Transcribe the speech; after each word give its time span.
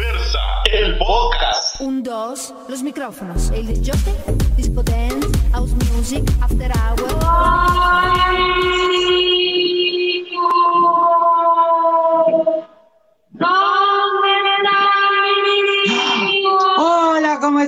Diversa, 0.00 0.38
el 0.72 0.96
podcast. 0.96 1.78
Un, 1.82 2.02
dos, 2.02 2.54
los 2.70 2.82
micrófonos. 2.82 3.50
El 3.50 3.66
disjockey, 3.66 4.14
disco 4.56 4.82
dance, 4.82 5.28
house 5.52 5.72
music, 5.92 6.24
after 6.40 6.72
Hola, 6.96 8.32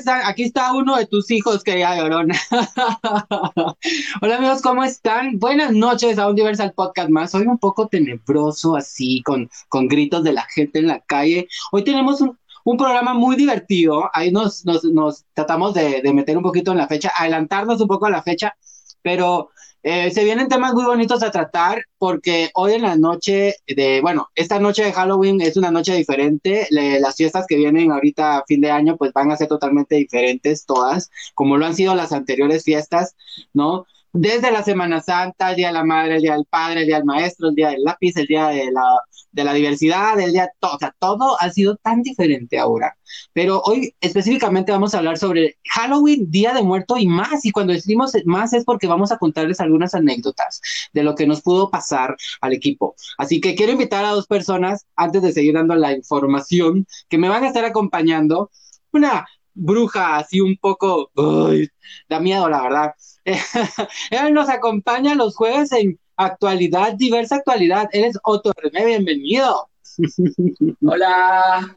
Aquí 0.06 0.44
está 0.44 0.72
uno 0.72 0.96
de 0.96 1.06
tus 1.06 1.30
hijos, 1.30 1.62
querida 1.62 1.96
Llorona. 1.96 2.34
Hola 4.20 4.36
amigos, 4.36 4.60
¿cómo 4.60 4.82
están? 4.82 5.38
Buenas 5.38 5.72
noches 5.72 6.18
a 6.18 6.26
un 6.26 6.32
Universal 6.32 6.72
Podcast 6.72 7.08
más. 7.08 7.34
Hoy 7.34 7.46
un 7.46 7.58
poco 7.58 7.86
tenebroso, 7.86 8.74
así, 8.74 9.22
con, 9.22 9.48
con 9.68 9.86
gritos 9.86 10.24
de 10.24 10.32
la 10.32 10.42
gente 10.42 10.80
en 10.80 10.88
la 10.88 11.00
calle. 11.00 11.46
Hoy 11.70 11.84
tenemos 11.84 12.20
un, 12.20 12.36
un 12.64 12.76
programa 12.76 13.14
muy 13.14 13.36
divertido. 13.36 14.10
Ahí 14.12 14.32
nos, 14.32 14.64
nos, 14.64 14.82
nos 14.84 15.24
tratamos 15.34 15.74
de, 15.74 16.02
de 16.02 16.12
meter 16.12 16.36
un 16.36 16.42
poquito 16.42 16.72
en 16.72 16.78
la 16.78 16.88
fecha, 16.88 17.12
adelantarnos 17.16 17.80
un 17.80 17.88
poco 17.88 18.06
a 18.06 18.10
la 18.10 18.22
fecha, 18.22 18.56
pero 19.02 19.50
eh, 19.82 20.10
se 20.12 20.24
vienen 20.24 20.48
temas 20.48 20.74
muy 20.74 20.84
bonitos 20.84 21.22
a 21.22 21.30
tratar 21.30 21.84
porque 21.98 22.50
hoy 22.54 22.74
en 22.74 22.82
la 22.82 22.96
noche 22.96 23.56
de, 23.66 24.00
bueno, 24.00 24.28
esta 24.34 24.58
noche 24.60 24.84
de 24.84 24.92
Halloween 24.92 25.40
es 25.40 25.56
una 25.56 25.70
noche 25.70 25.94
diferente. 25.94 26.66
Le- 26.70 27.00
las 27.00 27.16
fiestas 27.16 27.46
que 27.48 27.56
vienen 27.56 27.90
ahorita 27.92 28.38
a 28.38 28.44
fin 28.46 28.60
de 28.60 28.70
año 28.70 28.96
pues 28.96 29.12
van 29.12 29.30
a 29.32 29.36
ser 29.36 29.48
totalmente 29.48 29.96
diferentes 29.96 30.66
todas, 30.66 31.10
como 31.34 31.56
lo 31.56 31.66
han 31.66 31.74
sido 31.74 31.94
las 31.94 32.12
anteriores 32.12 32.64
fiestas, 32.64 33.16
¿no? 33.52 33.86
Desde 34.12 34.50
la 34.52 34.62
Semana 34.62 35.00
Santa, 35.00 35.50
el 35.50 35.56
Día 35.56 35.68
de 35.68 35.72
la 35.74 35.84
Madre, 35.84 36.16
el 36.16 36.22
Día 36.22 36.34
del 36.34 36.44
Padre, 36.44 36.80
el 36.82 36.86
Día 36.86 36.96
del 36.96 37.06
Maestro, 37.06 37.48
el 37.48 37.54
Día 37.54 37.70
del 37.70 37.82
Lápiz, 37.82 38.16
el 38.16 38.26
Día 38.26 38.48
de 38.48 38.70
la, 38.70 38.82
de 39.32 39.44
la 39.44 39.54
Diversidad, 39.54 40.18
el 40.20 40.32
Día, 40.32 40.50
to- 40.60 40.72
o 40.74 40.78
sea, 40.78 40.94
todo 40.98 41.36
ha 41.40 41.50
sido 41.50 41.76
tan 41.76 42.02
diferente 42.02 42.58
ahora. 42.58 42.96
Pero 43.32 43.60
hoy 43.64 43.94
específicamente 44.00 44.72
vamos 44.72 44.94
a 44.94 44.98
hablar 44.98 45.18
sobre 45.18 45.58
Halloween, 45.68 46.30
Día 46.30 46.54
de 46.54 46.62
Muerto 46.62 46.96
y 46.98 47.06
más. 47.06 47.44
Y 47.44 47.50
cuando 47.50 47.72
decimos 47.72 48.12
más 48.24 48.52
es 48.52 48.64
porque 48.64 48.86
vamos 48.86 49.12
a 49.12 49.18
contarles 49.18 49.60
algunas 49.60 49.94
anécdotas 49.94 50.60
de 50.92 51.02
lo 51.02 51.14
que 51.14 51.26
nos 51.26 51.42
pudo 51.42 51.70
pasar 51.70 52.16
al 52.40 52.52
equipo. 52.52 52.94
Así 53.18 53.40
que 53.40 53.54
quiero 53.54 53.72
invitar 53.72 54.04
a 54.04 54.10
dos 54.10 54.26
personas, 54.26 54.86
antes 54.96 55.22
de 55.22 55.32
seguir 55.32 55.54
dando 55.54 55.74
la 55.74 55.92
información, 55.92 56.86
que 57.08 57.18
me 57.18 57.28
van 57.28 57.44
a 57.44 57.48
estar 57.48 57.64
acompañando. 57.64 58.50
Una 58.92 59.26
bruja 59.54 60.16
así 60.16 60.40
un 60.40 60.56
poco, 60.56 61.10
uy, 61.14 61.68
da 62.08 62.20
miedo, 62.20 62.48
la 62.48 62.62
verdad. 62.62 62.94
Él 64.10 64.34
nos 64.34 64.48
acompaña 64.48 65.14
los 65.14 65.36
jueves 65.36 65.72
en 65.72 65.98
actualidad, 66.26 66.94
diversa 66.94 67.36
actualidad. 67.36 67.88
Él 67.92 68.04
es 68.04 68.18
Otto 68.22 68.52
René, 68.56 68.86
bienvenido. 68.86 69.68
Hola. 70.86 71.76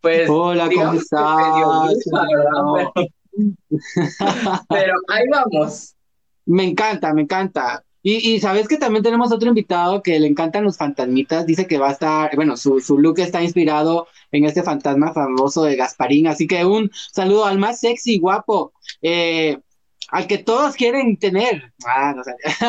Pues, 0.00 0.28
Hola, 0.30 0.68
¿cómo 0.72 0.92
estás? 0.92 1.96
¿verdad? 2.12 2.92
Pero, 2.94 3.06
pero 4.68 4.94
ahí 5.08 5.24
vamos. 5.30 5.94
Me 6.44 6.64
encanta, 6.64 7.12
me 7.12 7.22
encanta. 7.22 7.82
Y, 8.02 8.34
y 8.34 8.38
sabes 8.38 8.68
que 8.68 8.76
también 8.76 9.02
tenemos 9.02 9.32
otro 9.32 9.48
invitado 9.48 10.00
que 10.00 10.20
le 10.20 10.28
encantan 10.28 10.62
los 10.62 10.76
fantasmitas. 10.76 11.44
Dice 11.44 11.66
que 11.66 11.78
va 11.78 11.88
a 11.88 11.92
estar, 11.92 12.36
bueno, 12.36 12.56
su, 12.56 12.78
su 12.78 12.98
look 12.98 13.18
está 13.18 13.42
inspirado 13.42 14.06
en 14.30 14.44
este 14.44 14.62
fantasma 14.62 15.12
famoso 15.12 15.64
de 15.64 15.74
Gasparín. 15.74 16.28
Así 16.28 16.46
que 16.46 16.64
un 16.64 16.90
saludo 17.12 17.46
al 17.46 17.58
más 17.58 17.80
sexy, 17.80 18.20
guapo, 18.20 18.72
eh, 19.02 19.58
al 20.12 20.26
que 20.26 20.38
todos 20.38 20.74
quieren 20.76 21.16
tener. 21.18 21.72
Ah, 21.86 22.12
no 22.16 22.22
sé. 22.24 22.34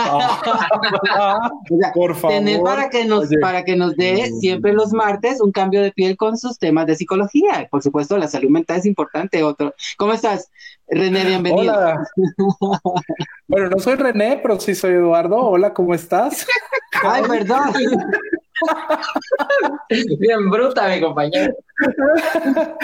O 1.70 1.78
sea, 1.80 1.92
Por 1.94 2.16
favor. 2.16 2.38
tener 2.38 2.62
para 2.62 2.90
que 2.90 3.06
nos, 3.06 3.28
Oye, 3.28 3.38
para 3.40 3.64
que 3.64 3.76
nos 3.76 3.96
dé 3.96 4.32
siempre 4.40 4.74
los 4.74 4.92
martes 4.94 5.40
un 5.42 5.52
cambio 5.52 5.82
de 5.82 5.92
piel 5.92 6.16
con 6.18 6.38
sus 6.38 6.58
temas 6.58 6.88
de 6.88 6.96
psicología. 6.96 7.68
Por 7.70 7.84
supuesto, 7.84 8.18
la 8.18 8.28
salud 8.28 8.50
mental 8.50 8.78
es 8.78 8.86
importante. 8.86 9.44
Otro. 9.44 9.74
¿Cómo 9.98 10.14
estás, 10.14 10.50
René? 10.88 11.26
Bienvenido. 11.26 11.74
Hola. 11.74 12.04
Bueno, 13.50 13.70
no 13.70 13.80
soy 13.80 13.96
René, 13.96 14.40
pero 14.42 14.60
sí 14.60 14.76
soy 14.76 14.92
Eduardo. 14.94 15.38
Hola, 15.38 15.74
¿cómo 15.74 15.94
estás? 15.94 16.46
Ay, 17.02 17.24
perdón. 17.28 17.72
Bien 20.20 20.50
bruta, 20.50 20.88
mi 20.90 21.00
compañero. 21.02 21.54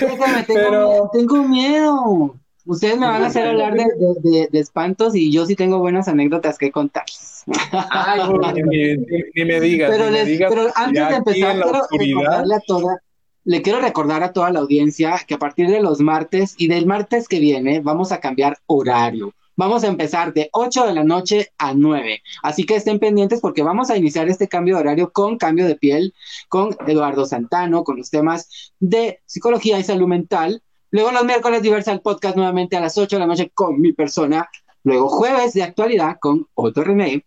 Déjame, 0.00 0.42
tengo, 0.44 0.60
Pero- 0.60 0.88
miedo, 0.88 1.10
tengo 1.12 1.42
miedo. 1.44 2.34
Ustedes 2.66 2.96
me 2.98 3.06
van 3.06 3.22
a 3.22 3.26
hacer 3.26 3.46
hablar 3.46 3.74
de, 3.74 3.84
de- 3.84 4.30
de- 4.30 4.48
de 4.50 4.58
espantos 4.58 5.14
y 5.14 5.30
yo 5.30 5.44
sí 5.46 5.54
tengo 5.54 5.78
buenas 5.80 6.08
anécdotas 6.08 6.56
que 6.56 6.70
contarles. 6.72 7.44
Ay, 7.90 8.20
Ni, 8.54 8.62
me- 8.62 8.96
ni- 8.96 9.22
ni 9.34 9.44
me 9.44 9.60
digas, 9.60 9.90
Pero, 9.90 10.04
ni 10.06 10.10
me 10.12 10.18
les- 10.18 10.26
digas. 10.28 10.50
pero 10.52 10.70
antes 10.74 11.08
de 11.08 11.14
empezar, 11.16 11.52
quiero 11.62 11.80
oscuridad. 11.80 12.20
recordarle 12.20 12.54
a 12.54 12.60
toda, 12.60 12.98
le 13.44 13.60
quiero 13.62 13.80
recordar 13.80 14.22
a 14.22 14.32
toda 14.32 14.50
la 14.50 14.60
audiencia 14.60 15.20
que 15.26 15.34
a 15.34 15.38
partir 15.38 15.68
de 15.68 15.82
los 15.82 16.00
martes 16.00 16.54
y 16.56 16.68
del 16.68 16.86
martes 16.86 17.28
que 17.28 17.38
viene 17.38 17.80
vamos 17.80 18.12
a 18.12 18.20
cambiar 18.20 18.56
horario. 18.66 19.34
Vamos 19.56 19.84
a 19.84 19.86
empezar 19.86 20.32
de 20.32 20.48
8 20.52 20.84
de 20.86 20.94
la 20.94 21.04
noche 21.04 21.52
a 21.58 21.74
9. 21.74 22.22
Así 22.42 22.64
que 22.64 22.74
estén 22.74 22.98
pendientes 22.98 23.40
porque 23.40 23.62
vamos 23.62 23.88
a 23.90 23.96
iniciar 23.96 24.28
este 24.28 24.48
cambio 24.48 24.74
de 24.74 24.80
horario 24.80 25.12
con 25.12 25.36
cambio 25.38 25.66
de 25.68 25.76
piel, 25.76 26.12
con 26.48 26.74
Eduardo 26.88 27.24
Santano, 27.24 27.84
con 27.84 27.98
los 27.98 28.10
temas 28.10 28.72
de 28.80 29.20
psicología 29.26 29.78
y 29.78 29.84
salud 29.84 30.08
mental. 30.08 30.60
Luego 30.94 31.10
los 31.10 31.24
miércoles 31.24 31.60
Diversal 31.60 32.00
Podcast 32.02 32.36
nuevamente 32.36 32.76
a 32.76 32.80
las 32.80 32.96
8 32.96 33.16
de 33.16 33.18
la 33.18 33.26
noche 33.26 33.50
con 33.52 33.80
mi 33.80 33.92
persona. 33.92 34.48
Luego 34.84 35.08
jueves 35.08 35.52
de 35.52 35.64
actualidad 35.64 36.18
con 36.20 36.46
Otto 36.54 36.84
René. 36.84 37.24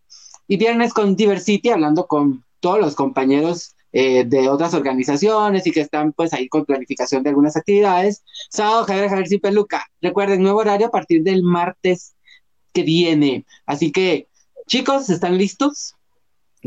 Y 0.47 0.55
viernes 0.55 0.93
con 0.93 1.17
Diversity 1.17 1.71
hablando 1.71 2.07
con 2.07 2.45
todos 2.61 2.79
los 2.79 2.95
compañeros 2.95 3.75
eh, 3.91 4.23
de 4.23 4.47
otras 4.47 4.73
organizaciones 4.73 5.67
y 5.67 5.71
que 5.71 5.81
están 5.81 6.13
pues 6.13 6.31
ahí 6.33 6.47
con 6.47 6.63
planificación 6.63 7.23
de 7.23 7.29
algunas 7.31 7.57
actividades. 7.57 8.23
Sábado 8.49 8.85
Javier 8.85 9.09
Javier 9.09 9.33
y 9.33 9.37
Peluca. 9.37 9.85
Recuerden, 10.01 10.43
nuevo 10.43 10.59
horario 10.59 10.87
a 10.87 10.91
partir 10.91 11.23
del 11.23 11.43
martes 11.43 12.15
que 12.71 12.83
viene. 12.83 13.45
Así 13.65 13.91
que, 13.91 14.29
chicos, 14.65 15.09
¿están 15.09 15.37
listos? 15.37 15.96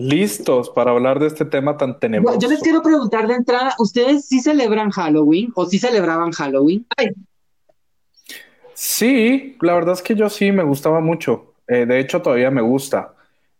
Listos 0.01 0.71
para 0.71 0.93
hablar 0.93 1.19
de 1.19 1.27
este 1.27 1.45
tema 1.45 1.77
tan 1.77 1.99
tenebroso. 1.99 2.39
Yo 2.39 2.49
les 2.49 2.61
quiero 2.61 2.83
preguntar 2.83 3.27
de 3.27 3.35
entrada, 3.35 3.75
¿ustedes 3.79 4.27
sí 4.27 4.41
celebran 4.41 4.91
Halloween 4.91 5.53
o 5.55 5.67
sí 5.67 5.79
celebraban 5.79 6.33
Halloween? 6.33 6.87
Sí, 8.75 9.59
la 9.61 9.75
verdad 9.75 9.95
es 9.95 10.03
que 10.03 10.15
yo 10.15 10.31
sí 10.31 10.53
me 10.53 10.63
gustaba 10.63 11.01
mucho. 11.01 11.55
Eh, 11.69 11.85
de 11.85 12.01
hecho, 12.01 12.23
todavía 12.23 12.51
me 12.51 12.63
gusta. 12.63 13.15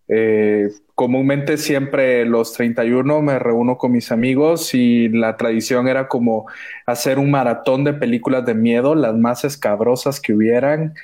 Eh, 0.09 0.71
comúnmente 0.95 1.57
siempre 1.57 2.25
los 2.25 2.53
31 2.55 3.23
me 3.23 3.39
reúno 3.39 3.79
con 3.79 3.93
mis 3.93 4.11
amigos 4.11 4.75
y 4.75 5.09
la 5.09 5.37
tradición 5.37 5.87
era 5.87 6.09
como 6.09 6.47
hacer 6.87 7.19
un 7.19 7.31
maratón 7.31 7.85
de 7.85 7.93
películas 7.93 8.45
de 8.45 8.55
miedo, 8.55 8.95
las 8.95 9.15
más 9.15 9.45
escabrosas 9.45 10.21
que 10.21 10.33
hubieran, 10.33 10.95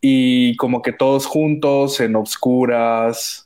y 0.00 0.56
como 0.56 0.80
que 0.80 0.92
todos 0.92 1.26
juntos 1.26 2.00
en 2.00 2.16
obscuras, 2.16 3.45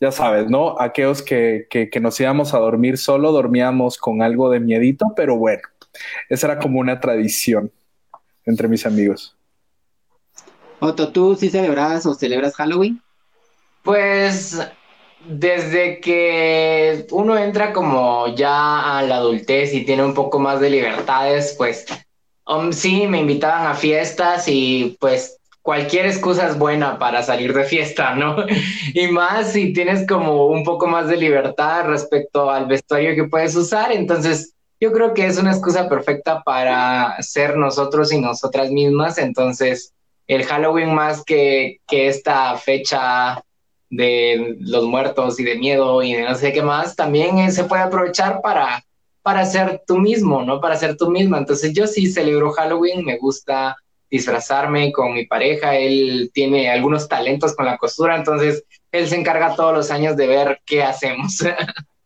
ya 0.00 0.12
sabes, 0.12 0.48
¿no? 0.48 0.78
Aquellos 0.80 1.22
que, 1.22 1.66
que, 1.70 1.90
que 1.90 2.00
nos 2.00 2.18
íbamos 2.20 2.54
a 2.54 2.58
dormir 2.58 2.98
solo, 2.98 3.32
dormíamos 3.32 3.98
con 3.98 4.22
algo 4.22 4.50
de 4.50 4.60
miedito, 4.60 5.06
pero 5.16 5.36
bueno, 5.36 5.62
esa 6.28 6.48
era 6.48 6.58
como 6.58 6.80
una 6.80 7.00
tradición 7.00 7.72
entre 8.44 8.68
mis 8.68 8.86
amigos. 8.86 9.36
Otto, 10.78 11.08
¿tú 11.08 11.34
sí 11.36 11.48
celebras 11.48 12.04
o 12.06 12.14
celebras 12.14 12.54
Halloween? 12.54 13.00
Pues 13.82 14.60
desde 15.26 16.00
que 16.00 17.06
uno 17.10 17.36
entra 17.36 17.72
como 17.72 18.34
ya 18.34 18.98
a 18.98 19.02
la 19.02 19.16
adultez 19.16 19.72
y 19.72 19.84
tiene 19.84 20.04
un 20.04 20.14
poco 20.14 20.38
más 20.38 20.60
de 20.60 20.70
libertades, 20.70 21.54
pues 21.56 21.86
um, 22.46 22.72
sí, 22.72 23.06
me 23.06 23.20
invitaban 23.20 23.66
a 23.66 23.74
fiestas 23.74 24.46
y 24.48 24.96
pues 25.00 25.38
cualquier 25.66 26.06
excusa 26.06 26.46
es 26.46 26.56
buena 26.56 26.96
para 26.96 27.24
salir 27.24 27.52
de 27.52 27.64
fiesta, 27.64 28.14
¿no? 28.14 28.36
Y 28.94 29.08
más 29.08 29.52
si 29.52 29.72
tienes 29.72 30.06
como 30.06 30.46
un 30.46 30.62
poco 30.62 30.86
más 30.86 31.08
de 31.08 31.16
libertad 31.16 31.86
respecto 31.86 32.48
al 32.48 32.66
vestuario 32.66 33.16
que 33.16 33.24
puedes 33.24 33.56
usar, 33.56 33.90
entonces 33.90 34.54
yo 34.80 34.92
creo 34.92 35.12
que 35.12 35.26
es 35.26 35.38
una 35.38 35.50
excusa 35.50 35.88
perfecta 35.88 36.44
para 36.44 37.20
ser 37.20 37.56
nosotros 37.56 38.12
y 38.12 38.20
nosotras 38.20 38.70
mismas, 38.70 39.18
entonces 39.18 39.92
el 40.28 40.44
Halloween 40.44 40.94
más 40.94 41.24
que, 41.24 41.80
que 41.88 42.06
esta 42.06 42.56
fecha 42.58 43.42
de 43.90 44.56
los 44.60 44.84
muertos 44.84 45.40
y 45.40 45.44
de 45.44 45.56
miedo 45.56 46.00
y 46.00 46.14
de 46.14 46.22
no 46.22 46.34
sé 46.36 46.52
qué 46.52 46.62
más, 46.62 46.94
también 46.94 47.38
eh, 47.38 47.50
se 47.50 47.64
puede 47.64 47.82
aprovechar 47.82 48.40
para, 48.40 48.84
para 49.22 49.44
ser 49.44 49.82
tú 49.84 49.98
mismo, 49.98 50.44
¿no? 50.44 50.60
Para 50.60 50.76
ser 50.76 50.96
tú 50.96 51.10
misma. 51.10 51.38
Entonces 51.38 51.72
yo 51.72 51.88
sí 51.88 52.06
celebro 52.06 52.52
Halloween, 52.52 53.04
me 53.04 53.18
gusta 53.18 53.76
disfrazarme 54.10 54.92
con 54.92 55.14
mi 55.14 55.26
pareja, 55.26 55.76
él 55.76 56.30
tiene 56.32 56.70
algunos 56.70 57.08
talentos 57.08 57.54
con 57.54 57.66
la 57.66 57.76
costura, 57.76 58.16
entonces 58.16 58.64
él 58.92 59.08
se 59.08 59.16
encarga 59.16 59.56
todos 59.56 59.74
los 59.74 59.90
años 59.90 60.16
de 60.16 60.26
ver 60.26 60.60
qué 60.64 60.82
hacemos. 60.82 61.42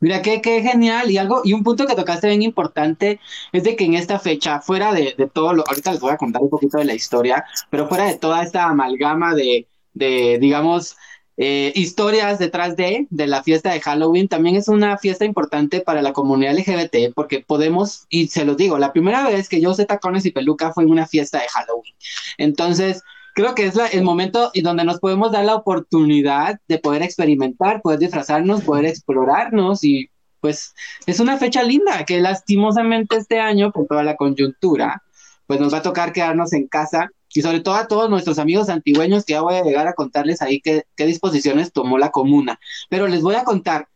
Mira, 0.00 0.20
qué, 0.20 0.42
qué 0.42 0.60
genial. 0.62 1.10
Y 1.10 1.16
algo, 1.16 1.40
y 1.44 1.54
un 1.54 1.62
punto 1.62 1.86
que 1.86 1.94
tocaste 1.94 2.28
bien 2.28 2.42
importante 2.42 3.20
es 3.52 3.64
de 3.64 3.74
que 3.74 3.84
en 3.84 3.94
esta 3.94 4.18
fecha, 4.18 4.60
fuera 4.60 4.92
de, 4.92 5.14
de 5.16 5.28
todo 5.28 5.54
lo, 5.54 5.64
ahorita 5.66 5.92
les 5.92 6.00
voy 6.00 6.12
a 6.12 6.18
contar 6.18 6.42
un 6.42 6.50
poquito 6.50 6.78
de 6.78 6.84
la 6.84 6.94
historia, 6.94 7.44
pero 7.70 7.88
fuera 7.88 8.04
de 8.04 8.18
toda 8.18 8.42
esta 8.42 8.64
amalgama 8.64 9.34
de, 9.34 9.66
de 9.94 10.38
digamos, 10.40 10.96
eh, 11.36 11.72
historias 11.74 12.38
detrás 12.38 12.76
de, 12.76 13.06
de 13.10 13.26
la 13.26 13.42
fiesta 13.42 13.72
de 13.72 13.80
Halloween. 13.80 14.28
También 14.28 14.56
es 14.56 14.68
una 14.68 14.98
fiesta 14.98 15.24
importante 15.24 15.80
para 15.80 16.02
la 16.02 16.12
comunidad 16.12 16.56
LGBT 16.56 17.14
porque 17.14 17.40
podemos, 17.40 18.06
y 18.08 18.28
se 18.28 18.44
los 18.44 18.56
digo, 18.56 18.78
la 18.78 18.92
primera 18.92 19.28
vez 19.28 19.48
que 19.48 19.60
yo 19.60 19.70
usé 19.70 19.86
tacones 19.86 20.26
y 20.26 20.30
peluca 20.30 20.72
fue 20.72 20.84
en 20.84 20.90
una 20.90 21.06
fiesta 21.06 21.40
de 21.40 21.48
Halloween. 21.48 21.94
Entonces, 22.38 23.02
creo 23.34 23.54
que 23.54 23.66
es 23.66 23.74
el 23.92 24.02
momento 24.02 24.50
y 24.52 24.62
donde 24.62 24.84
nos 24.84 25.00
podemos 25.00 25.32
dar 25.32 25.44
la 25.44 25.54
oportunidad 25.54 26.60
de 26.68 26.78
poder 26.78 27.02
experimentar, 27.02 27.80
poder 27.82 27.98
disfrazarnos, 27.98 28.62
poder 28.62 28.86
explorarnos 28.86 29.84
y 29.84 30.10
pues 30.40 30.74
es 31.06 31.20
una 31.20 31.38
fecha 31.38 31.62
linda 31.62 32.04
que 32.04 32.20
lastimosamente 32.20 33.16
este 33.16 33.38
año, 33.38 33.70
por 33.70 33.86
toda 33.86 34.02
la 34.02 34.16
coyuntura, 34.16 35.02
pues 35.46 35.60
nos 35.60 35.72
va 35.72 35.78
a 35.78 35.82
tocar 35.82 36.12
quedarnos 36.12 36.52
en 36.52 36.66
casa 36.66 37.10
y 37.34 37.42
sobre 37.42 37.60
todo 37.60 37.74
a 37.74 37.88
todos 37.88 38.10
nuestros 38.10 38.38
amigos 38.38 38.68
antigüeños 38.68 39.24
que 39.24 39.34
ya 39.34 39.42
voy 39.42 39.54
a 39.54 39.62
llegar 39.62 39.86
a 39.86 39.94
contarles 39.94 40.42
ahí 40.42 40.60
qué, 40.60 40.84
disposiciones 40.96 41.72
tomó 41.72 41.98
la 41.98 42.10
comuna. 42.10 42.58
Pero 42.88 43.08
les 43.08 43.22
voy 43.22 43.34
a 43.34 43.44
contar, 43.44 43.88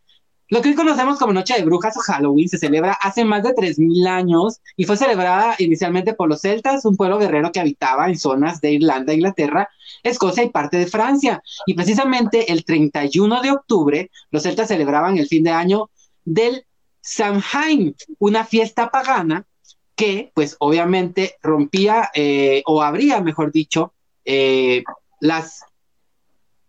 lo 0.49 0.63
que 0.63 0.69
hoy 0.69 0.75
conocemos 0.77 1.19
como 1.19 1.33
Noche 1.33 1.55
de 1.55 1.65
Brujas 1.65 1.97
o 1.97 2.01
Halloween 2.01 2.49
se 2.49 2.59
celebra 2.59 2.97
hace 3.03 3.25
más 3.25 3.43
de 3.43 3.51
3.000 3.51 4.07
años 4.07 4.61
y 4.77 4.85
fue 4.85 4.97
celebrada 4.97 5.57
inicialmente 5.59 6.15
por 6.15 6.29
los 6.29 6.41
celtas, 6.41 6.85
un 6.85 6.97
pueblo 6.97 7.19
guerrero 7.19 7.51
que 7.51 7.59
habitaba 7.59 8.07
en 8.09 8.17
zonas 8.17 8.61
de 8.61 8.73
Irlanda, 8.73 9.13
Inglaterra, 9.13 9.69
Escocia 10.05 10.45
y 10.45 10.51
parte 10.51 10.77
de 10.77 10.87
Francia. 10.87 11.43
Y 11.67 11.75
precisamente 11.75 12.53
el 12.53 12.65
31 12.65 13.43
de 13.43 13.51
octubre, 13.51 14.11
los 14.31 14.45
celtas 14.45 14.69
celebraban 14.69 15.19
el 15.19 15.27
fin 15.27 15.43
de 15.43 15.51
año 15.51 15.91
del 16.25 16.65
Samhain, 17.01 17.97
una 18.19 18.45
fiesta 18.45 18.91
pagana 18.91 19.47
que, 19.97 20.31
pues 20.35 20.57
obviamente, 20.61 21.37
rompía 21.43 22.11
eh, 22.15 22.63
o 22.67 22.83
abría, 22.83 23.21
mejor 23.21 23.51
dicho, 23.51 23.95
eh, 24.25 24.85
las 25.21 25.65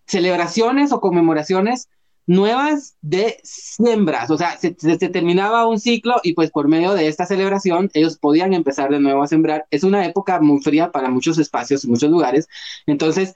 celebraciones 0.05 0.91
o 0.93 1.01
conmemoraciones 1.01 1.89
nuevas 2.27 2.97
de 3.01 3.39
siembras, 3.43 4.29
o 4.29 4.37
sea, 4.37 4.57
se, 4.57 4.71
terminaba 4.73 5.65
un 5.65 5.79
ciclo 5.79 6.15
y 6.23 6.33
pues 6.33 6.51
por 6.51 6.67
medio 6.67 6.93
de 6.93 7.07
esta 7.07 7.25
celebración 7.25 7.89
ellos 7.93 8.17
podían 8.17 8.53
empezar 8.53 8.89
de 8.89 8.99
nuevo 8.99 9.23
a 9.23 9.27
sembrar. 9.27 9.65
Es 9.71 9.83
una 9.83 10.05
época 10.05 10.41
muy 10.41 10.61
fría 10.61 10.91
para 10.91 11.09
muchos 11.09 11.37
espacios 11.37 11.85
y 11.85 11.87
muchos 11.87 12.11
lugares, 12.11 12.47
entonces 12.85 13.33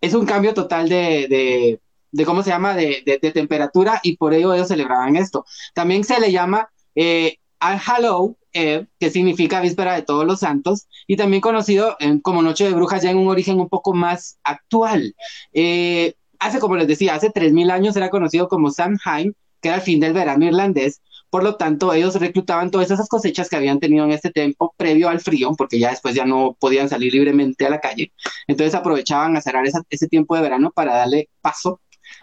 es 0.00 0.14
un 0.14 0.26
cambio 0.26 0.52
total 0.52 0.88
de, 0.88 1.28
de, 1.28 1.80
de 2.10 2.24
cómo 2.24 2.42
se 2.42 2.50
llama, 2.50 2.74
de, 2.74 3.02
de, 3.04 3.32
temperatura 3.32 4.00
y 4.02 4.16
por 4.16 4.34
ello 4.34 4.52
ellos 4.52 4.68
celebraban 4.68 5.16
esto. 5.16 5.46
También 5.72 6.04
se 6.04 6.20
le 6.20 6.30
llama 6.30 6.70
eh, 6.94 7.38
Al 7.64 7.80
Hallow, 7.80 8.36
eh, 8.52 8.84
que 9.00 9.08
significa 9.08 9.62
víspera 9.62 9.94
de 9.94 10.02
todos 10.02 10.26
los 10.26 10.40
santos, 10.40 10.86
y 11.06 11.16
también 11.16 11.40
conocido 11.40 11.96
en, 11.98 12.20
como 12.20 12.42
Noche 12.42 12.64
de 12.64 12.74
Brujas 12.74 13.02
ya 13.02 13.10
en 13.10 13.16
un 13.16 13.28
origen 13.28 13.58
un 13.58 13.70
poco 13.70 13.94
más 13.94 14.38
actual. 14.44 15.14
Eh, 15.54 16.12
hace, 16.38 16.60
como 16.60 16.76
les 16.76 16.86
decía, 16.86 17.14
hace 17.14 17.30
3.000 17.30 17.70
años 17.70 17.96
era 17.96 18.10
conocido 18.10 18.48
como 18.48 18.70
Samhain, 18.70 19.34
que 19.62 19.68
era 19.68 19.76
el 19.76 19.82
fin 19.82 19.98
del 19.98 20.12
verano 20.12 20.44
irlandés. 20.44 21.00
Por 21.30 21.42
lo 21.42 21.56
tanto, 21.56 21.94
ellos 21.94 22.16
reclutaban 22.16 22.70
todas 22.70 22.90
esas 22.90 23.08
cosechas 23.08 23.48
que 23.48 23.56
habían 23.56 23.80
tenido 23.80 24.04
en 24.04 24.10
este 24.10 24.30
tiempo 24.30 24.74
previo 24.76 25.08
al 25.08 25.20
frío, 25.20 25.52
porque 25.56 25.78
ya 25.78 25.88
después 25.88 26.14
ya 26.14 26.26
no 26.26 26.54
podían 26.60 26.90
salir 26.90 27.14
libremente 27.14 27.64
a 27.64 27.70
la 27.70 27.80
calle. 27.80 28.12
Entonces 28.46 28.74
aprovechaban 28.74 29.38
a 29.38 29.40
cerrar 29.40 29.66
esa, 29.66 29.80
ese 29.88 30.06
tiempo 30.06 30.36
de 30.36 30.42
verano 30.42 30.70
para 30.70 30.96
darle 30.96 31.30
paso 31.40 31.80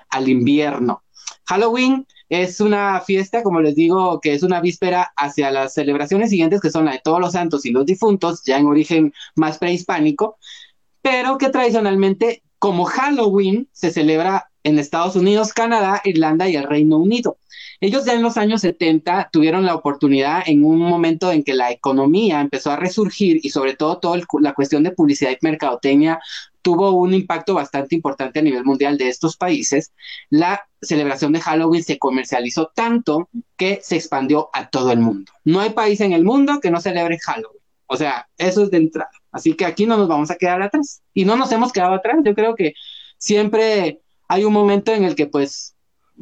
al 0.10 0.30
invierno. 0.30 1.04
Halloween 1.46 2.06
es 2.32 2.62
una 2.62 3.02
fiesta, 3.02 3.44
como 3.44 3.60
les 3.60 3.76
digo, 3.76 4.22
que 4.22 4.34
es 4.34 4.42
una 4.42 4.62
víspera 4.62 5.12
hacia 5.18 5.52
las 5.52 5.74
celebraciones 5.74 6.30
siguientes, 6.30 6.62
que 6.62 6.70
son 6.70 6.86
la 6.86 6.94
de 6.94 7.02
todos 7.04 7.20
los 7.20 7.34
santos 7.34 7.66
y 7.66 7.72
los 7.72 7.86
difuntos, 7.86 8.44
ya 8.46 8.58
en 8.58 8.68
origen 8.68 9.14
más 9.36 9.58
prehispánico, 9.58 10.38
pero 11.02 11.38
que 11.38 11.50
tradicionalmente 11.50 12.42
como 12.58 12.86
Halloween 12.86 13.68
se 13.74 13.92
celebra 13.92 14.50
en 14.64 14.80
Estados 14.80 15.18
Unidos, 15.18 15.52
Canadá, 15.52 16.02
Irlanda 16.06 16.48
y 16.48 16.56
el 16.56 16.64
Reino 16.64 17.00
Unido. 17.00 17.38
Ellos 17.84 18.06
ya 18.06 18.14
en 18.14 18.22
los 18.22 18.38
años 18.38 18.62
70 18.62 19.30
tuvieron 19.34 19.66
la 19.66 19.74
oportunidad 19.74 20.44
en 20.46 20.64
un 20.64 20.78
momento 20.78 21.32
en 21.32 21.44
que 21.44 21.56
la 21.56 21.72
economía 21.72 22.40
empezó 22.40 22.70
a 22.70 22.76
resurgir 22.76 23.40
y 23.42 23.50
sobre 23.50 23.76
todo 23.76 23.98
toda 23.98 24.20
la 24.40 24.54
cuestión 24.54 24.84
de 24.84 24.92
publicidad 24.92 25.32
y 25.32 25.38
mercadotecnia 25.42 26.20
tuvo 26.62 26.92
un 26.92 27.16
impacto 27.16 27.56
bastante 27.56 27.96
importante 27.96 28.38
a 28.38 28.44
nivel 28.44 28.64
mundial 28.64 29.00
de 29.00 29.10
estos 29.10 29.36
países. 29.36 29.94
La 30.30 30.68
celebración 30.80 31.34
de 31.34 31.42
Halloween 31.42 31.84
se 31.84 31.98
comercializó 31.98 32.72
tanto 32.76 33.30
que 33.58 33.80
se 33.82 33.96
expandió 33.96 34.52
a 34.54 34.70
todo 34.70 34.92
el 34.92 35.00
mundo. 35.00 35.32
No 35.44 35.60
hay 35.60 35.72
país 35.72 36.02
en 36.02 36.14
el 36.14 36.24
mundo 36.24 36.60
que 36.62 36.70
no 36.70 36.82
celebre 36.82 37.18
Halloween. 37.18 37.64
O 37.88 37.98
sea, 37.98 38.30
eso 38.38 38.62
es 38.62 38.70
de 38.70 38.78
entrada. 38.78 39.10
Así 39.32 39.56
que 39.56 39.66
aquí 39.66 39.88
no 39.88 39.98
nos 39.98 40.08
vamos 40.08 40.30
a 40.30 40.36
quedar 40.36 40.62
atrás. 40.62 41.02
Y 41.16 41.26
no 41.26 41.36
nos 41.36 41.52
hemos 41.52 41.72
quedado 41.72 41.96
atrás. 41.96 42.18
Yo 42.24 42.36
creo 42.36 42.54
que 42.54 42.74
siempre 43.18 44.02
hay 44.28 44.44
un 44.44 44.54
momento 44.54 44.94
en 44.94 45.04
el 45.04 45.16
que 45.16 45.26
pues 45.26 45.76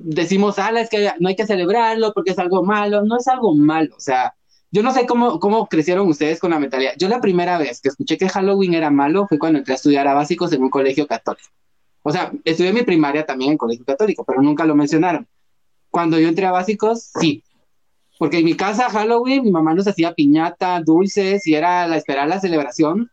decimos, 0.04 0.60
ah, 0.60 0.72
es 0.80 0.90
que 0.90 1.12
no 1.20 1.30
hay 1.30 1.36
que 1.36 1.46
celebrarlo 1.46 2.14
porque 2.14 2.32
es 2.32 2.40
algo 2.40 2.64
malo. 2.64 3.04
No 3.04 3.18
es 3.18 3.28
algo 3.28 3.56
malo. 3.56 3.96
O 3.96 4.00
sea, 4.00 4.36
yo 4.72 4.84
no 4.84 4.94
sé 4.94 5.06
cómo, 5.06 5.40
cómo 5.40 5.68
crecieron 5.68 6.08
ustedes 6.08 6.40
con 6.40 6.52
la 6.52 6.60
mentalidad. 6.60 6.94
Yo 6.98 7.08
la 7.10 7.22
primera 7.22 7.58
vez 7.58 7.82
que 7.82 7.90
escuché 7.90 8.18
que 8.18 8.30
Halloween 8.30 8.74
era 8.74 8.90
malo 8.90 9.28
fue 9.28 9.40
cuando 9.40 9.60
entré 9.60 9.74
a 9.74 9.76
estudiar 9.76 10.08
a 10.08 10.14
básicos 10.14 10.54
en 10.54 10.64
un 10.64 10.70
colegio 10.70 11.08
católico. 11.08 11.50
O 12.02 12.12
sea, 12.12 12.32
estudié 12.46 12.74
mi 12.74 12.84
primaria 12.84 13.26
también 13.26 13.52
en 13.52 13.58
colegio 13.58 13.86
católico, 13.86 14.24
pero 14.24 14.42
nunca 14.42 14.66
lo 14.66 14.76
mencionaron. 14.76 15.28
Cuando 15.90 16.20
yo 16.20 16.28
entré 16.28 16.46
a 16.46 16.52
básicos, 16.52 17.12
sí, 17.20 17.44
porque 18.20 18.40
en 18.40 18.46
mi 18.46 18.56
casa 18.56 18.90
Halloween 18.90 19.44
mi 19.44 19.52
mamá 19.52 19.74
nos 19.74 19.88
hacía 19.88 20.14
piñata, 20.14 20.82
dulces 20.82 21.48
y 21.48 21.56
era 21.56 21.88
la 21.88 21.98
esperar 21.98 22.28
la 22.28 22.40
celebración, 22.40 23.10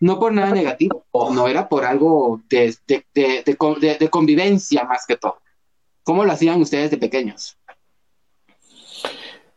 no 0.00 0.18
por 0.18 0.32
nada 0.32 0.52
negativo, 0.52 1.04
no 1.12 1.48
era 1.48 1.68
por 1.68 1.84
algo 1.84 2.40
de, 2.48 2.74
de, 2.86 3.04
de, 3.14 3.96
de, 3.98 4.08
convivencia 4.10 4.84
más 4.84 5.06
que 5.06 5.16
todo. 5.16 5.38
¿Cómo 6.04 6.24
lo 6.24 6.32
hacían 6.32 6.60
ustedes 6.60 6.90
de 6.90 6.98
pequeños? 6.98 7.58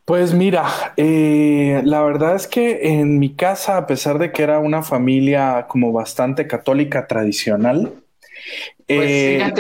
Pues 0.05 0.33
mira, 0.33 0.65
eh, 0.95 1.81
la 1.83 2.01
verdad 2.01 2.35
es 2.35 2.47
que 2.47 2.99
en 2.99 3.19
mi 3.19 3.35
casa, 3.35 3.75
a 3.75 3.85
pesar 3.85 4.17
de 4.17 4.31
que 4.31 4.41
era 4.41 4.59
una 4.59 4.81
familia 4.81 5.67
como 5.67 5.91
bastante 5.91 6.47
católica 6.47 7.05
tradicional, 7.07 7.93
pues 8.87 9.11
eh, 9.11 9.53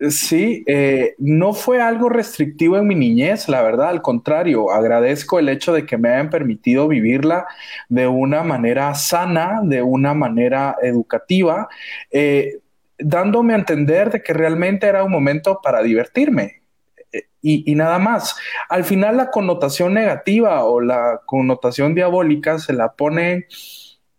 Sí, 0.00 0.62
eh, 0.68 1.16
no 1.18 1.52
fue 1.52 1.82
algo 1.82 2.08
restrictivo 2.08 2.76
en 2.76 2.86
mi 2.86 2.94
niñez, 2.94 3.48
la 3.48 3.62
verdad, 3.62 3.88
al 3.88 4.00
contrario, 4.00 4.70
agradezco 4.70 5.40
el 5.40 5.48
hecho 5.48 5.72
de 5.72 5.86
que 5.86 5.98
me 5.98 6.10
hayan 6.10 6.30
permitido 6.30 6.86
vivirla 6.86 7.48
de 7.88 8.06
una 8.06 8.44
manera 8.44 8.94
sana, 8.94 9.60
de 9.64 9.82
una 9.82 10.14
manera 10.14 10.76
educativa, 10.82 11.68
eh, 12.12 12.60
dándome 12.98 13.54
a 13.54 13.58
entender 13.58 14.10
de 14.10 14.22
que 14.22 14.32
realmente 14.32 14.86
era 14.86 15.04
un 15.04 15.12
momento 15.12 15.60
para 15.62 15.82
divertirme. 15.82 16.62
Eh, 17.12 17.24
y, 17.40 17.74
nada 17.74 17.98
más. 17.98 18.36
Al 18.68 18.84
final 18.84 19.16
la 19.16 19.30
connotación 19.30 19.94
negativa 19.94 20.64
o 20.64 20.80
la 20.80 21.20
connotación 21.24 21.94
diabólica 21.94 22.58
se 22.58 22.72
la 22.72 22.92
pone, 22.92 23.46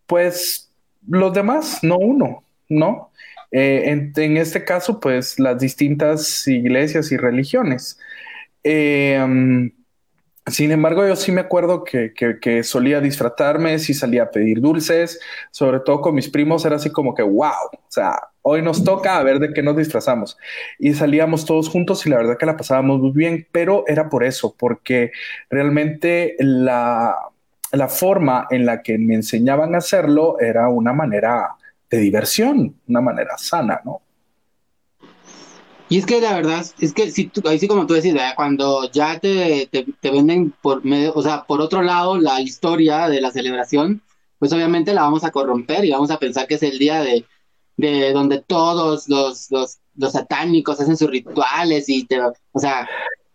pues, 0.05 0.71
los 1.07 1.33
demás, 1.33 1.79
no 1.83 1.97
uno, 1.97 2.43
¿no? 2.69 3.11
Eh, 3.51 4.11
en, 4.15 4.37
este 4.37 4.63
caso, 4.63 4.99
pues 4.99 5.39
las 5.39 5.59
distintas 5.59 6.47
iglesias 6.47 7.11
y 7.11 7.17
religiones. 7.17 7.99
Eh, 8.63 9.71
sin 10.51 10.71
embargo, 10.71 11.07
yo 11.07 11.15
sí 11.15 11.31
me 11.31 11.41
acuerdo 11.41 11.83
que, 11.83 12.13
que, 12.13 12.63
solía 12.63 13.01
disfratarme, 13.01 13.79
si 13.79 13.93
salía 13.93 14.23
a 14.23 14.31
pedir 14.31 14.61
dulces, 14.61 15.19
sobre 15.51 15.79
todo 15.79 16.01
con 16.01 16.15
mis 16.15 16.29
primos, 16.29 16.65
era 16.65 16.77
así 16.77 16.91
como 16.91 17.13
que, 17.13 17.23
wow, 17.23 17.51
o 17.71 17.79
sea, 17.87 18.19
hoy 18.41 18.61
nos 18.61 18.83
toca 18.83 19.17
a 19.17 19.23
ver 19.23 19.39
de 19.39 19.53
qué 19.53 19.61
nos 19.61 19.75
disfrazamos. 19.75 20.37
Y 20.77 20.93
salíamos 20.93 21.45
todos 21.45 21.69
juntos 21.69 22.05
y 22.05 22.09
la 22.09 22.17
verdad 22.17 22.37
que 22.37 22.45
la 22.45 22.57
pasábamos 22.57 22.99
muy 22.99 23.11
bien, 23.11 23.47
pero 23.51 23.83
era 23.87 24.09
por 24.09 24.23
eso, 24.23 24.55
porque 24.57 25.11
realmente 25.49 26.35
la, 26.39 27.15
la 27.71 27.87
forma 27.87 28.47
en 28.49 28.65
la 28.65 28.81
que 28.81 28.97
me 28.97 29.15
enseñaban 29.15 29.75
a 29.75 29.79
hacerlo 29.79 30.39
era 30.39 30.69
una 30.69 30.93
manera 30.93 31.55
de 31.89 31.97
diversión, 31.97 32.75
una 32.87 33.01
manera 33.01 33.37
sana, 33.37 33.81
¿no? 33.83 34.01
Y 35.89 35.97
es 35.97 36.05
que 36.05 36.21
la 36.21 36.35
verdad, 36.35 36.63
es 36.79 36.93
que 36.93 37.09
si 37.09 37.25
tú, 37.25 37.41
ahí 37.49 37.57
sí 37.57 37.67
como 37.67 37.87
tú 37.87 37.95
decís, 37.95 38.13
cuando 38.35 38.89
ya 38.91 39.19
te, 39.19 39.67
te, 39.71 40.11
venden 40.11 40.53
por 40.61 40.85
medio, 40.85 41.11
o 41.15 41.23
sea, 41.23 41.45
por 41.45 41.61
otro 41.61 41.81
lado, 41.81 42.19
la 42.19 42.39
historia 42.41 43.09
de 43.09 43.19
la 43.19 43.31
celebración, 43.31 44.03
pues 44.37 44.53
obviamente 44.53 44.93
la 44.93 45.01
vamos 45.01 45.23
a 45.23 45.31
corromper 45.31 45.83
y 45.83 45.91
vamos 45.91 46.11
a 46.11 46.19
pensar 46.19 46.45
que 46.45 46.55
es 46.55 46.63
el 46.63 46.77
día 46.77 47.01
de, 47.01 47.25
de 47.77 48.13
donde 48.13 48.43
todos 48.45 49.09
los, 49.09 49.49
los, 49.49 49.79
los 49.95 50.11
satánicos 50.11 50.79
hacen 50.79 50.95
sus 50.95 51.09
rituales 51.09 51.89
y 51.89 52.05
te, 52.05 52.21
o 52.21 52.59
sea, 52.59 52.87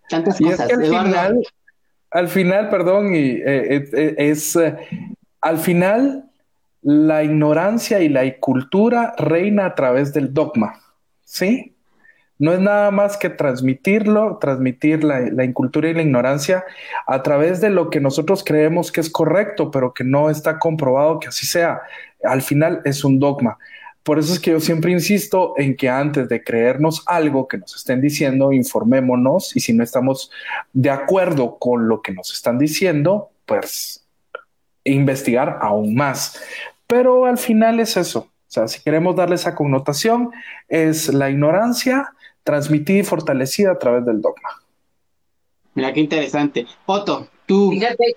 tantas 0.08 0.38
cosas. 0.38 0.70
al, 0.70 0.84
final, 0.84 1.42
al 2.10 2.28
final, 2.28 2.70
perdón, 2.70 3.16
y 3.16 3.18
eh, 3.18 3.88
eh, 3.92 4.14
es, 4.16 4.54
eh, 4.54 4.76
al 5.40 5.58
final 5.58 6.30
la 6.82 7.24
ignorancia 7.24 8.00
y 8.00 8.08
la 8.08 8.38
cultura 8.38 9.12
reina 9.18 9.66
a 9.66 9.74
través 9.74 10.12
del 10.12 10.32
dogma, 10.32 10.80
¿sí? 11.24 11.73
No 12.38 12.52
es 12.52 12.60
nada 12.60 12.90
más 12.90 13.16
que 13.16 13.30
transmitirlo, 13.30 14.38
transmitir 14.40 15.04
la, 15.04 15.44
incultura 15.44 15.88
y 15.88 15.94
la 15.94 16.02
ignorancia 16.02 16.64
a 17.06 17.22
través 17.22 17.60
de 17.60 17.70
lo 17.70 17.90
que 17.90 18.00
nosotros 18.00 18.42
creemos 18.44 18.90
que 18.90 19.00
es 19.00 19.08
correcto, 19.08 19.70
pero 19.70 19.94
que 19.94 20.04
no 20.04 20.30
está 20.30 20.58
comprobado 20.58 21.20
que 21.20 21.28
así 21.28 21.46
sea. 21.46 21.82
Al 22.24 22.42
final 22.42 22.80
es 22.84 23.04
un 23.04 23.20
dogma. 23.20 23.58
Por 24.02 24.18
eso 24.18 24.32
es 24.32 24.40
que 24.40 24.50
yo 24.50 24.60
siempre 24.60 24.92
insisto 24.92 25.54
en 25.56 25.76
que 25.76 25.88
antes 25.88 26.28
de 26.28 26.42
creernos 26.42 27.02
algo 27.06 27.48
que 27.48 27.56
nos 27.56 27.74
estén 27.76 28.00
diciendo, 28.00 28.52
informémonos 28.52 29.56
y 29.56 29.60
si 29.60 29.72
no 29.72 29.82
estamos 29.82 30.30
de 30.72 30.90
acuerdo 30.90 31.58
con 31.58 31.88
lo 31.88 32.02
que 32.02 32.12
nos 32.12 32.32
están 32.32 32.58
diciendo, 32.58 33.30
pues 33.46 34.04
investigar 34.82 35.58
aún 35.62 35.94
más. 35.94 36.42
Pero 36.86 37.24
al 37.24 37.38
final 37.38 37.80
es 37.80 37.96
eso. 37.96 38.18
O 38.20 38.50
sea, 38.54 38.68
si 38.68 38.82
queremos 38.82 39.16
darle 39.16 39.36
esa 39.36 39.54
connotación, 39.54 40.30
es 40.68 41.12
la 41.12 41.30
ignorancia 41.30 42.13
transmitida 42.44 43.00
y 43.00 43.04
fortalecida 43.04 43.72
a 43.72 43.78
través 43.78 44.04
del 44.04 44.20
dogma. 44.20 44.62
Mira 45.74 45.92
qué 45.92 46.00
interesante. 46.00 46.66
Otto, 46.86 47.28
tú. 47.46 47.70
Fíjate, 47.70 48.16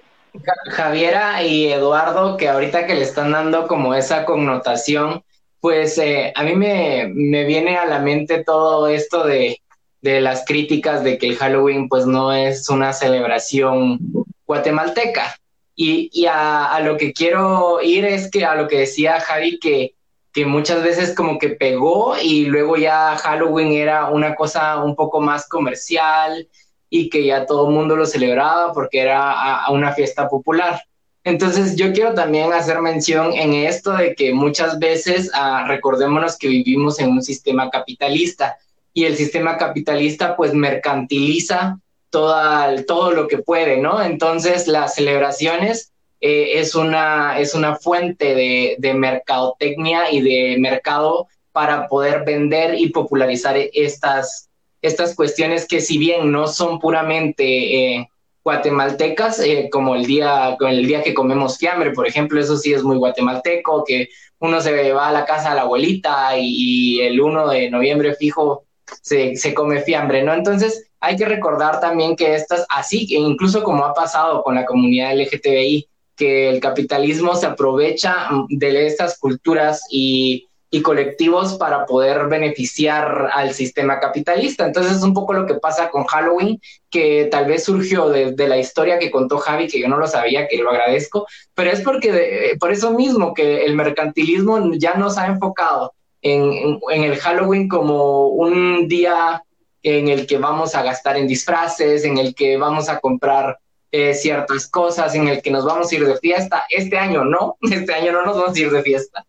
Javiera 0.70 1.44
y 1.44 1.68
Eduardo, 1.68 2.38
que 2.38 2.50
ahorita 2.50 2.86
que 2.86 2.96
le 2.96 3.02
están 3.02 3.32
dando 3.32 3.68
como 3.68 3.96
esa 3.96 4.26
connotación, 4.26 5.24
pues 5.60 5.98
eh, 5.98 6.32
a 6.36 6.44
mí 6.44 6.56
me, 6.56 7.10
me, 7.14 7.46
viene 7.46 7.78
a 7.78 7.86
la 7.86 8.00
mente 8.00 8.44
todo 8.44 8.88
esto 8.88 9.26
de, 9.26 9.60
de, 10.02 10.22
las 10.22 10.46
críticas 10.46 11.04
de 11.04 11.18
que 11.18 11.28
el 11.28 11.38
Halloween 11.38 11.90
pues 11.90 12.06
no 12.06 12.32
es 12.32 12.70
una 12.70 12.94
celebración 12.94 14.00
guatemalteca. 14.46 15.36
Y, 15.76 16.10
y 16.12 16.26
a, 16.26 16.66
a, 16.74 16.80
lo 16.82 16.98
que 16.98 17.14
quiero 17.14 17.82
ir 17.82 18.06
es 18.06 18.30
que 18.30 18.46
a 18.46 18.56
lo 18.56 18.68
que 18.68 18.80
decía 18.80 19.20
Javi, 19.20 19.60
que, 19.60 19.96
que 20.38 20.46
muchas 20.46 20.84
veces 20.84 21.16
como 21.16 21.40
que 21.40 21.50
pegó 21.50 22.16
y 22.16 22.46
luego 22.46 22.78
ya 22.78 23.18
Halloween 23.18 23.72
era 23.72 24.10
una 24.10 24.36
cosa 24.36 24.84
un 24.84 24.96
poco 24.96 25.20
más 25.20 25.50
comercial 25.50 26.48
y 26.92 27.10
que 27.10 27.26
ya 27.26 27.48
todo 27.48 27.68
el 27.68 27.74
mundo 27.74 27.96
lo 27.96 28.06
celebraba 28.06 28.72
porque 28.72 29.00
era 29.00 29.66
una 29.72 29.94
fiesta 29.94 30.30
popular. 30.30 30.80
Entonces 31.24 31.76
yo 31.76 31.92
quiero 31.92 32.14
también 32.14 32.54
hacer 32.54 32.80
mención 32.84 33.34
en 33.34 33.56
esto 33.56 33.94
de 33.94 34.14
que 34.14 34.32
muchas 34.32 34.78
veces 34.78 35.32
ah, 35.34 35.66
recordémonos 35.68 36.38
que 36.38 36.50
vivimos 36.50 37.00
en 37.00 37.10
un 37.10 37.24
sistema 37.24 37.72
capitalista 37.72 38.58
y 38.94 39.06
el 39.06 39.18
sistema 39.18 39.58
capitalista 39.58 40.36
pues 40.36 40.54
mercantiliza 40.54 41.80
toda, 42.12 42.86
todo 42.86 43.10
lo 43.10 43.28
que 43.28 43.40
puede, 43.40 43.78
¿no? 43.78 44.04
Entonces 44.04 44.68
las 44.68 44.94
celebraciones 44.94 45.94
eh, 46.20 46.60
es, 46.60 46.76
una, 46.76 47.40
es 47.40 47.54
una 47.54 47.76
fuente 47.76 48.34
de, 48.34 48.76
de 48.80 48.94
mercadotecnia 48.94 50.12
y 50.12 50.22
de 50.22 50.58
mercado 50.60 51.28
para 51.52 51.88
poder 51.88 52.24
vender 52.24 52.76
y 52.76 52.90
popularizar 52.90 53.58
estas, 53.74 54.50
estas 54.82 55.16
cuestiones 55.16 55.68
que 55.68 55.82
si 55.82 55.98
bien 55.98 56.32
no 56.32 56.48
son 56.48 56.80
puramente 56.80 57.96
eh, 57.96 58.10
guatemaltecas, 58.44 59.40
eh, 59.40 59.68
como 59.72 59.96
el 59.96 60.06
día, 60.06 60.56
el 60.60 60.88
día 60.88 61.04
que 61.04 61.14
comemos 61.14 61.58
fiambre, 61.58 61.92
por 61.92 62.08
ejemplo, 62.08 62.40
eso 62.40 62.58
sí 62.58 62.74
es 62.74 62.84
muy 62.84 62.98
guatemalteco, 62.98 63.84
que 63.84 64.08
uno 64.40 64.62
se 64.62 64.94
va 64.94 65.10
a 65.10 65.12
la 65.12 65.26
casa 65.26 65.50
de 65.50 65.56
la 65.56 65.62
abuelita 65.64 66.38
y, 66.38 67.00
el 67.02 67.20
1 67.20 67.48
de 67.50 67.70
noviembre 67.70 68.16
fijo 68.16 68.64
se, 69.02 69.36
se, 69.36 69.54
come 69.54 69.82
fiambre, 69.82 70.24
¿no? 70.24 70.34
Entonces 70.34 70.90
hay 71.00 71.16
que 71.16 71.26
recordar 71.26 71.80
también 71.80 72.16
que 72.16 72.36
estas, 72.36 72.66
así, 72.70 73.08
incluso 73.10 73.64
como 73.64 73.84
ha 73.84 73.94
pasado 73.94 74.44
con 74.44 74.56
la 74.56 74.66
comunidad 74.66 75.16
LGTBI, 75.18 75.90
que 76.18 76.50
el 76.50 76.60
capitalismo 76.60 77.36
se 77.36 77.46
aprovecha 77.46 78.30
de 78.50 78.88
estas 78.88 79.18
culturas 79.18 79.84
y 79.90 80.48
y 80.70 80.82
colectivos 80.82 81.56
para 81.56 81.86
poder 81.86 82.28
beneficiar 82.28 83.30
al 83.34 83.54
sistema 83.54 84.00
capitalista. 84.00 84.66
Entonces 84.66 84.98
es 84.98 85.04
un 85.04 85.14
poco 85.14 85.34
lo 85.34 85.46
que 85.46 85.56
pasa 85.56 85.90
con 85.90 86.04
Halloween, 86.06 86.60
que 86.90 87.26
tal 87.32 87.46
vez 87.46 87.64
surgió 87.64 88.10
de, 88.10 88.48
la 88.48 88.58
historia 88.58 89.00
que 89.00 89.12
contó 89.12 89.38
Javi, 89.38 89.68
que 89.68 89.80
yo 89.80 89.88
no 89.88 89.98
lo 89.98 90.08
sabía, 90.08 90.48
que 90.48 90.58
lo 90.58 90.70
agradezco, 90.70 91.26
pero 91.54 91.72
es 91.72 91.82
porque 91.82 92.56
por 92.60 92.72
eso 92.72 92.92
mismo 92.92 93.34
que 93.34 93.66
el 93.66 93.76
mercantilismo 93.76 94.74
ya 94.74 94.96
nos 94.96 95.18
ha 95.18 95.28
enfocado 95.28 95.94
en, 96.22 96.80
en, 96.92 97.04
el 97.04 97.18
Halloween 97.18 97.70
como 97.70 98.28
un 98.28 98.88
día 98.88 99.44
en 99.84 100.10
el 100.10 100.28
que 100.28 100.38
vamos 100.38 100.76
a 100.76 100.84
gastar 100.84 101.16
en 101.16 101.28
disfraces, 101.28 102.04
en 102.04 102.18
el 102.18 102.36
que 102.36 102.58
vamos 102.58 102.90
a 102.90 103.00
comprar 103.00 103.58
eh, 103.92 104.14
ciertas 104.14 104.68
cosas, 104.68 105.16
en 105.16 105.28
el 105.28 105.42
que 105.42 105.52
nos 105.52 105.66
vamos 105.66 105.92
a 105.92 105.96
ir 105.96 106.06
de 106.06 106.18
fiesta. 106.18 106.66
Este 106.70 106.98
año 106.98 107.24
no, 107.24 107.58
este 107.72 107.94
año 107.94 108.12
no 108.12 108.26
nos 108.26 108.38
vamos 108.38 108.56
a 108.56 108.60
ir 108.60 108.72
de 108.72 108.84
fiesta 108.84 109.26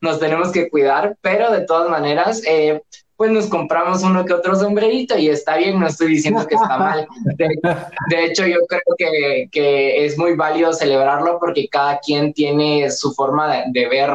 nos 0.00 0.20
tenemos 0.20 0.52
que 0.52 0.68
cuidar, 0.68 1.16
pero 1.20 1.50
de 1.50 1.62
todas 1.62 1.90
maneras, 1.90 2.42
eh, 2.46 2.82
pues 3.16 3.32
nos 3.32 3.46
compramos 3.46 4.02
uno 4.02 4.24
que 4.24 4.32
otro 4.32 4.54
sombrerito 4.54 5.18
y 5.18 5.28
está 5.28 5.56
bien, 5.56 5.80
no 5.80 5.88
estoy 5.88 6.08
diciendo 6.08 6.46
que 6.46 6.54
está 6.54 6.78
mal. 6.78 7.08
De, 7.34 8.24
hecho, 8.24 8.46
yo 8.46 8.58
creo 8.68 8.80
que, 8.96 9.48
que, 9.50 10.04
es 10.04 10.16
muy 10.16 10.36
válido 10.36 10.72
celebrarlo 10.72 11.38
porque 11.40 11.68
cada 11.68 11.98
quien 11.98 12.32
tiene 12.32 12.88
su 12.90 13.12
forma 13.12 13.52
de, 13.52 13.64
de 13.68 13.88
ver 13.88 14.10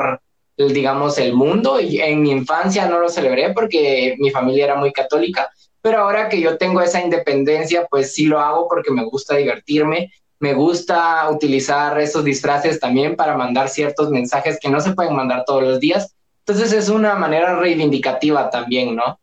digamos, 0.55 1.17
el 1.17 1.33
mundo. 1.33 1.81
Y 1.81 1.99
en 1.99 2.21
mi 2.21 2.31
infancia 2.31 2.87
no 2.87 2.99
lo 2.99 3.09
celebré 3.09 3.51
porque 3.51 4.15
mi 4.19 4.29
familia 4.29 4.65
era 4.65 4.75
muy 4.75 4.93
católica, 4.93 5.49
pero 5.83 5.99
ahora 5.99 6.29
que 6.29 6.41
yo 6.41 6.57
tengo 6.57 6.81
esa 6.81 7.03
independencia, 7.03 7.85
pues 7.87 8.15
sí 8.15 8.25
lo 8.25 8.39
hago 8.39 8.67
porque 8.67 8.89
me 8.89 9.05
gusta 9.05 9.35
divertirme 9.35 10.11
me 10.43 10.53
gusta 10.53 11.29
utilizar 11.29 11.97
esos 12.01 12.25
disfraces 12.25 12.77
también 12.77 13.15
para 13.15 13.37
mandar 13.37 13.69
ciertos 13.69 14.09
mensajes 14.09 14.59
que 14.59 14.67
no 14.67 14.81
se 14.81 14.91
pueden 14.91 15.15
mandar 15.15 15.45
todos 15.45 15.63
los 15.63 15.79
días. 15.79 16.17
Entonces 16.39 16.73
es 16.73 16.89
una 16.89 17.15
manera 17.15 17.55
reivindicativa 17.55 18.49
también, 18.49 18.93
¿no? 18.93 19.21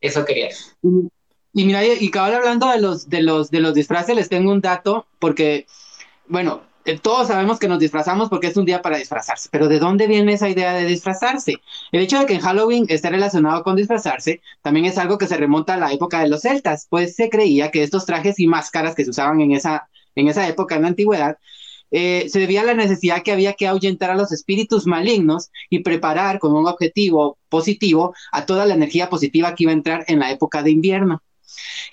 Eso 0.00 0.24
quería. 0.24 0.48
Y, 1.52 1.64
mira, 1.64 1.84
y 1.84 2.10
cabal 2.10 2.34
hablando 2.34 2.68
de 2.70 2.80
los, 2.80 3.08
de, 3.08 3.22
los, 3.22 3.52
de 3.52 3.60
los 3.60 3.72
disfraces, 3.72 4.16
les 4.16 4.28
tengo 4.28 4.50
un 4.50 4.60
dato, 4.60 5.06
porque, 5.20 5.68
bueno, 6.26 6.62
todos 6.96 7.28
sabemos 7.28 7.58
que 7.58 7.68
nos 7.68 7.78
disfrazamos 7.78 8.28
porque 8.28 8.46
es 8.46 8.56
un 8.56 8.64
día 8.64 8.80
para 8.80 8.96
disfrazarse, 8.96 9.48
pero 9.52 9.68
¿de 9.68 9.78
dónde 9.78 10.06
viene 10.06 10.32
esa 10.32 10.48
idea 10.48 10.72
de 10.72 10.86
disfrazarse? 10.86 11.56
El 11.92 12.02
hecho 12.02 12.18
de 12.18 12.26
que 12.26 12.34
en 12.34 12.40
Halloween 12.40 12.86
esté 12.88 13.10
relacionado 13.10 13.62
con 13.62 13.76
disfrazarse 13.76 14.40
también 14.62 14.86
es 14.86 14.96
algo 14.98 15.18
que 15.18 15.26
se 15.26 15.36
remonta 15.36 15.74
a 15.74 15.78
la 15.78 15.92
época 15.92 16.20
de 16.20 16.28
los 16.28 16.42
celtas, 16.42 16.86
pues 16.88 17.14
se 17.16 17.28
creía 17.28 17.70
que 17.70 17.82
estos 17.82 18.06
trajes 18.06 18.38
y 18.40 18.46
máscaras 18.46 18.94
que 18.94 19.04
se 19.04 19.10
usaban 19.10 19.40
en 19.40 19.52
esa 19.52 19.88
en 20.14 20.26
esa 20.26 20.48
época, 20.48 20.74
en 20.74 20.82
la 20.82 20.88
antigüedad, 20.88 21.38
eh, 21.90 22.28
se 22.28 22.40
debía 22.40 22.62
a 22.62 22.64
la 22.64 22.74
necesidad 22.74 23.22
que 23.22 23.32
había 23.32 23.54
que 23.54 23.66
ahuyentar 23.66 24.10
a 24.10 24.16
los 24.16 24.32
espíritus 24.32 24.86
malignos 24.86 25.50
y 25.70 25.80
preparar 25.80 26.38
con 26.38 26.52
un 26.54 26.66
objetivo 26.66 27.38
positivo 27.48 28.14
a 28.32 28.44
toda 28.44 28.66
la 28.66 28.74
energía 28.74 29.08
positiva 29.08 29.54
que 29.54 29.64
iba 29.64 29.72
a 29.72 29.74
entrar 29.74 30.04
en 30.08 30.18
la 30.18 30.30
época 30.30 30.62
de 30.62 30.70
invierno. 30.70 31.22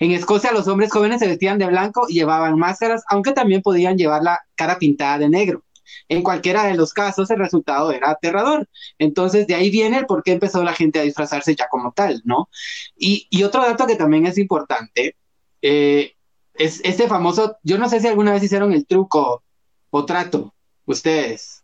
En 0.00 0.12
Escocia 0.12 0.52
los 0.52 0.68
hombres 0.68 0.92
jóvenes 0.92 1.20
se 1.20 1.26
vestían 1.26 1.58
de 1.58 1.66
blanco 1.66 2.06
y 2.08 2.14
llevaban 2.14 2.58
máscaras, 2.58 3.02
aunque 3.08 3.32
también 3.32 3.62
podían 3.62 3.96
llevar 3.96 4.22
la 4.22 4.40
cara 4.54 4.78
pintada 4.78 5.18
de 5.18 5.28
negro. 5.28 5.62
En 6.08 6.22
cualquiera 6.22 6.64
de 6.64 6.74
los 6.74 6.92
casos 6.92 7.30
el 7.30 7.38
resultado 7.38 7.92
era 7.92 8.10
aterrador. 8.10 8.68
Entonces 8.98 9.46
de 9.46 9.54
ahí 9.54 9.70
viene 9.70 9.98
el 9.98 10.06
por 10.06 10.22
qué 10.22 10.32
empezó 10.32 10.62
la 10.62 10.72
gente 10.74 10.98
a 10.98 11.02
disfrazarse 11.02 11.54
ya 11.54 11.68
como 11.68 11.92
tal, 11.92 12.22
¿no? 12.24 12.48
Y, 12.96 13.26
y 13.30 13.42
otro 13.44 13.62
dato 13.62 13.86
que 13.86 13.96
también 13.96 14.26
es 14.26 14.38
importante, 14.38 15.16
eh, 15.62 16.14
es 16.54 16.80
este 16.84 17.08
famoso, 17.08 17.58
yo 17.62 17.78
no 17.78 17.88
sé 17.88 18.00
si 18.00 18.06
alguna 18.08 18.32
vez 18.32 18.42
hicieron 18.42 18.72
el 18.72 18.86
truco 18.86 19.42
o 19.90 20.04
trato, 20.06 20.54
ustedes. 20.86 21.55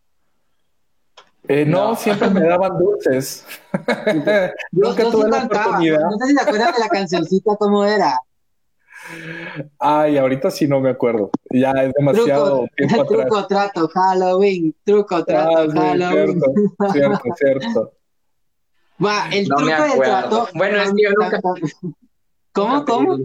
Eh, 1.49 1.65
no, 1.67 1.97
siempre 1.97 2.31
me 2.31 2.41
daban 2.41 2.79
dulces. 2.79 3.45
yo, 4.73 4.97
yo 4.97 5.11
tuve 5.11 5.29
la 5.29 5.45
oportunidad. 5.45 6.01
No 6.01 6.19
sé 6.19 6.27
si 6.29 6.35
te 6.37 6.43
acuerdas 6.43 6.75
de 6.75 6.81
la 6.81 6.89
cancioncita, 6.89 7.57
cómo 7.57 7.85
era. 7.85 8.19
Ay, 9.79 10.17
ahorita 10.17 10.51
sí 10.51 10.69
no 10.69 10.81
me 10.81 10.91
acuerdo. 10.91 11.31
Ya 11.51 11.73
es 11.73 11.93
demasiado 11.95 12.47
truco, 12.47 12.69
tiempo 12.77 13.03
atrás. 13.03 13.27
Truco, 13.27 13.47
trato, 13.47 13.89
Halloween. 13.89 14.75
Truco, 14.85 15.25
trato, 15.25 15.59
ah, 15.59 15.67
Halloween. 15.75 16.41
Cierto, 16.93 16.93
cierto, 16.93 17.35
cierto. 17.37 17.93
Va, 19.05 19.29
el 19.33 19.49
truco 19.49 19.65
del 19.65 20.01
trato. 20.01 20.49
Bueno, 20.55 20.81
es 20.81 20.93
que 20.93 21.03
yo 21.03 21.11
nunca. 21.19 21.41
¿Cómo, 22.53 22.85
cómo? 22.85 23.19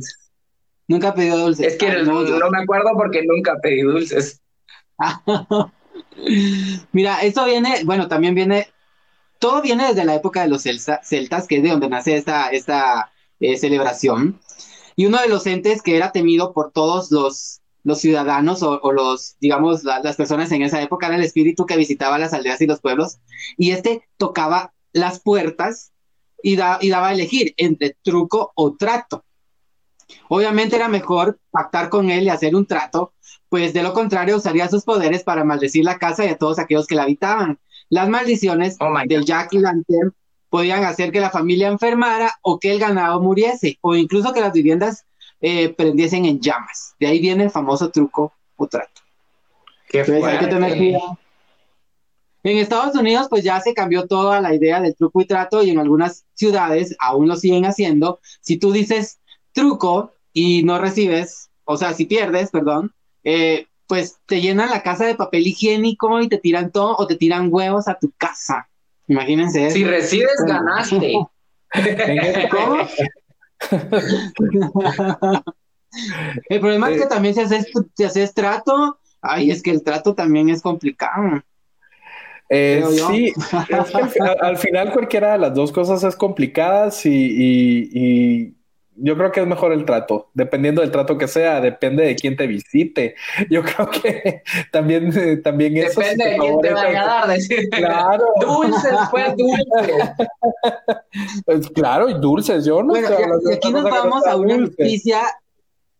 Nunca 0.88 1.14
pedí 1.14 1.30
dulces. 1.30 1.74
Es 1.74 1.78
que 1.78 2.04
no, 2.04 2.24
me 2.24 2.60
acuerdo 2.60 2.92
porque 2.96 3.24
nunca 3.26 3.56
pedí 3.62 3.82
dulces. 3.82 4.42
Mira, 6.92 7.22
esto 7.22 7.46
viene, 7.46 7.84
bueno, 7.86 8.08
también 8.08 8.36
viene, 8.36 8.68
todo 9.40 9.62
viene 9.62 9.88
desde 9.88 10.06
la 10.06 10.16
época 10.16 10.42
de 10.42 10.50
los 10.50 10.64
celtas, 10.64 11.48
que 11.48 11.58
es 11.58 11.64
de 11.64 11.70
donde 11.70 11.90
nace 11.90 12.16
esta, 12.16 12.50
esta 12.50 13.12
eh, 13.40 13.58
celebración. 13.58 14.40
Y 14.96 15.06
uno 15.06 15.22
de 15.22 15.30
los 15.30 15.46
entes 15.46 15.82
que 15.82 15.96
era 15.96 16.12
temido 16.12 16.54
por 16.54 16.72
todos 16.72 17.12
los, 17.12 17.62
los 17.84 18.00
ciudadanos 18.00 18.64
o, 18.64 18.92
los, 18.92 19.38
digamos, 19.40 19.84
las 19.84 20.16
personas 20.16 20.52
en 20.52 20.64
esa 20.64 20.82
época 20.82 21.08
era 21.08 21.18
el 21.18 21.24
espíritu 21.24 21.66
que 21.66 21.78
visitaba 21.78 22.18
las 22.18 22.34
aldeas 22.34 22.60
y 22.62 22.68
los 22.68 22.82
pueblos. 22.82 23.20
Y 23.58 23.72
este 23.72 24.08
tocaba 24.18 24.74
las 24.94 25.20
puertas 25.20 25.92
y, 26.42 26.54
y 26.54 26.90
daba 26.90 27.10
a 27.10 27.14
elegir 27.14 27.54
entre 27.58 27.96
truco 28.02 28.52
o 28.56 28.76
trato. 28.76 29.24
Obviamente 30.30 30.76
era 30.76 30.88
mejor 30.88 31.40
pactar 31.52 31.90
con 31.90 32.10
él 32.10 32.24
y 32.24 32.30
hacer 32.30 32.56
un 32.56 32.66
trato, 32.66 33.14
pues 33.50 33.74
de 33.74 33.84
lo 33.84 33.94
contrario 33.94 34.38
usaría 34.38 34.68
sus 34.68 34.84
poderes 34.84 35.24
para 35.24 35.44
maldecir 35.44 35.86
la 35.86 35.98
casa 35.98 36.26
y 36.26 36.30
a 36.30 36.38
todos 36.38 36.60
aquellos 36.60 36.88
que 36.88 36.96
la 36.96 37.04
habitaban. 37.04 37.60
Las 37.90 38.10
maldiciones 38.10 38.78
oh 38.80 38.94
del 39.06 39.26
Jack 39.26 39.54
Lantern 39.54 40.14
podían 40.50 40.84
hacer 40.84 41.12
que 41.12 41.20
la 41.20 41.30
familia 41.30 41.68
enfermara 41.68 42.34
o 42.42 42.60
que 42.60 42.72
el 42.72 42.80
ganado 42.80 43.22
muriese, 43.22 43.78
o 43.82 43.96
incluso 43.96 44.34
que 44.34 44.42
las 44.42 44.54
viviendas 44.54 45.06
eh, 45.42 45.70
prendiesen 45.70 46.26
en 46.26 46.40
llamas. 46.40 46.96
De 47.00 47.08
ahí 47.08 47.20
viene 47.20 47.46
el 47.46 47.52
famoso 47.52 47.90
truco 47.90 48.34
o 48.56 48.68
trato. 48.68 49.02
Qué 49.88 50.02
hay 50.02 50.40
que 50.40 50.48
tener 50.48 50.78
cuidado. 50.78 51.18
En 52.44 52.58
Estados 52.58 52.96
Unidos, 52.96 53.28
pues 53.30 53.44
ya 53.44 53.60
se 53.60 53.74
cambió 53.74 54.08
toda 54.08 54.40
la 54.42 54.54
idea 54.54 54.80
del 54.80 54.96
truco 54.96 55.22
y 55.22 55.26
trato 55.26 55.64
y 55.64 55.70
en 55.70 55.80
algunas 55.80 56.26
ciudades 56.34 56.96
aún 57.00 57.28
lo 57.28 57.36
siguen 57.36 57.66
haciendo. 57.66 58.20
Si 58.42 58.58
tú 58.58 58.72
dices 58.72 59.20
truco 59.52 60.14
y 60.34 60.64
no 60.64 60.80
recibes, 60.80 61.50
o 61.66 61.78
sea, 61.78 61.94
si 61.94 62.06
pierdes, 62.06 62.50
perdón, 62.52 62.94
eh, 63.30 63.68
pues 63.88 64.20
te 64.26 64.40
llenan 64.40 64.70
la 64.70 64.84
casa 64.84 65.06
de 65.06 65.16
papel 65.16 65.46
higiénico 65.46 66.22
y 66.22 66.30
te 66.30 66.38
tiran 66.38 66.72
todo 66.72 66.96
o 66.96 67.06
te 67.08 67.18
tiran 67.18 67.50
huevos 67.52 67.90
a 67.90 68.00
tu 68.00 68.10
casa. 68.18 68.70
Imagínense 69.08 69.68
eso. 69.68 69.76
Si 69.76 69.84
recibes, 69.84 70.38
ganaste. 70.46 71.14
¿Cómo? 72.52 72.88
el 76.50 76.60
problema 76.62 76.90
es 76.90 77.02
que 77.02 77.08
también 77.08 77.34
si 77.34 77.42
haces, 77.42 77.68
si 77.98 78.04
haces 78.06 78.34
trato, 78.34 78.98
ay, 79.22 79.52
es 79.52 79.62
que 79.62 79.72
el 79.72 79.84
trato 79.84 80.16
también 80.16 80.50
es 80.50 80.62
complicado. 80.62 81.44
Eh, 82.50 82.82
sí, 83.10 83.34
es 83.36 83.46
que 83.68 84.22
al, 84.22 84.38
al, 84.40 84.58
final 84.58 84.94
cualquiera 84.94 85.34
de 85.34 85.38
las 85.40 85.54
dos 85.54 85.74
cosas 85.74 86.02
es 86.06 86.16
y, 87.06 87.10
y, 87.10 87.90
y, 87.92 88.57
yo 89.00 89.18
creo 89.18 89.32
que 89.32 89.42
es 89.42 89.48
mejor 89.48 89.72
el 89.74 89.86
trato, 89.86 90.30
dependiendo 90.34 90.82
del 90.82 90.92
trato 90.92 91.18
que 91.18 91.28
sea, 91.28 91.62
depende 91.62 92.04
de 92.04 92.16
quién 92.16 92.36
te 92.36 92.48
visite. 92.48 93.16
Yo 93.50 93.64
creo 93.64 93.90
que 93.90 94.42
también, 94.72 95.12
eh, 95.18 95.38
también 95.38 95.78
eso. 95.78 96.00
Depende 96.00 96.26
de 96.26 96.38
quién 96.38 96.62
te 96.62 96.74
vaya 96.74 97.04
a 97.04 97.06
dar, 97.06 97.28
decir. 97.34 97.70
Claro. 97.70 98.26
Dulces, 98.42 98.94
pues 99.12 99.36
dulces. 99.36 100.10
Pues, 101.46 101.70
claro, 101.70 102.10
y 102.10 102.14
dulces, 102.20 102.66
yo 102.66 102.84
no 102.84 102.90
bueno, 102.90 103.10
y, 103.10 103.54
aquí 103.54 103.72
nos 103.72 103.84
vamos 103.84 104.26
a 104.28 104.36
una 104.36 104.56
dulces. 104.56 104.78
noticia 104.78 105.22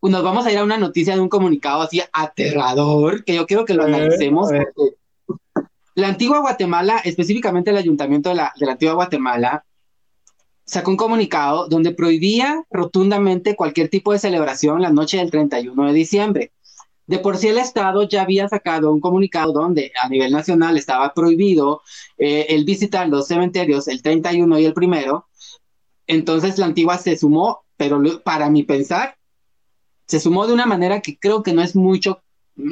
nos 0.02 0.22
vamos 0.22 0.46
a 0.46 0.52
ir 0.52 0.58
a 0.58 0.64
una 0.64 0.78
noticia 0.78 1.14
de 1.14 1.20
un 1.20 1.28
comunicado 1.28 1.82
así 1.82 2.00
aterrador, 2.12 3.24
que 3.24 3.34
yo 3.34 3.46
quiero 3.46 3.64
que 3.64 3.74
lo 3.74 3.84
analicemos. 3.84 4.50
La 5.94 6.08
antigua 6.08 6.38
Guatemala, 6.38 7.00
específicamente 7.04 7.70
el 7.70 7.76
ayuntamiento 7.76 8.28
de 8.28 8.36
la, 8.36 8.52
de 8.56 8.66
la 8.66 8.72
antigua 8.72 8.94
Guatemala, 8.94 9.64
sacó 10.68 10.90
un 10.90 10.96
comunicado 10.98 11.66
donde 11.66 11.92
prohibía 11.92 12.62
rotundamente 12.70 13.56
cualquier 13.56 13.88
tipo 13.88 14.12
de 14.12 14.18
celebración 14.18 14.82
la 14.82 14.90
noche 14.90 15.16
del 15.16 15.30
31 15.30 15.86
de 15.86 15.92
diciembre. 15.92 16.52
De 17.06 17.18
por 17.18 17.38
sí 17.38 17.48
el 17.48 17.56
Estado 17.56 18.02
ya 18.02 18.20
había 18.20 18.48
sacado 18.48 18.92
un 18.92 19.00
comunicado 19.00 19.52
donde 19.52 19.92
a 20.00 20.10
nivel 20.10 20.30
nacional 20.30 20.76
estaba 20.76 21.14
prohibido 21.14 21.80
eh, 22.18 22.46
el 22.50 22.66
visitar 22.66 23.08
los 23.08 23.26
cementerios 23.26 23.88
el 23.88 24.02
31 24.02 24.58
y 24.58 24.66
el 24.66 24.74
primero. 24.74 25.26
Entonces 26.06 26.58
la 26.58 26.66
antigua 26.66 26.98
se 26.98 27.16
sumó, 27.16 27.64
pero 27.78 28.02
para 28.22 28.50
mi 28.50 28.62
pensar, 28.62 29.16
se 30.06 30.20
sumó 30.20 30.46
de 30.46 30.52
una 30.52 30.66
manera 30.66 31.00
que 31.00 31.18
creo 31.18 31.42
que 31.42 31.54
no 31.54 31.62
es 31.62 31.74
mucho, 31.74 32.22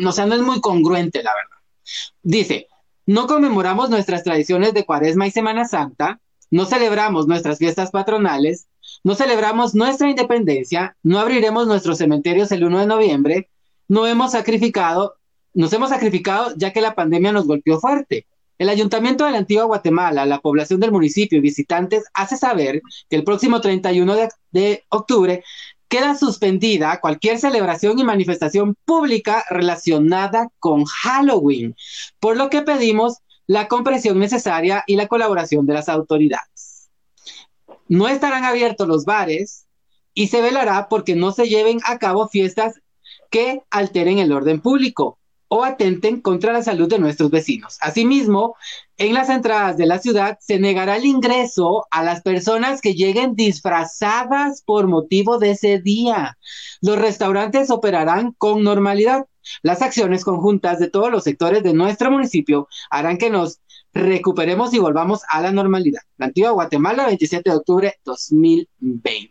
o 0.07 0.13
sea, 0.13 0.27
no 0.27 0.35
es 0.35 0.43
muy 0.43 0.61
congruente, 0.61 1.23
la 1.23 1.33
verdad. 1.35 1.57
Dice, 2.23 2.69
no 3.07 3.27
conmemoramos 3.27 3.89
nuestras 3.89 4.23
tradiciones 4.23 4.75
de 4.75 4.85
Cuaresma 4.85 5.27
y 5.27 5.31
Semana 5.31 5.67
Santa, 5.67 6.21
no 6.51 6.67
celebramos 6.67 7.27
nuestras 7.27 7.59
fiestas 7.59 7.91
patronales, 7.91 8.69
no 9.05 9.15
celebramos 9.15 9.75
nuestra 9.75 10.09
independencia, 10.09 10.97
no 11.03 11.19
abriremos 11.19 11.67
nuestros 11.67 11.99
cementerios 11.99 12.53
el 12.53 12.65
1 12.65 12.81
de 12.81 12.87
noviembre, 12.87 13.51
no 13.89 14.07
hemos 14.07 14.33
sacrificado, 14.33 15.15
nos 15.55 15.73
hemos 15.73 15.91
sacrificado 15.91 16.53
ya 16.57 16.73
que 16.73 16.81
la 16.81 16.95
pandemia 16.95 17.33
nos 17.33 17.47
golpeó 17.47 17.81
fuerte. 17.81 18.27
El 18.59 18.71
Ayuntamiento 18.71 19.27
de 19.27 19.33
la 19.33 19.39
Antigua 19.39 19.65
Guatemala, 19.65 20.25
la 20.25 20.41
población 20.41 20.81
del 20.81 20.91
municipio 20.91 21.39
y 21.39 21.43
visitantes 21.43 22.05
hace 22.15 22.37
saber 22.37 22.81
que 23.11 23.17
el 23.17 23.25
próximo 23.25 23.61
31 23.61 24.17
de, 24.17 24.29
de 24.51 24.85
octubre 24.89 25.45
queda 25.89 26.17
suspendida 26.17 27.01
cualquier 27.01 27.39
celebración 27.39 27.99
y 27.99 28.05
manifestación 28.05 28.75
pública 28.85 29.45
relacionada 29.51 30.49
con 30.59 30.85
Halloween, 30.85 31.77
por 32.19 32.37
lo 32.37 32.51
que 32.51 32.63
pedimos 32.63 33.19
la 33.47 33.69
comprensión 33.69 34.19
necesaria 34.19 34.85
y 34.87 34.97
la 34.97 35.07
colaboración 35.07 35.67
de 35.67 35.75
las 35.75 35.89
autoridades. 35.89 36.91
No 37.89 38.09
estarán 38.09 38.45
abiertos 38.45 38.89
los 38.89 39.05
bares 39.05 39.67
y 40.15 40.29
se 40.29 40.41
velará 40.41 40.89
porque 40.89 41.15
no 41.15 41.33
se 41.33 41.49
lleven 41.49 41.81
a 41.85 41.99
cabo 41.99 42.29
fiestas 42.29 42.81
que 43.31 43.63
alteren 43.71 44.19
el 44.19 44.33
orden 44.33 44.61
público 44.61 45.19
o 45.49 45.65
atenten 45.65 46.21
contra 46.21 46.53
la 46.53 46.63
salud 46.63 46.89
de 46.89 46.99
nuestros 46.99 47.31
vecinos. 47.31 47.79
Asimismo, 47.81 48.57
en 48.97 49.15
las 49.15 49.29
entradas 49.29 49.77
de 49.77 49.87
la 49.87 49.99
ciudad 49.99 50.39
se 50.41 50.59
negará 50.59 50.97
el 50.97 51.05
ingreso 51.05 51.87
a 51.91 52.03
las 52.03 52.23
personas 52.23 52.81
que 52.81 52.95
lleguen 52.95 53.35
disfrazadas 53.35 54.63
por 54.63 54.89
motivo 54.89 55.39
de 55.39 55.53
ese 55.53 55.79
día. 55.79 56.37
Los 56.81 56.99
restaurantes 56.99 57.71
operarán 57.71 58.33
con 58.33 58.65
normalidad. 58.65 59.27
Las 59.63 59.83
acciones 59.83 60.25
conjuntas 60.25 60.79
de 60.79 60.91
todos 60.91 61.11
los 61.11 61.25
sectores 61.25 61.63
de 61.63 61.75
nuestro 61.75 62.11
municipio 62.11 62.69
harán 62.91 63.19
que 63.19 63.31
nos 63.31 63.61
recuperemos 63.93 64.75
y 64.75 64.79
volvamos 64.79 65.23
a 65.29 65.41
la 65.41 65.53
normalidad. 65.53 66.03
La 66.19 66.27
antigua 66.27 66.51
Guatemala, 66.51 67.07
27 67.07 67.51
de 67.51 67.57
octubre 67.57 67.95
2020. 68.05 69.31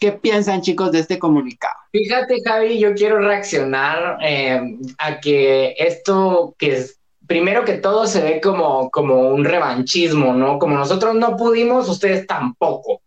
¿Qué 0.00 0.12
piensan 0.12 0.62
chicos 0.62 0.92
de 0.92 1.00
este 1.00 1.18
comunicado? 1.18 1.74
Fíjate 1.90 2.40
Javi, 2.44 2.78
yo 2.78 2.94
quiero 2.94 3.18
reaccionar 3.18 4.18
eh, 4.22 4.78
a 4.98 5.18
que 5.18 5.74
esto 5.76 6.54
que 6.56 6.76
es, 6.76 7.00
primero 7.26 7.64
que 7.64 7.74
todo 7.74 8.06
se 8.06 8.22
ve 8.22 8.40
como, 8.40 8.90
como 8.90 9.30
un 9.30 9.44
revanchismo, 9.44 10.32
¿no? 10.34 10.58
Como 10.58 10.76
nosotros 10.76 11.16
no 11.16 11.36
pudimos, 11.36 11.88
ustedes 11.88 12.26
tampoco. 12.26 13.02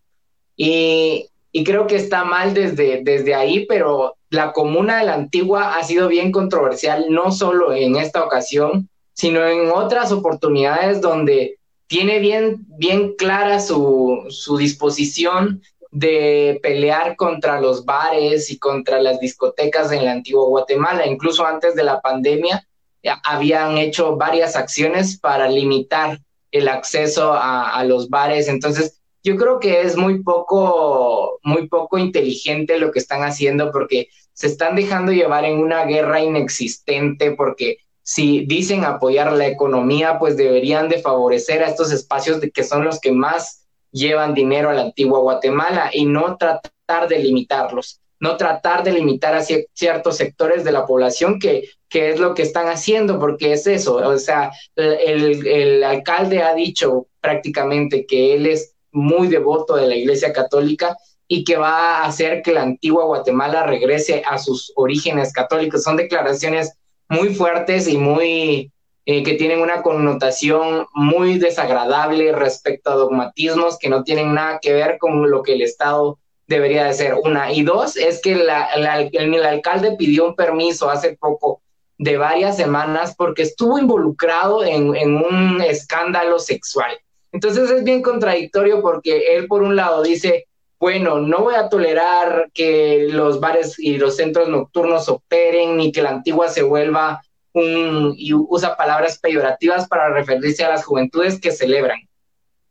Y, 0.57 1.30
y 1.51 1.63
creo 1.63 1.87
que 1.87 1.97
está 1.97 2.23
mal 2.23 2.53
desde, 2.53 3.01
desde 3.03 3.35
ahí, 3.35 3.65
pero 3.65 4.15
la 4.29 4.53
comuna 4.53 4.99
de 4.99 5.05
la 5.05 5.13
antigua 5.15 5.75
ha 5.75 5.83
sido 5.83 6.07
bien 6.07 6.31
controversial, 6.31 7.07
no 7.09 7.31
solo 7.31 7.73
en 7.73 7.97
esta 7.97 8.23
ocasión, 8.23 8.89
sino 9.13 9.45
en 9.45 9.69
otras 9.69 10.11
oportunidades 10.11 11.01
donde 11.01 11.57
tiene 11.87 12.19
bien, 12.19 12.65
bien 12.67 13.15
clara 13.17 13.59
su, 13.59 14.25
su 14.29 14.55
disposición 14.55 15.61
de 15.91 16.57
pelear 16.63 17.17
contra 17.17 17.59
los 17.59 17.83
bares 17.83 18.49
y 18.49 18.57
contra 18.57 19.01
las 19.01 19.19
discotecas 19.19 19.91
en 19.91 20.05
la 20.05 20.13
antigua 20.13 20.47
Guatemala. 20.47 21.05
Incluso 21.05 21.45
antes 21.45 21.75
de 21.75 21.83
la 21.83 21.99
pandemia 21.99 22.65
habían 23.25 23.77
hecho 23.77 24.15
varias 24.15 24.55
acciones 24.55 25.19
para 25.19 25.49
limitar 25.49 26.21
el 26.51 26.69
acceso 26.69 27.33
a, 27.33 27.71
a 27.71 27.83
los 27.83 28.09
bares. 28.09 28.47
Entonces, 28.47 29.00
yo 29.23 29.37
creo 29.37 29.59
que 29.59 29.81
es 29.81 29.95
muy 29.95 30.23
poco, 30.23 31.39
muy 31.43 31.67
poco 31.67 31.97
inteligente 31.97 32.79
lo 32.79 32.91
que 32.91 32.99
están 32.99 33.23
haciendo 33.23 33.71
porque 33.71 34.09
se 34.33 34.47
están 34.47 34.75
dejando 34.75 35.11
llevar 35.11 35.45
en 35.45 35.59
una 35.59 35.85
guerra 35.85 36.21
inexistente 36.21 37.31
porque 37.31 37.77
si 38.03 38.45
dicen 38.45 38.83
apoyar 38.83 39.31
la 39.33 39.47
economía, 39.47 40.17
pues 40.17 40.35
deberían 40.35 40.89
de 40.89 40.99
favorecer 41.01 41.63
a 41.63 41.69
estos 41.69 41.91
espacios 41.91 42.41
de 42.41 42.49
que 42.49 42.63
son 42.63 42.83
los 42.83 42.99
que 42.99 43.11
más 43.11 43.67
llevan 43.91 44.33
dinero 44.33 44.69
a 44.69 44.73
la 44.73 44.81
antigua 44.81 45.19
Guatemala 45.19 45.91
y 45.93 46.05
no 46.05 46.37
tratar 46.37 47.07
de 47.07 47.19
limitarlos, 47.19 48.01
no 48.19 48.37
tratar 48.37 48.83
de 48.83 48.93
limitar 48.93 49.35
a 49.35 49.43
ciertos 49.43 50.17
sectores 50.17 50.63
de 50.63 50.71
la 50.71 50.85
población 50.85 51.39
que, 51.39 51.69
que 51.89 52.09
es 52.09 52.19
lo 52.19 52.33
que 52.33 52.41
están 52.41 52.67
haciendo, 52.67 53.19
porque 53.19 53.53
es 53.53 53.67
eso, 53.67 53.95
o 53.95 54.17
sea, 54.17 54.51
el, 54.75 55.45
el 55.45 55.83
alcalde 55.83 56.41
ha 56.41 56.53
dicho 56.55 57.07
prácticamente 57.19 58.05
que 58.05 58.33
él 58.33 58.47
es 58.47 58.70
muy 58.91 59.27
devoto 59.27 59.75
de 59.75 59.87
la 59.87 59.95
Iglesia 59.95 60.33
Católica 60.33 60.97
y 61.27 61.43
que 61.45 61.55
va 61.55 61.99
a 61.99 62.05
hacer 62.05 62.41
que 62.41 62.51
la 62.51 62.61
antigua 62.61 63.05
Guatemala 63.05 63.65
regrese 63.65 64.21
a 64.27 64.37
sus 64.37 64.73
orígenes 64.75 65.31
católicos. 65.31 65.83
Son 65.83 65.95
declaraciones 65.95 66.73
muy 67.07 67.33
fuertes 67.33 67.87
y 67.87 67.97
muy 67.97 68.71
eh, 69.05 69.23
que 69.23 69.35
tienen 69.35 69.61
una 69.61 69.81
connotación 69.81 70.87
muy 70.93 71.39
desagradable 71.39 72.33
respecto 72.33 72.91
a 72.91 72.95
dogmatismos 72.95 73.77
que 73.79 73.89
no 73.89 74.03
tienen 74.03 74.33
nada 74.33 74.59
que 74.61 74.73
ver 74.73 74.97
con 74.99 75.31
lo 75.31 75.41
que 75.41 75.53
el 75.53 75.61
Estado 75.61 76.19
debería 76.47 76.83
de 76.83 76.93
ser. 76.93 77.13
Una. 77.13 77.51
Y 77.51 77.63
dos, 77.63 77.95
es 77.95 78.21
que 78.21 78.33
el, 78.33 78.49
alcalde 78.49 79.95
pidió 79.97 80.27
un 80.27 80.35
permiso 80.35 80.89
hace 80.89 81.15
poco 81.15 81.61
de 81.97 82.17
varias 82.17 82.57
semanas 82.57 83.15
porque 83.17 83.43
estuvo 83.43 83.79
involucrado 83.79 84.65
en 84.65 85.15
un 85.15 85.61
escándalo 85.61 86.39
sexual. 86.39 86.99
Entonces 87.31 87.69
es 87.71 87.83
bien 87.83 88.01
contradictorio 88.01 88.81
porque 88.81 89.35
él 89.35 89.47
por 89.47 89.63
un 89.63 89.75
lado 89.75 90.03
dice, 90.03 90.47
bueno, 90.79 91.19
no 91.19 91.39
voy 91.43 91.55
a 91.55 91.69
tolerar 91.69 92.49
que 92.53 93.07
los 93.09 93.39
bares 93.39 93.77
y 93.77 93.97
los 93.97 94.15
centros 94.15 94.49
nocturnos 94.49 95.07
operen 95.09 95.77
ni 95.77 95.91
que 95.91 96.01
la 96.01 96.09
antigua 96.09 96.49
se 96.49 96.63
vuelva 96.63 97.21
un, 97.53 98.13
y 98.17 98.33
usa 98.33 98.75
palabras 98.75 99.19
peyorativas 99.19 99.87
para 99.87 100.09
referirse 100.09 100.63
a 100.63 100.69
las 100.69 100.83
juventudes 100.83 101.39
que 101.39 101.51
celebran. 101.51 101.99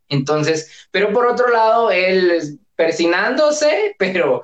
Entonces, 0.09 0.89
pero 0.91 1.13
por 1.13 1.25
otro 1.25 1.47
lado, 1.49 1.89
él 1.89 2.59
persinándose, 2.75 3.95
pero 3.99 4.43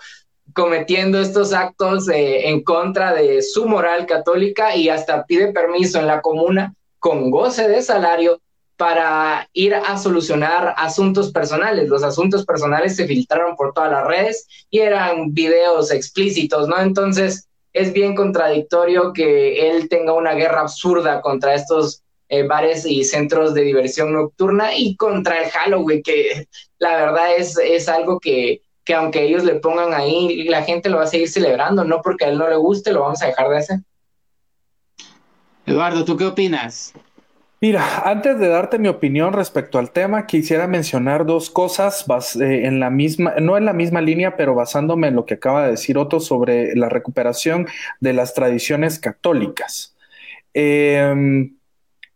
cometiendo 0.53 1.19
estos 1.19 1.53
actos 1.53 2.07
eh, 2.09 2.47
en 2.47 2.63
contra 2.63 3.13
de 3.13 3.41
su 3.41 3.67
moral 3.67 4.05
católica 4.05 4.75
y 4.75 4.89
hasta 4.89 5.25
pide 5.25 5.51
permiso 5.51 5.99
en 5.99 6.07
la 6.07 6.21
comuna 6.21 6.73
con 6.99 7.29
goce 7.29 7.67
de 7.67 7.81
salario 7.81 8.41
para 8.77 9.49
ir 9.53 9.73
a 9.73 9.97
solucionar 9.97 10.75
asuntos 10.77 11.31
personales. 11.31 11.89
Los 11.89 12.03
asuntos 12.03 12.45
personales 12.45 12.95
se 12.95 13.07
filtraron 13.07 13.55
por 13.55 13.73
todas 13.73 13.91
las 13.91 14.05
redes 14.05 14.47
y 14.69 14.79
eran 14.79 15.33
videos 15.33 15.91
explícitos, 15.91 16.67
¿no? 16.67 16.79
Entonces 16.79 17.47
es 17.73 17.91
bien 17.91 18.15
contradictorio 18.15 19.13
que 19.13 19.69
él 19.69 19.89
tenga 19.89 20.13
una 20.13 20.33
guerra 20.33 20.61
absurda 20.61 21.21
contra 21.21 21.55
estos 21.55 22.03
eh, 22.29 22.43
bares 22.43 22.85
y 22.85 23.03
centros 23.03 23.53
de 23.53 23.63
diversión 23.63 24.13
nocturna 24.13 24.75
y 24.75 24.95
contra 24.95 25.43
el 25.43 25.49
Halloween, 25.49 26.03
que 26.03 26.47
la 26.77 26.97
verdad 26.97 27.35
es, 27.35 27.57
es 27.57 27.89
algo 27.89 28.19
que, 28.19 28.61
que 28.83 28.93
aunque 28.93 29.23
ellos 29.23 29.43
le 29.43 29.55
pongan 29.55 29.93
ahí, 29.93 30.43
la 30.43 30.63
gente 30.63 30.89
lo 30.89 30.97
va 30.97 31.03
a 31.03 31.07
seguir 31.07 31.29
celebrando, 31.29 31.83
no 31.83 32.01
porque 32.01 32.25
a 32.25 32.29
él 32.29 32.37
no 32.37 32.47
le 32.47 32.57
guste, 32.57 32.91
lo 32.91 33.01
vamos 33.01 33.21
a 33.23 33.27
dejar 33.27 33.49
de 33.49 33.57
hacer. 33.57 33.79
Eduardo, 35.65 36.05
¿tú 36.05 36.15
qué 36.15 36.25
opinas? 36.25 36.93
Mira, 37.59 38.03
antes 38.05 38.37
de 38.37 38.49
darte 38.49 38.77
mi 38.77 38.87
opinión 38.87 39.33
respecto 39.33 39.79
al 39.79 39.89
tema, 39.89 40.27
quisiera 40.27 40.67
mencionar 40.67 41.25
dos 41.25 41.49
cosas 41.49 42.05
eh, 42.39 42.67
en 42.67 42.79
la 42.79 42.91
misma, 42.91 43.33
no 43.41 43.57
en 43.57 43.65
la 43.65 43.73
misma 43.73 43.99
línea, 43.99 44.37
pero 44.37 44.53
basándome 44.53 45.07
en 45.07 45.15
lo 45.15 45.25
que 45.25 45.35
acaba 45.35 45.63
de 45.63 45.71
decir 45.71 45.97
Otto 45.97 46.19
sobre 46.19 46.75
la 46.75 46.87
recuperación 46.87 47.67
de 47.99 48.13
las 48.13 48.35
tradiciones 48.35 48.99
católicas. 48.99 49.95
Em, 50.53 51.55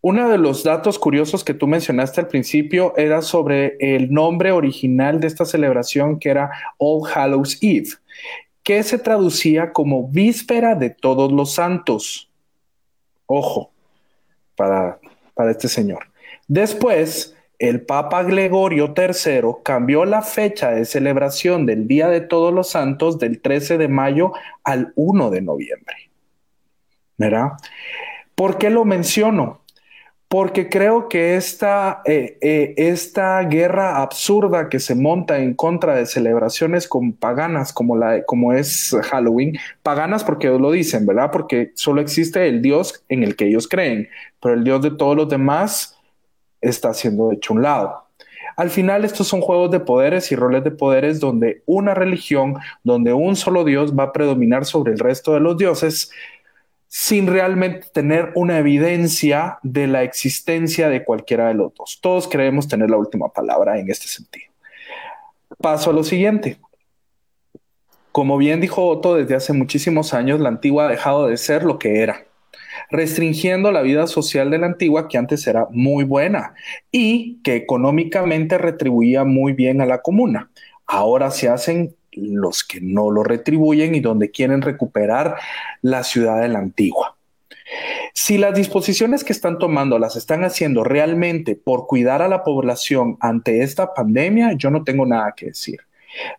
uno 0.01 0.29
de 0.29 0.37
los 0.37 0.63
datos 0.63 0.99
curiosos 0.99 1.43
que 1.43 1.55
tú 1.55 1.65
mencionaste 1.65 2.21
al 2.21 2.27
principio 2.27 2.93
era 2.95 3.23
sobre 3.23 3.77
el 3.79 4.13
nombre 4.13 4.51
original 4.51 5.19
de 5.19 5.27
esta 5.27 5.45
celebración 5.45 6.19
que 6.19 6.29
era 6.29 6.51
All 6.77 7.01
Hallows 7.11 7.57
Eve, 7.63 7.89
que 8.61 8.83
se 8.83 8.99
traducía 8.99 9.73
como 9.73 10.07
Víspera 10.07 10.75
de 10.75 10.91
Todos 10.91 11.31
los 11.31 11.55
Santos. 11.55 12.29
Ojo, 13.25 13.71
para 14.55 14.99
para 15.33 15.51
este 15.51 15.67
señor. 15.67 16.07
Después, 16.47 17.35
el 17.59 17.81
Papa 17.81 18.23
Gregorio 18.23 18.93
III 18.97 19.61
cambió 19.63 20.03
la 20.05 20.23
fecha 20.23 20.71
de 20.71 20.83
celebración 20.83 21.65
del 21.65 21.87
Día 21.87 22.07
de 22.07 22.21
Todos 22.21 22.51
los 22.53 22.71
Santos 22.71 23.19
del 23.19 23.39
13 23.39 23.77
de 23.77 23.87
mayo 23.87 24.33
al 24.63 24.93
1 24.95 25.29
de 25.29 25.41
noviembre. 25.41 25.95
¿Verdad? 27.17 27.49
¿Por 28.33 28.57
qué 28.57 28.71
lo 28.71 28.83
menciono? 28.83 29.60
Porque 30.31 30.69
creo 30.69 31.09
que 31.09 31.35
esta, 31.35 32.01
eh, 32.05 32.37
eh, 32.39 32.73
esta 32.77 33.41
guerra 33.41 34.01
absurda 34.01 34.69
que 34.69 34.79
se 34.79 34.95
monta 34.95 35.39
en 35.39 35.53
contra 35.53 35.93
de 35.93 36.05
celebraciones 36.05 36.87
con 36.87 37.11
paganas 37.11 37.73
como, 37.73 37.97
la, 37.97 38.23
como 38.23 38.53
es 38.53 38.95
Halloween, 39.09 39.57
paganas 39.83 40.23
porque 40.23 40.47
lo 40.47 40.71
dicen, 40.71 41.05
¿verdad? 41.05 41.31
Porque 41.33 41.73
solo 41.75 41.99
existe 41.99 42.47
el 42.47 42.61
Dios 42.61 43.03
en 43.09 43.23
el 43.23 43.35
que 43.35 43.47
ellos 43.47 43.67
creen, 43.67 44.07
pero 44.41 44.55
el 44.55 44.63
Dios 44.63 44.81
de 44.81 44.91
todos 44.91 45.17
los 45.17 45.27
demás 45.27 45.99
está 46.61 46.93
siendo 46.93 47.33
hecho 47.33 47.53
un 47.53 47.63
lado. 47.63 48.05
Al 48.55 48.69
final 48.69 49.03
estos 49.03 49.27
son 49.27 49.41
juegos 49.41 49.69
de 49.69 49.81
poderes 49.81 50.31
y 50.31 50.37
roles 50.37 50.63
de 50.63 50.71
poderes 50.71 51.19
donde 51.19 51.61
una 51.65 51.93
religión, 51.93 52.55
donde 52.85 53.11
un 53.11 53.35
solo 53.35 53.65
Dios 53.65 53.93
va 53.99 54.03
a 54.03 54.13
predominar 54.13 54.63
sobre 54.63 54.93
el 54.93 54.99
resto 54.99 55.33
de 55.33 55.41
los 55.41 55.57
dioses 55.57 56.09
sin 56.93 57.27
realmente 57.27 57.87
tener 57.93 58.33
una 58.35 58.59
evidencia 58.59 59.59
de 59.63 59.87
la 59.87 60.03
existencia 60.03 60.89
de 60.89 61.05
cualquiera 61.05 61.47
de 61.47 61.53
los 61.53 61.73
dos. 61.73 61.99
Todos 62.01 62.27
creemos 62.27 62.67
tener 62.67 62.89
la 62.89 62.97
última 62.97 63.29
palabra 63.29 63.79
en 63.79 63.89
este 63.89 64.09
sentido. 64.09 64.51
Paso 65.57 65.91
a 65.91 65.93
lo 65.93 66.03
siguiente. 66.03 66.57
Como 68.11 68.37
bien 68.37 68.59
dijo 68.59 68.85
Otto, 68.85 69.15
desde 69.15 69.35
hace 69.35 69.53
muchísimos 69.53 70.13
años 70.13 70.41
la 70.41 70.49
antigua 70.49 70.87
ha 70.87 70.89
dejado 70.89 71.27
de 71.27 71.37
ser 71.37 71.63
lo 71.63 71.79
que 71.79 72.01
era 72.01 72.25
restringiendo 72.89 73.71
la 73.71 73.81
vida 73.83 74.05
social 74.05 74.51
de 74.51 74.57
la 74.57 74.65
antigua 74.65 75.07
que 75.07 75.17
antes 75.17 75.47
era 75.47 75.67
muy 75.71 76.03
buena 76.03 76.55
y 76.91 77.41
que 77.41 77.55
económicamente 77.55 78.57
retribuía 78.57 79.23
muy 79.23 79.53
bien 79.53 79.79
a 79.79 79.85
la 79.85 80.01
comuna. 80.01 80.51
Ahora 80.85 81.31
se 81.31 81.47
hacen 81.47 81.95
los 82.13 82.63
que 82.63 82.81
no 82.81 83.11
lo 83.11 83.23
retribuyen 83.23 83.95
y 83.95 83.99
donde 83.99 84.31
quieren 84.31 84.61
recuperar 84.61 85.35
la 85.81 86.03
ciudad 86.03 86.41
de 86.41 86.49
la 86.49 86.59
antigua. 86.59 87.15
Si 88.13 88.37
las 88.37 88.53
disposiciones 88.53 89.23
que 89.23 89.31
están 89.31 89.57
tomando 89.57 89.97
las 89.97 90.15
están 90.15 90.43
haciendo 90.43 90.83
realmente 90.83 91.55
por 91.55 91.87
cuidar 91.87 92.21
a 92.21 92.27
la 92.27 92.43
población 92.43 93.17
ante 93.21 93.63
esta 93.63 93.93
pandemia, 93.93 94.53
yo 94.53 94.69
no 94.69 94.83
tengo 94.83 95.05
nada 95.05 95.33
que 95.35 95.47
decir. 95.47 95.79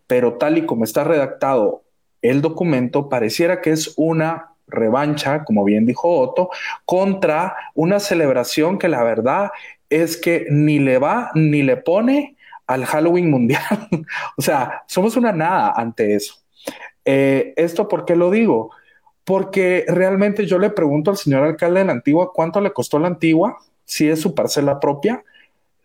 Pero 0.06 0.34
tal 0.34 0.58
y 0.58 0.66
como 0.66 0.84
está 0.84 1.04
redactado 1.04 1.82
el 2.20 2.42
documento, 2.42 3.08
pareciera 3.08 3.60
que 3.60 3.70
es 3.70 3.94
una 3.96 4.50
revancha, 4.66 5.44
como 5.44 5.64
bien 5.64 5.86
dijo 5.86 6.18
Otto, 6.18 6.50
contra 6.84 7.56
una 7.74 7.98
celebración 7.98 8.78
que 8.78 8.88
la 8.88 9.02
verdad 9.02 9.50
es 9.90 10.16
que 10.16 10.46
ni 10.50 10.78
le 10.78 10.98
va 10.98 11.30
ni 11.34 11.62
le 11.62 11.76
pone 11.76 12.36
al 12.66 12.84
Halloween 12.84 13.30
mundial. 13.30 13.88
o 14.36 14.42
sea, 14.42 14.82
somos 14.86 15.16
una 15.16 15.32
nada 15.32 15.72
ante 15.76 16.14
eso. 16.14 16.34
Eh, 17.04 17.52
¿Esto 17.56 17.88
por 17.88 18.04
qué 18.04 18.16
lo 18.16 18.30
digo? 18.30 18.70
Porque 19.24 19.84
realmente 19.88 20.46
yo 20.46 20.58
le 20.58 20.70
pregunto 20.70 21.10
al 21.10 21.16
señor 21.16 21.44
alcalde 21.44 21.80
de 21.80 21.86
la 21.86 21.92
Antigua 21.92 22.32
cuánto 22.32 22.60
le 22.60 22.72
costó 22.72 22.98
la 22.98 23.08
Antigua, 23.08 23.58
si 23.84 24.08
es 24.08 24.20
su 24.20 24.34
parcela 24.34 24.80
propia. 24.80 25.24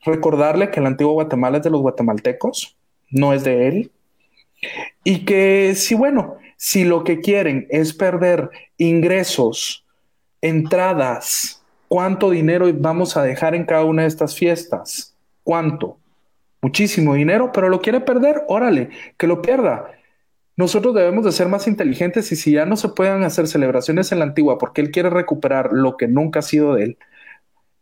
Recordarle 0.04 0.72
que 0.72 0.82
la 0.82 0.90
Antigua 0.90 1.14
Guatemala 1.14 1.58
es 1.58 1.64
de 1.64 1.70
los 1.70 1.82
guatemaltecos, 1.82 2.78
no 3.10 3.34
es 3.34 3.44
de 3.44 3.68
él. 3.68 3.92
Y 5.04 5.26
que 5.26 5.76
si, 5.76 5.96
bueno, 5.96 6.38
si 6.56 6.84
lo 6.84 7.04
que 7.04 7.20
quieren 7.20 7.68
es 7.70 7.94
perder 7.94 8.50
ingresos, 8.78 9.86
entradas, 10.42 11.64
¿cuánto 11.88 12.30
dinero 12.32 12.68
vamos 12.74 13.18
a 13.18 13.24
dejar 13.24 13.56
en 13.56 13.66
cada 13.66 13.84
una 13.84 14.04
de 14.04 14.08
estas 14.08 14.36
fiestas? 14.36 15.16
¿Cuánto? 15.44 16.00
Muchísimo 16.62 17.14
dinero, 17.14 17.52
pero 17.52 17.70
lo 17.70 17.82
quiere 17.82 18.00
perder, 18.00 18.44
órale, 18.48 18.90
que 19.18 19.28
lo 19.28 19.42
pierda. 19.42 19.92
Nosotros 20.56 20.96
debemos 20.96 21.24
de 21.24 21.32
ser 21.32 21.48
más 21.48 21.68
inteligentes 21.68 22.32
y 22.32 22.36
si 22.36 22.54
ya 22.54 22.66
no 22.66 22.78
se 22.78 22.90
pueden 22.90 23.24
hacer 23.24 23.48
celebraciones 23.48 24.12
en 24.12 24.20
la 24.20 24.26
antigua 24.26 24.58
porque 24.58 24.82
él 24.82 24.90
quiere 24.90 25.12
recuperar 25.12 25.70
lo 25.72 25.98
que 25.98 26.08
nunca 26.08 26.40
ha 26.40 26.42
sido 26.42 26.74
de 26.74 26.84
él, 26.84 26.98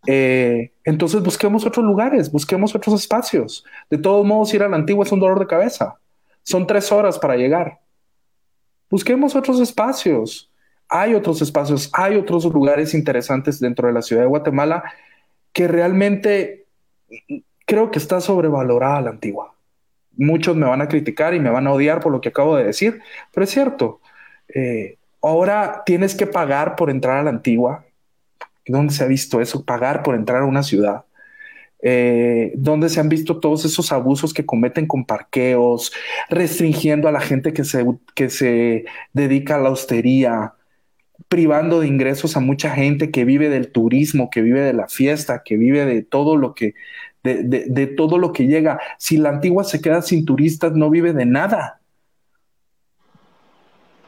eh, 0.07 0.73
entonces 0.83 1.23
busquemos 1.23 1.65
otros 1.65 1.85
lugares, 1.85 2.31
busquemos 2.31 2.75
otros 2.75 2.99
espacios. 2.99 3.63
De 3.89 3.97
todos 3.97 4.25
modos, 4.25 4.53
ir 4.53 4.61
a 4.61 4.69
la 4.69 4.75
antigua 4.75 5.05
es 5.05 5.11
un 5.11 5.19
dolor 5.19 5.39
de 5.39 5.47
cabeza. 5.47 5.99
Son 6.43 6.67
tres 6.67 6.91
horas 6.91 7.17
para 7.17 7.37
llegar. 7.37 7.79
Busquemos 8.89 9.35
otros 9.35 9.59
espacios. 9.59 10.51
Hay 10.87 11.15
otros 11.15 11.41
espacios, 11.41 11.89
hay 11.93 12.15
otros 12.15 12.45
lugares 12.45 12.93
interesantes 12.93 13.59
dentro 13.59 13.87
de 13.87 13.93
la 13.93 14.03
ciudad 14.03 14.21
de 14.21 14.27
Guatemala 14.27 14.83
que 15.51 15.67
realmente 15.67 16.67
creo 17.65 17.91
que 17.91 17.99
está 17.99 18.21
sobrevalorada 18.21 19.01
la 19.01 19.09
antigua. 19.11 19.53
Muchos 20.17 20.55
me 20.55 20.65
van 20.65 20.81
a 20.81 20.87
criticar 20.87 21.33
y 21.33 21.39
me 21.39 21.49
van 21.49 21.67
a 21.67 21.73
odiar 21.73 21.99
por 21.99 22.11
lo 22.11 22.21
que 22.21 22.29
acabo 22.29 22.55
de 22.55 22.63
decir, 22.63 23.01
pero 23.33 23.43
es 23.43 23.49
cierto. 23.49 23.99
Eh, 24.47 24.97
ahora 25.21 25.83
tienes 25.85 26.15
que 26.15 26.27
pagar 26.27 26.75
por 26.75 26.89
entrar 26.89 27.17
a 27.17 27.23
la 27.23 27.31
antigua. 27.31 27.85
¿Dónde 28.67 28.93
se 28.93 29.03
ha 29.03 29.07
visto 29.07 29.41
eso? 29.41 29.65
Pagar 29.65 30.03
por 30.03 30.15
entrar 30.15 30.41
a 30.41 30.45
una 30.45 30.63
ciudad. 30.63 31.03
Eh, 31.81 32.53
donde 32.55 32.89
se 32.89 32.99
han 32.99 33.09
visto 33.09 33.39
todos 33.39 33.63
esos 33.65 33.91
abusos 33.91 34.33
que 34.33 34.45
cometen 34.45 34.87
con 34.87 35.05
parqueos, 35.05 35.91
restringiendo 36.29 37.07
a 37.07 37.11
la 37.11 37.19
gente 37.19 37.53
que 37.53 37.63
se, 37.63 37.85
que 38.15 38.29
se 38.29 38.85
dedica 39.13 39.55
a 39.55 39.59
la 39.59 39.69
hostería, 39.69 40.53
privando 41.27 41.81
de 41.81 41.87
ingresos 41.87 42.37
a 42.37 42.39
mucha 42.39 42.71
gente 42.71 43.11
que 43.11 43.25
vive 43.25 43.49
del 43.49 43.71
turismo, 43.71 44.29
que 44.29 44.41
vive 44.41 44.61
de 44.61 44.73
la 44.73 44.87
fiesta, 44.87 45.43
que 45.43 45.57
vive 45.57 45.85
de 45.85 46.01
todo 46.01 46.37
lo 46.37 46.55
que, 46.55 46.73
de, 47.33 47.65
de 47.67 47.87
todo 47.87 48.17
lo 48.17 48.31
que 48.31 48.47
llega. 48.47 48.79
Si 48.97 49.17
la 49.17 49.29
antigua 49.29 49.63
se 49.63 49.81
queda 49.81 50.01
sin 50.01 50.25
turistas, 50.25 50.73
no 50.73 50.89
vive 50.89 51.13
de 51.13 51.25
nada. 51.25 51.81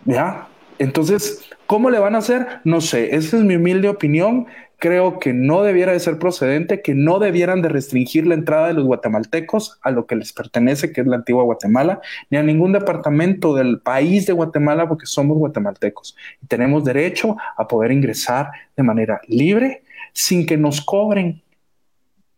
¿Ya? 0.05 0.47
Entonces, 0.79 1.49
¿cómo 1.65 1.89
le 1.89 1.99
van 1.99 2.15
a 2.15 2.19
hacer? 2.19 2.47
No 2.63 2.81
sé, 2.81 3.15
esa 3.15 3.37
es 3.37 3.43
mi 3.43 3.55
humilde 3.55 3.89
opinión 3.89 4.47
creo 4.79 5.19
que 5.19 5.33
no 5.33 5.63
debiera 5.63 5.91
de 5.91 5.99
ser 5.99 6.19
procedente, 6.19 6.81
que 6.81 6.93
no 6.93 7.19
debieran 7.19 7.61
de 7.61 7.69
restringir 7.69 8.27
la 8.27 8.35
entrada 8.35 8.67
de 8.67 8.73
los 8.73 8.85
guatemaltecos 8.85 9.79
a 9.81 9.91
lo 9.91 10.05
que 10.05 10.15
les 10.15 10.33
pertenece, 10.33 10.91
que 10.91 11.01
es 11.01 11.07
la 11.07 11.17
antigua 11.17 11.43
Guatemala, 11.43 12.01
ni 12.29 12.37
a 12.37 12.43
ningún 12.43 12.71
departamento 12.73 13.55
del 13.55 13.79
país 13.79 14.25
de 14.25 14.33
Guatemala, 14.33 14.87
porque 14.87 15.05
somos 15.05 15.37
guatemaltecos 15.37 16.15
y 16.41 16.47
tenemos 16.47 16.83
derecho 16.83 17.35
a 17.57 17.67
poder 17.67 17.91
ingresar 17.91 18.51
de 18.75 18.83
manera 18.83 19.19
libre 19.27 19.83
sin 20.13 20.45
que 20.45 20.57
nos 20.57 20.81
cobren, 20.81 21.41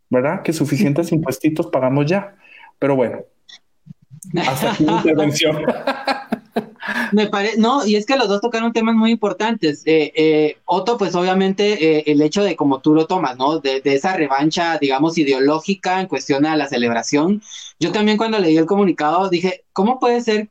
¿verdad? 0.10 0.42
Que 0.44 0.54
suficientes 0.54 1.12
impuestos 1.12 1.68
pagamos 1.68 2.06
ya. 2.06 2.36
Pero 2.80 2.96
bueno, 2.96 3.20
hasta 4.36 4.72
aquí 4.72 4.84
mi 4.86 4.94
intervención. 4.98 5.64
Me 7.12 7.28
parece, 7.28 7.60
no, 7.60 7.86
y 7.86 7.96
es 7.96 8.06
que 8.06 8.18
los 8.18 8.28
dos 8.28 8.42
tocaron 8.42 8.74
temas 8.74 8.96
muy 8.96 9.12
importantes. 9.12 9.84
Eh, 9.86 10.12
eh, 10.16 10.58
Otto, 10.66 10.98
pues 10.98 11.16
obviamente 11.16 11.98
eh, 11.98 12.04
el 12.08 12.22
hecho 12.22 12.44
de 12.44 12.56
como 12.56 12.82
tú 12.82 12.94
lo 12.94 13.08
tomas, 13.08 13.38
¿no? 13.38 13.60
De, 13.60 13.82
esa 13.84 14.16
revancha, 14.16 14.78
digamos, 14.78 15.18
ideológica 15.18 16.00
en 16.02 16.08
cuestión 16.08 16.46
a 16.46 16.56
la 16.56 16.68
celebración. 16.68 17.42
Yo 17.80 17.92
también 17.92 18.18
cuando 18.18 18.40
leí 18.40 18.58
el 18.58 18.66
comunicado 18.66 19.30
dije, 19.30 19.66
¿cómo 19.74 20.00
puede 20.00 20.22
ser 20.22 20.50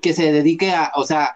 que 0.00 0.12
se 0.12 0.32
dedique 0.32 0.72
a, 0.72 0.92
o 0.96 1.04
sea, 1.04 1.34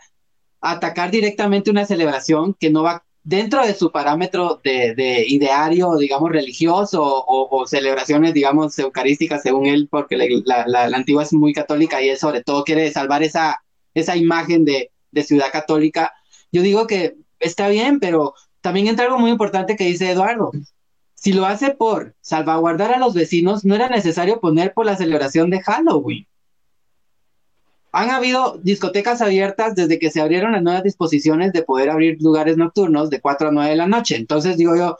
a 0.60 0.70
atacar 0.72 1.10
directamente 1.10 1.70
una 1.70 1.86
celebración 1.86 2.54
que 2.54 2.70
no 2.70 2.82
va 2.82 3.04
dentro 3.26 3.66
de 3.66 3.74
su 3.74 3.90
parámetro 3.90 4.60
de, 4.62 5.24
ideario, 5.26 5.96
digamos, 5.96 6.30
religioso 6.30 7.02
o, 7.26 7.66
celebraciones, 7.66 8.32
digamos, 8.32 8.78
eucarísticas, 8.78 9.42
según 9.42 9.66
él, 9.66 9.88
porque 9.90 10.16
la, 10.16 10.64
la, 10.66 10.96
antigua 10.96 11.24
es 11.24 11.32
muy 11.32 11.52
católica 11.52 12.00
y 12.00 12.08
él 12.08 12.18
sobre 12.18 12.44
todo 12.44 12.62
quiere 12.62 12.90
salvar 12.92 13.24
esa 13.24 13.60
esa 13.94 14.16
imagen 14.16 14.64
de, 14.64 14.92
ciudad 15.24 15.50
católica. 15.50 16.12
Yo 16.52 16.60
digo 16.60 16.86
que 16.86 17.16
está 17.40 17.68
bien, 17.68 17.98
pero 18.00 18.34
también 18.60 18.86
entra 18.86 19.06
algo 19.06 19.18
muy 19.18 19.30
importante 19.30 19.76
que 19.76 19.84
dice 19.86 20.10
Eduardo. 20.10 20.52
si 21.14 21.32
lo 21.32 21.46
hace 21.46 21.70
por 21.70 22.14
salvaguardar 22.20 22.92
a 22.92 22.98
los 22.98 23.14
vecinos, 23.14 23.64
no 23.64 23.74
era 23.74 23.88
necesario 23.88 24.40
poner 24.40 24.74
por 24.74 24.84
la 24.84 24.96
celebración 24.96 25.48
de 25.48 25.62
Halloween. 25.62 26.26
Han 27.96 28.10
habido 28.10 28.58
discotecas 28.62 29.22
abiertas 29.22 29.74
desde 29.74 29.98
que 29.98 30.10
se 30.10 30.20
abrieron 30.20 30.52
las 30.52 30.62
nuevas 30.62 30.82
disposiciones 30.82 31.54
de 31.54 31.62
poder 31.62 31.88
abrir 31.88 32.18
lugares 32.20 32.58
nocturnos 32.58 33.08
de 33.08 33.22
4 33.22 33.48
a 33.48 33.52
9 33.52 33.70
de 33.70 33.76
la 33.76 33.86
noche. 33.86 34.16
Entonces 34.16 34.58
digo 34.58 34.76
yo, 34.76 34.98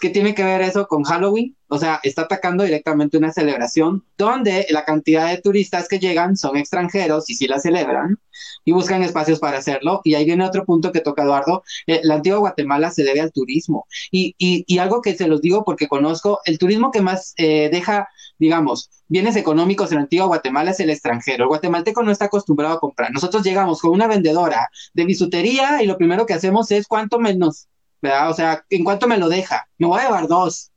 ¿qué 0.00 0.10
tiene 0.10 0.32
que 0.32 0.44
ver 0.44 0.62
eso 0.62 0.86
con 0.86 1.02
Halloween? 1.02 1.56
O 1.66 1.78
sea, 1.78 1.98
está 2.04 2.22
atacando 2.22 2.62
directamente 2.62 3.18
una 3.18 3.32
celebración 3.32 4.04
donde 4.16 4.64
la 4.70 4.84
cantidad 4.84 5.28
de 5.28 5.40
turistas 5.40 5.88
que 5.88 5.98
llegan 5.98 6.36
son 6.36 6.56
extranjeros 6.56 7.28
y 7.30 7.34
sí 7.34 7.48
la 7.48 7.58
celebran 7.58 8.20
y 8.64 8.70
buscan 8.70 9.02
espacios 9.02 9.40
para 9.40 9.58
hacerlo. 9.58 10.02
Y 10.04 10.14
ahí 10.14 10.24
viene 10.24 10.46
otro 10.46 10.64
punto 10.64 10.92
que 10.92 11.00
toca 11.00 11.24
Eduardo. 11.24 11.64
Eh, 11.88 12.00
la 12.04 12.14
antigua 12.14 12.38
Guatemala 12.38 12.92
se 12.92 13.02
debe 13.02 13.20
al 13.20 13.32
turismo. 13.32 13.86
Y, 14.12 14.36
y, 14.38 14.64
y, 14.68 14.78
algo 14.78 15.02
que 15.02 15.16
se 15.16 15.26
los 15.26 15.40
digo 15.40 15.64
porque 15.64 15.88
conozco, 15.88 16.40
el 16.44 16.58
turismo 16.58 16.92
que 16.92 17.00
más 17.00 17.34
eh, 17.38 17.70
deja, 17.72 18.08
digamos, 18.38 18.90
bienes 19.08 19.36
económicos 19.36 19.90
en 19.90 19.96
la 19.96 20.02
antigua 20.02 20.26
Guatemala 20.26 20.72
es 20.72 20.80
el 20.80 20.90
extranjero. 20.90 21.44
El 21.44 21.48
guatemalteco 21.48 22.02
no 22.02 22.10
está 22.10 22.26
acostumbrado 22.26 22.74
a 22.74 22.80
comprar. 22.80 23.12
Nosotros 23.12 23.42
llegamos 23.42 23.80
con 23.80 23.92
una 23.92 24.06
vendedora 24.06 24.68
de 24.94 25.04
bisutería 25.04 25.82
y 25.82 25.86
lo 25.86 25.96
primero 25.96 26.26
que 26.26 26.34
hacemos 26.34 26.70
es 26.70 26.86
cuánto 26.86 27.18
menos 27.18 27.68
¿verdad? 28.02 28.30
O 28.30 28.34
sea, 28.34 28.64
¿en 28.68 28.84
cuánto 28.84 29.06
me 29.06 29.16
lo 29.16 29.28
deja? 29.28 29.68
Me 29.78 29.86
voy 29.86 30.00
a 30.00 30.04
llevar 30.04 30.26
dos. 30.26 30.72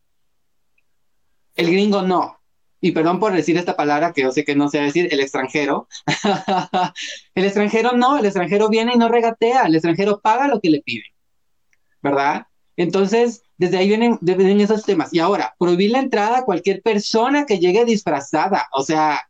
El 1.56 1.72
gringo 1.72 2.04
no. 2.04 2.40
Y 2.80 2.92
perdón 2.92 3.20
por 3.20 3.34
decir 3.34 3.58
esta 3.58 3.76
palabra 3.76 4.14
que 4.14 4.22
yo 4.22 4.32
sé 4.32 4.46
que 4.46 4.56
no 4.56 4.70
sé 4.70 4.80
decir, 4.80 5.08
el 5.12 5.20
extranjero. 5.20 5.88
el 7.36 7.46
extranjero 7.46 7.94
no, 7.94 8.20
el 8.20 8.26
extranjero 8.26 8.70
viene 8.70 8.94
y 8.94 8.98
no 8.98 9.10
regatea, 9.10 9.64
el 9.64 9.74
extranjero 9.74 10.22
paga 10.22 10.48
lo 10.48 10.62
que 10.62 10.70
le 10.70 10.82
piden, 10.82 11.12
¿verdad? 12.02 12.46
Entonces, 12.78 13.42
desde 13.58 13.78
ahí 13.78 13.88
vienen, 13.88 14.18
vienen 14.22 14.62
esos 14.62 14.84
temas. 14.84 15.14
Y 15.14 15.20
ahora, 15.20 15.56
prohibir 15.58 15.92
la 15.92 16.00
entrada 16.00 16.40
a 16.40 16.46
cualquier 16.46 16.82
persona 16.82 17.46
que 17.46 17.60
llegue 17.60 17.86
disfrazada. 17.86 18.68
O 18.74 18.84
sea, 18.84 19.22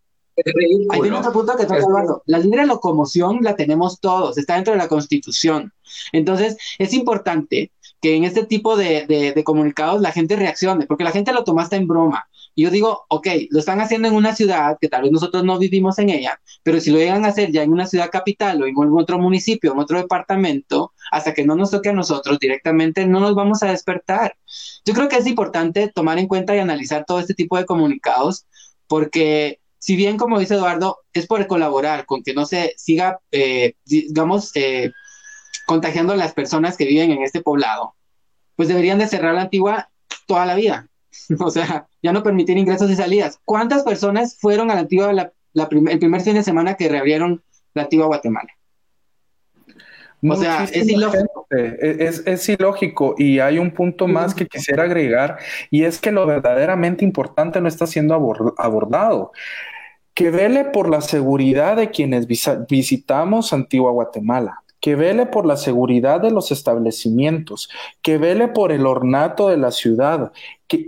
Ahí 0.90 1.02
viene 1.02 1.18
otro 1.18 1.32
punto 1.32 1.56
que 1.56 1.64
está 1.64 1.78
Eduardo. 1.78 2.22
La 2.26 2.40
libre 2.40 2.66
locomoción 2.66 3.40
la 3.42 3.56
tenemos 3.56 4.02
todos, 4.02 4.38
está 4.38 4.56
dentro 4.56 4.74
de 4.74 4.80
la 4.80 4.90
Constitución. 4.90 5.72
Entonces, 6.12 6.58
es 6.78 6.94
importante 6.94 7.72
que 8.02 8.16
en 8.16 8.26
este 8.26 8.46
tipo 8.46 8.76
de, 8.76 9.06
de, 9.08 9.44
comunicados 9.44 10.02
la 10.02 10.12
gente 10.12 10.36
reaccione, 10.36 10.88
porque 10.88 11.06
la 11.06 11.12
gente 11.12 11.32
lo 11.32 11.44
toma 11.44 11.64
hasta 11.64 11.78
en 11.78 11.88
broma. 11.88 12.28
Y 12.56 12.64
yo 12.64 12.72
digo, 12.72 13.06
ok, 13.10 13.28
lo 13.50 13.60
están 13.60 13.82
haciendo 13.82 14.08
en 14.08 14.16
una 14.16 14.34
ciudad 14.34 14.78
que 14.80 14.88
tal 14.88 15.04
vez 15.04 15.12
nosotros 15.12 15.44
no 15.44 15.60
vivimos 15.60 16.00
en 16.00 16.10
ella, 16.10 16.40
pero 16.64 16.80
si 16.80 16.90
lo 16.90 16.98
llegan 16.98 17.26
a 17.26 17.28
hacer 17.28 17.52
ya 17.52 17.64
en 17.64 17.72
una 17.72 17.86
ciudad 17.86 18.10
capital 18.10 18.64
o 18.64 18.66
en 18.66 18.76
otro 18.78 19.20
municipio, 19.20 19.74
en 19.74 19.80
otro 19.80 19.98
departamento, 19.98 20.94
hasta 21.12 21.34
que 21.34 21.46
no 21.46 21.56
nos 21.56 21.72
toque 21.72 21.90
a 21.90 21.94
nosotros 21.94 22.40
directamente, 22.40 23.06
no 23.06 23.20
nos 23.20 23.36
vamos 23.36 23.62
a 23.62 23.72
despertar. 23.72 24.38
Yo 24.86 24.94
creo 24.94 25.10
que 25.10 25.18
es 25.18 25.28
importante 25.28 25.92
tomar 25.94 26.18
en 26.18 26.28
cuenta 26.28 26.56
y 26.56 26.60
analizar 26.60 27.06
todo 27.06 27.20
este 27.20 27.34
tipo 27.34 27.58
de 27.58 27.66
comunicados, 27.66 28.46
porque 28.88 29.60
si 29.78 29.96
bien, 29.96 30.18
como 30.18 30.40
dice 30.40 30.56
Eduardo, 30.56 31.00
es 31.14 31.28
por 31.28 31.46
colaborar 31.48 32.06
con 32.06 32.24
que 32.24 32.34
no 32.34 32.46
se 32.46 32.74
siga, 32.78 33.20
eh, 33.32 33.76
digamos, 33.86 34.52
eh, 34.56 34.92
contagiando 35.68 36.14
a 36.14 36.18
las 36.18 36.34
personas 36.34 36.78
que 36.78 36.86
viven 36.86 37.12
en 37.12 37.22
este 37.22 37.42
poblado, 37.42 37.96
pues 38.56 38.70
deberían 38.70 38.98
de 38.98 39.08
cerrar 39.08 39.36
la 39.36 39.42
antigua 39.42 39.90
toda 40.26 40.46
la 40.46 40.56
vida. 40.56 40.90
o 41.40 41.50
sea, 41.50 41.88
ya 42.02 42.12
no 42.12 42.24
permitir 42.24 42.58
ingresos 42.58 42.90
y 42.92 42.96
salidas. 42.96 43.40
¿Cuántas 43.46 43.84
personas 43.84 44.38
fueron 44.40 44.72
a 44.72 44.76
la 44.76 44.82
antigua 44.82 45.14
la, 45.14 45.32
el 45.54 46.00
primer 46.00 46.22
fin 46.22 46.36
de 46.36 46.44
semana 46.44 46.76
que 46.76 46.90
reabrieron 46.90 47.44
la 47.74 47.84
antigua 47.84 48.08
Guatemala? 48.08 48.50
O 50.28 50.36
sea, 50.36 50.64
es 50.64 50.88
ilógico. 50.88 51.48
Es, 51.52 52.24
es, 52.26 52.50
ilógico. 52.50 53.16
Y 53.18 53.40
hay 53.40 53.60
un 53.60 53.72
punto 53.72 54.08
más 54.08 54.34
que 54.34 54.48
quisiera 54.48 54.84
agregar, 54.84 55.38
y 55.70 55.84
es 55.84 56.00
que 56.00 56.12
lo 56.12 56.26
verdaderamente 56.26 57.06
importante 57.06 57.62
no 57.62 57.68
está 57.68 57.86
siendo 57.86 58.16
abordado. 58.58 59.32
Que 60.14 60.32
vele 60.32 60.66
por 60.66 60.90
la 60.90 61.02
seguridad 61.02 61.76
de 61.76 61.92
quienes 61.92 62.26
visitamos 62.28 63.54
Antigua 63.54 63.92
Guatemala 63.92 64.62
que 64.86 64.96
vele 64.96 65.26
por 65.26 65.48
la 65.48 65.58
seguridad 65.58 66.22
de 66.22 66.30
los 66.30 66.52
establecimientos, 66.52 67.72
que 68.04 68.20
vele 68.20 68.50
por 68.50 68.72
el 68.72 68.86
ornato 68.86 69.50
de 69.50 69.58
la 69.58 69.72
ciudad, 69.72 70.32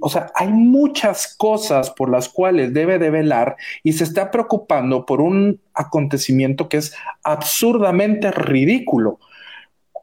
o 0.02 0.10
sea, 0.10 0.32
hay 0.36 0.48
muchas 0.48 1.36
cosas 1.36 1.92
por 1.92 2.10
las 2.10 2.30
cuales 2.30 2.74
debe 2.74 2.98
de 3.00 3.10
velar 3.10 3.58
y 3.84 3.94
se 3.94 4.04
está 4.04 4.32
preocupando 4.32 5.06
por 5.06 5.22
un 5.22 5.62
acontecimiento 5.74 6.68
que 6.68 6.78
es 6.78 6.96
absurdamente 7.24 8.32
ridículo, 8.32 9.20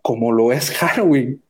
como 0.03 0.33
lo 0.33 0.53
es 0.53 0.71
Halloween. 0.79 1.43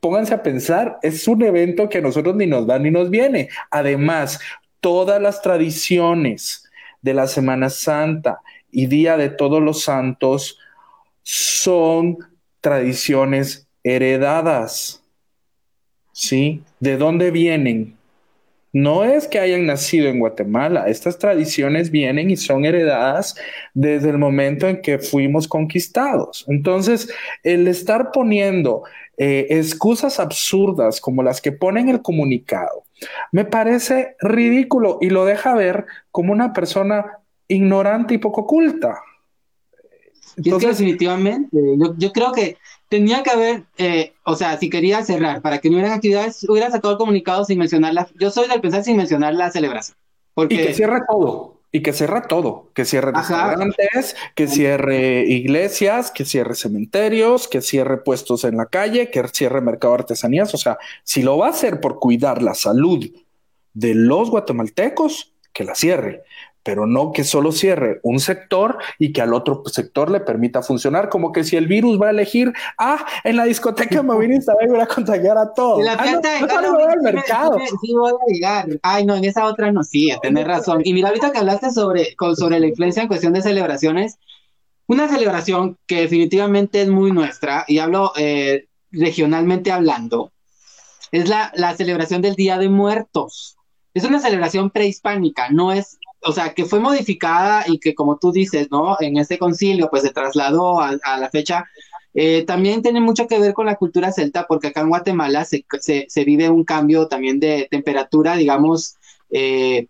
Pónganse 0.00 0.34
a 0.34 0.42
pensar, 0.42 0.98
es 1.02 1.26
un 1.26 1.42
evento 1.42 1.88
que 1.88 1.98
a 1.98 2.02
nosotros 2.02 2.36
ni 2.36 2.46
nos 2.46 2.66
da 2.66 2.78
ni 2.78 2.90
nos 2.90 3.10
viene. 3.10 3.48
Además, 3.70 4.38
todas 4.80 5.20
las 5.20 5.42
tradiciones 5.42 6.70
de 7.02 7.14
la 7.14 7.26
Semana 7.26 7.68
Santa 7.68 8.40
y 8.70 8.86
Día 8.86 9.16
de 9.16 9.28
Todos 9.28 9.60
los 9.60 9.82
Santos, 9.82 10.58
son 11.22 12.18
tradiciones 12.60 13.68
heredadas. 13.82 15.01
¿Sí? 16.12 16.62
¿De 16.80 16.96
dónde 16.96 17.30
vienen? 17.30 17.96
No 18.72 19.04
es 19.04 19.28
que 19.28 19.38
hayan 19.38 19.66
nacido 19.66 20.08
en 20.08 20.18
Guatemala, 20.18 20.88
estas 20.88 21.18
tradiciones 21.18 21.90
vienen 21.90 22.30
y 22.30 22.38
son 22.38 22.64
heredadas 22.64 23.36
desde 23.74 24.08
el 24.08 24.16
momento 24.16 24.66
en 24.66 24.80
que 24.80 24.98
fuimos 24.98 25.46
conquistados. 25.46 26.46
Entonces, 26.48 27.12
el 27.42 27.68
estar 27.68 28.12
poniendo 28.12 28.84
eh, 29.18 29.46
excusas 29.50 30.18
absurdas 30.18 31.02
como 31.02 31.22
las 31.22 31.42
que 31.42 31.52
ponen 31.52 31.90
el 31.90 32.00
comunicado, 32.00 32.84
me 33.30 33.44
parece 33.44 34.16
ridículo 34.20 34.98
y 35.02 35.10
lo 35.10 35.26
deja 35.26 35.54
ver 35.54 35.84
como 36.10 36.32
una 36.32 36.54
persona 36.54 37.18
ignorante 37.48 38.14
y 38.14 38.18
poco 38.18 38.46
culta. 38.46 39.02
Entonces, 40.36 40.78
definitivamente, 40.78 41.48
yo, 41.52 41.94
yo, 41.96 42.12
creo 42.12 42.32
que 42.32 42.56
tenía 42.88 43.22
que 43.22 43.30
haber, 43.30 43.64
eh, 43.78 44.12
o 44.24 44.34
sea, 44.34 44.58
si 44.58 44.70
quería 44.70 45.04
cerrar, 45.04 45.42
para 45.42 45.58
que 45.58 45.68
no 45.68 45.76
hubieran 45.76 45.94
actividades, 45.94 46.44
hubiera 46.48 46.70
sacado 46.70 46.92
el 46.92 46.98
comunicado 46.98 47.44
sin 47.44 47.58
mencionar 47.58 47.94
la, 47.94 48.08
yo 48.18 48.30
soy 48.30 48.48
del 48.48 48.60
pensar 48.60 48.84
sin 48.84 48.96
mencionar 48.96 49.34
la 49.34 49.50
celebración. 49.50 49.96
Porque... 50.34 50.54
Y 50.54 50.58
que 50.58 50.74
cierre 50.74 51.00
todo, 51.08 51.60
y 51.72 51.80
que 51.80 51.94
cierre 51.94 52.20
todo, 52.28 52.68
que 52.74 52.84
cierre 52.84 53.12
restaurantes, 53.12 54.14
que 54.34 54.46
cierre 54.46 55.24
iglesias, 55.26 56.10
que 56.10 56.26
cierre 56.26 56.54
cementerios, 56.54 57.48
que 57.48 57.62
cierre 57.62 57.96
puestos 57.96 58.44
en 58.44 58.58
la 58.58 58.66
calle, 58.66 59.10
que 59.10 59.26
cierre 59.28 59.62
mercado 59.62 59.94
de 59.94 60.00
artesanías, 60.00 60.52
o 60.52 60.58
sea, 60.58 60.78
si 61.02 61.22
lo 61.22 61.38
va 61.38 61.46
a 61.46 61.50
hacer 61.50 61.80
por 61.80 61.98
cuidar 61.98 62.42
la 62.42 62.54
salud 62.54 63.10
de 63.72 63.94
los 63.94 64.30
guatemaltecos, 64.30 65.32
que 65.54 65.64
la 65.64 65.74
cierre 65.74 66.24
pero 66.62 66.86
no 66.86 67.12
que 67.12 67.24
solo 67.24 67.52
cierre 67.52 68.00
un 68.02 68.20
sector 68.20 68.78
y 68.98 69.12
que 69.12 69.20
al 69.20 69.34
otro 69.34 69.62
sector 69.66 70.10
le 70.10 70.20
permita 70.20 70.62
funcionar, 70.62 71.08
como 71.08 71.32
que 71.32 71.44
si 71.44 71.56
el 71.56 71.66
virus 71.66 72.00
va 72.00 72.08
a 72.08 72.10
elegir, 72.10 72.52
ah, 72.78 73.04
en 73.24 73.36
la 73.36 73.44
discoteca 73.44 74.02
me 74.02 74.14
voy 74.14 74.28
a 74.80 74.86
contagiar 74.86 75.38
a 75.38 75.52
todos. 75.52 75.84
la 75.84 75.98
fiesta 75.98 76.28
ah, 76.40 76.60
no, 76.62 76.86
de 76.86 77.12
mercado. 77.12 77.58
Sí, 77.80 77.92
voy 77.94 78.12
a 78.12 78.32
llegar. 78.32 78.66
Ay, 78.82 79.04
no, 79.04 79.16
en 79.16 79.24
esa 79.24 79.46
otra 79.46 79.72
no, 79.72 79.82
sí, 79.82 80.12
tenés 80.22 80.46
razón. 80.46 80.82
Y 80.84 80.92
mira, 80.92 81.08
ahorita 81.08 81.32
que 81.32 81.38
hablaste 81.38 81.70
sobre, 81.70 82.14
sobre 82.36 82.60
la 82.60 82.66
influencia 82.66 83.02
en 83.02 83.08
cuestión 83.08 83.32
de 83.32 83.42
celebraciones, 83.42 84.18
una 84.86 85.08
celebración 85.08 85.78
que 85.86 86.02
definitivamente 86.02 86.82
es 86.82 86.88
muy 86.88 87.12
nuestra, 87.12 87.64
y 87.66 87.78
hablo 87.78 88.12
eh, 88.16 88.66
regionalmente 88.90 89.72
hablando, 89.72 90.32
es 91.10 91.28
la, 91.28 91.52
la 91.54 91.74
celebración 91.74 92.22
del 92.22 92.34
Día 92.34 92.58
de 92.58 92.68
Muertos. 92.68 93.56
Es 93.94 94.04
una 94.04 94.20
celebración 94.20 94.70
prehispánica, 94.70 95.50
no 95.50 95.72
es 95.72 95.98
o 96.24 96.32
sea, 96.32 96.54
que 96.54 96.64
fue 96.64 96.80
modificada 96.80 97.64
y 97.66 97.78
que 97.78 97.94
como 97.94 98.18
tú 98.18 98.32
dices, 98.32 98.68
¿no? 98.70 98.96
En 99.00 99.16
este 99.16 99.38
concilio, 99.38 99.88
pues 99.90 100.02
se 100.02 100.10
trasladó 100.10 100.80
a, 100.80 100.96
la 101.18 101.30
fecha. 101.30 101.66
Eh, 102.14 102.44
también 102.44 102.82
tiene 102.82 103.00
mucho 103.00 103.26
que 103.26 103.38
ver 103.38 103.54
con 103.54 103.66
la 103.66 103.76
cultura 103.76 104.12
celta, 104.12 104.46
porque 104.46 104.68
acá 104.68 104.82
en 104.82 104.88
Guatemala 104.88 105.44
se, 105.44 105.64
se, 105.80 106.24
vive 106.24 106.48
un 106.50 106.64
cambio 106.64 107.08
también 107.08 107.40
de 107.40 107.68
temperatura, 107.70 108.36
digamos, 108.36 108.96
eh, 109.30 109.88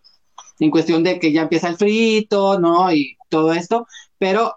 en 0.59 0.71
cuestión 0.71 1.03
de 1.03 1.19
que 1.19 1.31
ya 1.31 1.43
empieza 1.43 1.67
el 1.67 1.77
frito, 1.77 2.59
¿no? 2.59 2.91
Y 2.93 3.17
todo 3.29 3.53
esto. 3.53 3.87
Pero 4.17 4.55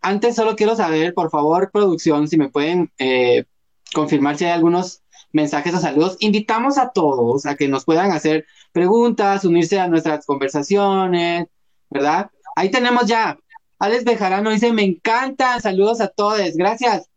antes 0.00 0.36
solo 0.36 0.56
quiero 0.56 0.76
saber, 0.76 1.14
por 1.14 1.30
favor, 1.30 1.70
producción, 1.72 2.28
si 2.28 2.38
me 2.38 2.48
pueden 2.48 2.90
eh, 2.98 3.44
confirmar 3.92 4.36
si 4.38 4.44
hay 4.46 4.52
algunos 4.52 5.02
mensajes 5.32 5.74
o 5.74 5.78
saludos. 5.78 6.16
Invitamos 6.20 6.78
a 6.78 6.90
todos 6.90 7.46
a 7.46 7.56
que 7.56 7.68
nos 7.68 7.84
puedan 7.84 8.12
hacer 8.12 8.46
preguntas, 8.72 9.44
unirse 9.44 9.78
a 9.78 9.88
nuestras 9.88 10.26
conversaciones, 10.26 11.46
¿verdad? 11.88 12.30
Ahí 12.56 12.70
tenemos 12.70 13.06
ya. 13.06 13.38
Alex 13.78 14.04
Bejarano 14.04 14.50
dice, 14.50 14.72
me 14.72 14.82
encanta, 14.82 15.58
saludos 15.60 16.00
a 16.00 16.08
todos, 16.08 16.54
gracias. 16.54 17.08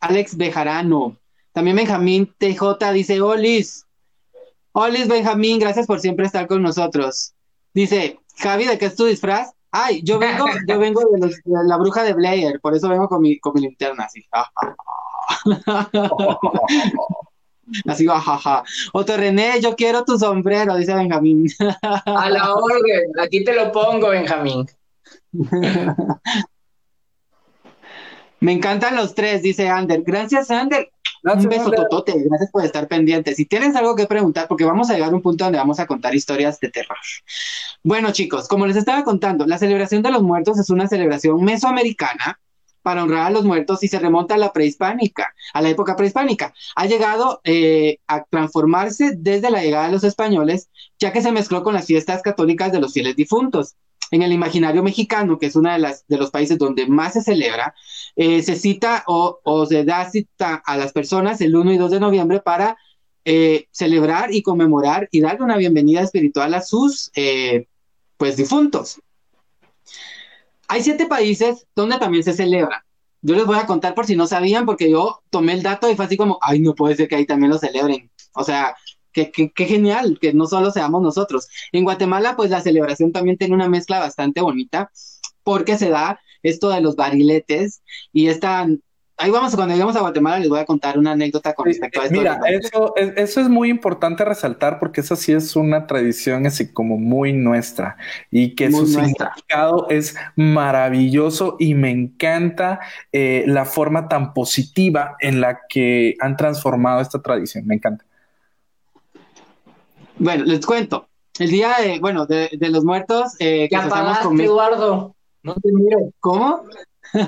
Alex 0.00 0.36
Bejarano. 0.36 1.16
También 1.52 1.76
Benjamín 1.76 2.32
TJ 2.38 2.92
dice, 2.92 3.20
Olis. 3.20 3.86
Olis 4.72 5.08
Benjamín, 5.08 5.58
gracias 5.58 5.86
por 5.86 6.00
siempre 6.00 6.26
estar 6.26 6.46
con 6.46 6.62
nosotros. 6.62 7.34
Dice, 7.72 8.18
Javi, 8.36 8.64
¿de 8.66 8.78
qué 8.78 8.86
es 8.86 8.96
tu 8.96 9.04
disfraz? 9.04 9.52
Ay, 9.70 10.02
yo 10.02 10.18
vengo, 10.18 10.46
yo 10.68 10.78
vengo 10.78 11.00
de, 11.00 11.36
la 11.44 11.76
bruja 11.76 12.02
de 12.02 12.12
Blair, 12.12 12.60
por 12.60 12.74
eso 12.74 12.88
vengo 12.88 13.08
con 13.08 13.20
mi, 13.20 13.38
con 13.38 13.54
mi 13.54 13.60
linterna, 13.62 14.04
así. 14.04 14.24
Así, 17.86 18.06
jajaja. 18.06 18.64
Otto 18.92 19.16
René, 19.16 19.60
yo 19.60 19.74
quiero 19.76 20.04
tu 20.04 20.18
sombrero, 20.18 20.76
dice 20.76 20.94
Benjamín. 20.94 21.46
A 22.04 22.30
la 22.30 22.54
orden, 22.54 23.10
aquí 23.20 23.44
te 23.44 23.54
lo 23.54 23.72
pongo, 23.72 24.10
Benjamín. 24.10 24.66
Me 28.40 28.52
encantan 28.52 28.96
los 28.96 29.14
tres, 29.14 29.42
dice 29.42 29.68
Ander. 29.68 30.02
Gracias, 30.02 30.50
Ander. 30.50 30.90
Gracias, 31.22 31.44
un 31.44 31.50
beso 31.50 31.64
Ander. 31.64 31.80
totote, 31.80 32.12
gracias 32.26 32.50
por 32.50 32.62
estar 32.62 32.86
pendiente. 32.88 33.34
Si 33.34 33.46
tienes 33.46 33.74
algo 33.74 33.96
que 33.96 34.06
preguntar, 34.06 34.46
porque 34.48 34.66
vamos 34.66 34.90
a 34.90 34.94
llegar 34.94 35.10
a 35.10 35.14
un 35.14 35.22
punto 35.22 35.44
donde 35.44 35.58
vamos 35.58 35.80
a 35.80 35.86
contar 35.86 36.14
historias 36.14 36.60
de 36.60 36.68
terror. 36.68 36.98
Bueno, 37.82 38.12
chicos, 38.12 38.46
como 38.46 38.66
les 38.66 38.76
estaba 38.76 39.02
contando, 39.02 39.46
la 39.46 39.56
celebración 39.56 40.02
de 40.02 40.10
los 40.10 40.22
muertos 40.22 40.58
es 40.58 40.68
una 40.68 40.86
celebración 40.88 41.42
mesoamericana 41.42 42.38
para 42.84 43.02
honrar 43.02 43.26
a 43.26 43.30
los 43.30 43.46
muertos 43.46 43.82
y 43.82 43.88
se 43.88 43.98
remonta 43.98 44.34
a 44.34 44.38
la 44.38 44.52
prehispánica, 44.52 45.34
a 45.54 45.62
la 45.62 45.70
época 45.70 45.96
prehispánica. 45.96 46.52
Ha 46.76 46.84
llegado 46.84 47.40
eh, 47.42 47.96
a 48.06 48.24
transformarse 48.24 49.14
desde 49.16 49.50
la 49.50 49.62
llegada 49.62 49.86
de 49.86 49.92
los 49.92 50.04
españoles, 50.04 50.68
ya 50.98 51.10
que 51.10 51.22
se 51.22 51.32
mezcló 51.32 51.64
con 51.64 51.72
las 51.72 51.86
fiestas 51.86 52.20
católicas 52.20 52.72
de 52.72 52.80
los 52.80 52.92
fieles 52.92 53.16
difuntos. 53.16 53.74
En 54.10 54.20
el 54.20 54.32
imaginario 54.32 54.82
mexicano, 54.82 55.38
que 55.38 55.46
es 55.46 55.56
uno 55.56 55.72
de, 55.72 55.78
las, 55.78 56.06
de 56.08 56.18
los 56.18 56.30
países 56.30 56.58
donde 56.58 56.86
más 56.86 57.14
se 57.14 57.22
celebra, 57.22 57.74
eh, 58.16 58.42
se 58.42 58.54
cita 58.54 59.02
o, 59.06 59.66
se 59.66 59.84
da 59.84 60.10
cita 60.10 60.56
a 60.56 60.76
las 60.76 60.92
personas 60.92 61.40
el 61.40 61.56
1 61.56 61.72
y 61.72 61.78
2 61.78 61.90
de 61.90 62.00
noviembre 62.00 62.40
para 62.40 62.76
eh, 63.24 63.66
celebrar 63.70 64.30
y 64.30 64.42
conmemorar 64.42 65.08
y 65.10 65.22
darle 65.22 65.42
una 65.42 65.56
bienvenida 65.56 66.02
espiritual 66.02 66.52
a 66.52 66.60
sus 66.60 67.10
pues 68.18 68.36
difuntos. 68.36 69.00
Hay 70.74 70.82
siete 70.82 71.06
países 71.06 71.68
donde 71.76 71.98
también 71.98 72.24
se 72.24 72.32
celebra. 72.32 72.84
Yo 73.22 73.36
les 73.36 73.46
voy 73.46 73.56
a 73.58 73.64
contar 73.64 73.94
por 73.94 74.06
si 74.06 74.16
no 74.16 74.26
sabían, 74.26 74.66
porque 74.66 74.90
yo 74.90 75.22
tomé 75.30 75.52
el 75.52 75.62
dato 75.62 75.88
y 75.88 75.94
fue 75.94 76.06
así 76.06 76.16
como, 76.16 76.36
ay, 76.42 76.58
no 76.58 76.74
puede 76.74 76.96
ser 76.96 77.06
que 77.06 77.14
ahí 77.14 77.26
también 77.26 77.52
lo 77.52 77.58
celebren. 77.58 78.10
O 78.34 78.42
sea, 78.42 78.74
qué, 79.12 79.30
genial 79.54 80.18
que 80.20 80.32
no 80.32 80.46
solo 80.46 80.72
seamos 80.72 81.00
nosotros. 81.00 81.46
En 81.70 81.84
Guatemala, 81.84 82.34
pues 82.34 82.50
la 82.50 82.60
celebración 82.60 83.12
también 83.12 83.38
tiene 83.38 83.54
una 83.54 83.68
mezcla 83.68 84.00
bastante 84.00 84.40
bonita, 84.40 84.90
porque 85.44 85.78
se 85.78 85.90
da 85.90 86.18
esto 86.42 86.70
de 86.70 86.80
los 86.80 86.96
bariletes 86.96 87.80
y 88.12 88.26
esta 88.26 88.66
ahí 89.16 89.30
vamos, 89.30 89.54
cuando 89.54 89.74
lleguemos 89.74 89.96
a 89.96 90.00
Guatemala 90.00 90.38
les 90.38 90.48
voy 90.48 90.58
a 90.58 90.64
contar 90.64 90.98
una 90.98 91.12
anécdota 91.12 91.54
con 91.54 91.66
respecto 91.66 92.00
a 92.00 92.04
esto. 92.04 92.18
Mira, 92.18 92.40
eso, 92.46 92.94
eso 92.96 93.40
es 93.40 93.48
muy 93.48 93.70
importante 93.70 94.24
resaltar 94.24 94.78
porque 94.78 95.00
eso 95.00 95.16
sí 95.16 95.32
es 95.32 95.56
una 95.56 95.86
tradición 95.86 96.46
así 96.46 96.72
como 96.72 96.98
muy 96.98 97.32
nuestra 97.32 97.96
y 98.30 98.54
que 98.54 98.68
muy 98.68 98.86
su 98.86 98.98
nuestra. 98.98 99.26
significado 99.34 99.86
es 99.88 100.16
maravilloso 100.36 101.56
y 101.58 101.74
me 101.74 101.90
encanta 101.90 102.80
eh, 103.12 103.44
la 103.46 103.64
forma 103.64 104.08
tan 104.08 104.34
positiva 104.34 105.16
en 105.20 105.40
la 105.40 105.60
que 105.68 106.16
han 106.20 106.36
transformado 106.36 107.00
esta 107.00 107.22
tradición. 107.22 107.66
Me 107.66 107.76
encanta. 107.76 108.04
Bueno, 110.18 110.44
les 110.44 110.64
cuento. 110.64 111.08
El 111.38 111.50
día 111.50 111.74
de, 111.80 111.98
bueno, 111.98 112.26
de, 112.26 112.50
de 112.52 112.68
los 112.68 112.84
muertos 112.84 113.34
eh, 113.40 113.68
que 113.68 113.76
apagaste, 113.76 114.24
con... 114.24 114.40
Eduardo. 114.40 115.14
No 115.42 115.54
te 115.54 115.72
miro. 115.72 116.12
¿Cómo? 116.20 116.62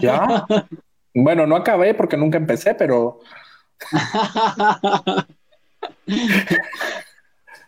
Ya. 0.01 0.47
Bueno, 1.19 1.47
no 1.47 1.57
acabé 1.57 1.95
porque 1.95 2.19
nunca 2.19 2.37
empecé, 2.37 2.75
pero. 2.75 3.21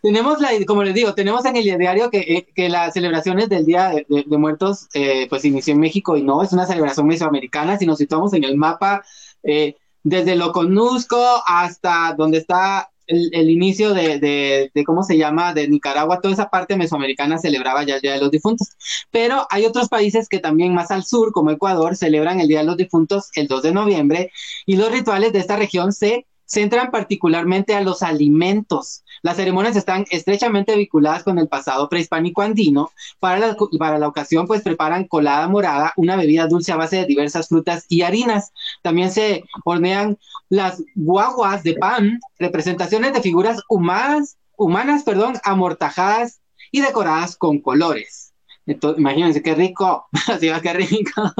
tenemos 0.03 0.39
la, 0.39 0.49
como 0.67 0.83
les 0.83 0.93
digo, 0.93 1.15
tenemos 1.15 1.43
en 1.45 1.55
el 1.55 1.63
diario 1.63 2.11
que, 2.11 2.19
eh, 2.19 2.47
que 2.53 2.69
las 2.69 2.93
celebraciones 2.93 3.49
del 3.49 3.65
Día 3.65 3.89
de, 3.89 4.37
Muertos, 4.37 4.87
eh, 4.93 5.25
pues 5.29 5.45
inició 5.45 5.73
en 5.73 5.79
México 5.79 6.15
y 6.15 6.21
no 6.21 6.43
es 6.43 6.53
una 6.53 6.67
celebración 6.67 7.07
mesoamericana. 7.07 7.79
Si 7.79 7.87
nos 7.87 7.97
situamos 7.97 8.33
en 8.33 8.43
el 8.43 8.55
mapa, 8.55 9.03
eh, 9.41 9.75
desde 10.03 10.35
lo 10.35 10.51
conozco 10.51 11.41
hasta 11.47 12.13
donde 12.15 12.37
está 12.37 12.88
el, 13.09 13.29
el 13.33 13.49
inicio 13.49 13.93
de, 13.93 14.19
de, 14.19 14.71
de, 14.73 14.83
¿cómo 14.85 15.03
se 15.03 15.17
llama?, 15.17 15.53
de 15.53 15.67
Nicaragua, 15.67 16.21
toda 16.21 16.33
esa 16.33 16.49
parte 16.49 16.77
mesoamericana 16.77 17.37
celebraba 17.37 17.83
ya 17.83 17.95
el 17.95 18.01
Día 18.01 18.13
de 18.13 18.21
los 18.21 18.31
Difuntos. 18.31 18.69
Pero 19.11 19.47
hay 19.49 19.65
otros 19.65 19.89
países 19.89 20.29
que 20.29 20.39
también 20.39 20.73
más 20.73 20.91
al 20.91 21.03
sur, 21.03 21.31
como 21.31 21.51
Ecuador, 21.51 21.95
celebran 21.95 22.39
el 22.39 22.47
Día 22.47 22.59
de 22.59 22.65
los 22.65 22.77
Difuntos 22.77 23.29
el 23.35 23.47
2 23.47 23.63
de 23.63 23.73
noviembre 23.73 24.31
y 24.65 24.77
los 24.77 24.91
rituales 24.91 25.33
de 25.33 25.39
esta 25.39 25.57
región 25.57 25.91
se 25.91 26.25
centran 26.45 26.91
particularmente 26.91 27.75
a 27.75 27.81
los 27.81 28.01
alimentos. 28.01 29.03
Las 29.21 29.37
ceremonias 29.37 29.75
están 29.75 30.05
estrechamente 30.09 30.75
vinculadas 30.75 31.23
con 31.23 31.37
el 31.39 31.47
pasado 31.47 31.89
prehispánico 31.89 32.41
andino. 32.41 32.91
Para 33.19 33.39
la, 33.39 33.57
para 33.77 33.99
la 33.99 34.07
ocasión, 34.07 34.47
pues 34.47 34.61
preparan 34.61 35.07
colada 35.07 35.47
morada, 35.47 35.93
una 35.97 36.15
bebida 36.15 36.47
dulce 36.47 36.71
a 36.71 36.77
base 36.77 36.97
de 36.97 37.05
diversas 37.05 37.47
frutas 37.47 37.85
y 37.89 38.01
harinas. 38.01 38.51
También 38.81 39.11
se 39.11 39.43
hornean 39.65 40.17
las 40.49 40.83
guaguas 40.95 41.63
de 41.63 41.75
pan, 41.75 42.19
representaciones 42.37 43.13
de 43.13 43.21
figuras 43.21 43.61
humanas, 43.69 44.37
humanas, 44.57 45.03
perdón, 45.03 45.35
amortajadas 45.43 46.41
y 46.71 46.81
decoradas 46.81 47.35
con 47.35 47.59
colores. 47.59 48.33
Entonces, 48.65 48.99
imagínense 48.99 49.41
qué 49.41 49.55
rico, 49.55 50.07
así 50.27 50.47
va, 50.47 50.61
qué 50.61 50.73
rico. 50.73 51.33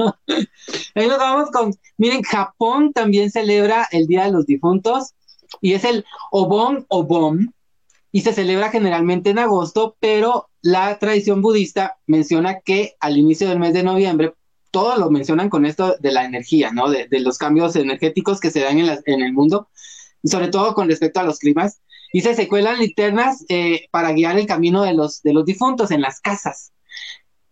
Ahí 0.94 1.06
nos 1.06 1.18
vamos 1.18 1.50
con, 1.50 1.72
miren, 1.96 2.22
Japón 2.22 2.92
también 2.92 3.30
celebra 3.30 3.86
el 3.92 4.06
Día 4.06 4.24
de 4.24 4.32
los 4.32 4.46
Difuntos 4.46 5.14
y 5.60 5.74
es 5.74 5.84
el 5.84 6.04
Obon 6.32 6.86
Obon 6.88 7.54
y 8.12 8.22
se 8.22 8.32
celebra 8.32 8.70
generalmente 8.70 9.30
en 9.30 9.38
agosto, 9.38 9.96
pero 10.00 10.48
la 10.62 10.98
tradición 10.98 11.42
budista 11.42 11.98
menciona 12.06 12.60
que 12.60 12.96
al 13.00 13.16
inicio 13.16 13.48
del 13.48 13.60
mes 13.60 13.72
de 13.72 13.82
noviembre, 13.82 14.34
todos 14.70 14.98
lo 14.98 15.10
mencionan 15.10 15.48
con 15.48 15.66
esto 15.66 15.96
de 15.98 16.12
la 16.12 16.24
energía, 16.24 16.72
¿no? 16.72 16.90
De, 16.90 17.08
los 17.20 17.38
cambios 17.38 17.74
energéticos 17.76 18.40
que 18.40 18.50
se 18.50 18.60
dan 18.60 18.78
en, 18.78 18.86
la, 18.86 19.00
el 19.04 19.32
mundo, 19.32 19.68
y 20.22 20.28
sobre 20.28 20.48
todo 20.48 20.74
con 20.74 20.88
respecto 20.88 21.20
a 21.20 21.24
los 21.24 21.38
climas, 21.38 21.80
y 22.12 22.20
se 22.22 22.34
secuelan 22.34 22.78
linternas 22.78 23.44
eh, 23.48 23.86
para 23.90 24.12
guiar 24.12 24.38
el 24.38 24.46
camino 24.46 24.82
de 24.82 24.94
los, 24.94 25.22
de 25.22 25.32
los 25.32 25.44
difuntos 25.44 25.90
en 25.90 26.00
las 26.00 26.20
casas. 26.20 26.72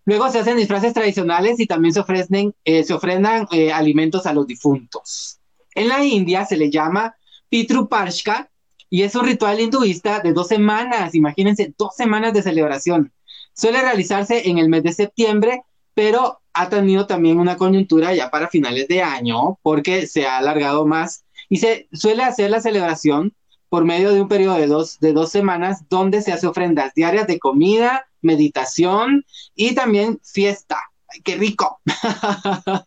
Luego 0.04 0.30
se 0.30 0.38
hacen 0.38 0.56
disfraces 0.56 0.94
tradicionales 0.94 1.60
y 1.60 1.66
también 1.66 1.92
se 1.92 2.00
ofrecen, 2.00 2.54
eh, 2.64 2.82
se 2.82 2.94
ofrendan 2.94 3.46
eh, 3.52 3.72
alimentos 3.72 4.26
a 4.26 4.32
los 4.32 4.46
difuntos. 4.46 5.38
En 5.74 5.88
la 5.88 6.04
India 6.04 6.44
se 6.44 6.56
le 6.56 6.70
llama 6.70 7.14
Pitru 7.48 7.88
Parshka 7.88 8.50
y 8.90 9.02
es 9.02 9.14
un 9.14 9.24
ritual 9.24 9.60
hinduista 9.60 10.20
de 10.20 10.32
dos 10.32 10.48
semanas, 10.48 11.14
imagínense, 11.14 11.74
dos 11.76 11.94
semanas 11.96 12.32
de 12.32 12.42
celebración. 12.42 13.12
Suele 13.54 13.82
realizarse 13.82 14.48
en 14.48 14.58
el 14.58 14.68
mes 14.68 14.82
de 14.82 14.92
septiembre, 14.92 15.62
pero 15.94 16.40
ha 16.54 16.68
tenido 16.68 17.06
también 17.06 17.38
una 17.38 17.56
coyuntura 17.56 18.14
ya 18.14 18.30
para 18.30 18.48
finales 18.48 18.88
de 18.88 19.02
año 19.02 19.58
porque 19.62 20.06
se 20.06 20.26
ha 20.26 20.38
alargado 20.38 20.86
más 20.86 21.24
y 21.48 21.58
se 21.58 21.88
suele 21.92 22.22
hacer 22.22 22.50
la 22.50 22.60
celebración 22.60 23.34
por 23.68 23.84
medio 23.84 24.12
de 24.12 24.20
un 24.20 24.28
periodo 24.28 24.56
de 24.56 24.66
dos, 24.66 24.98
de 25.00 25.12
dos 25.12 25.30
semanas 25.30 25.88
donde 25.88 26.22
se 26.22 26.32
hace 26.32 26.46
ofrendas 26.46 26.94
diarias 26.94 27.26
de 27.26 27.38
comida, 27.38 28.06
meditación 28.22 29.24
y 29.54 29.74
también 29.74 30.20
fiesta. 30.22 30.78
¡Ay, 31.08 31.20
qué 31.22 31.36
rico! 31.36 31.80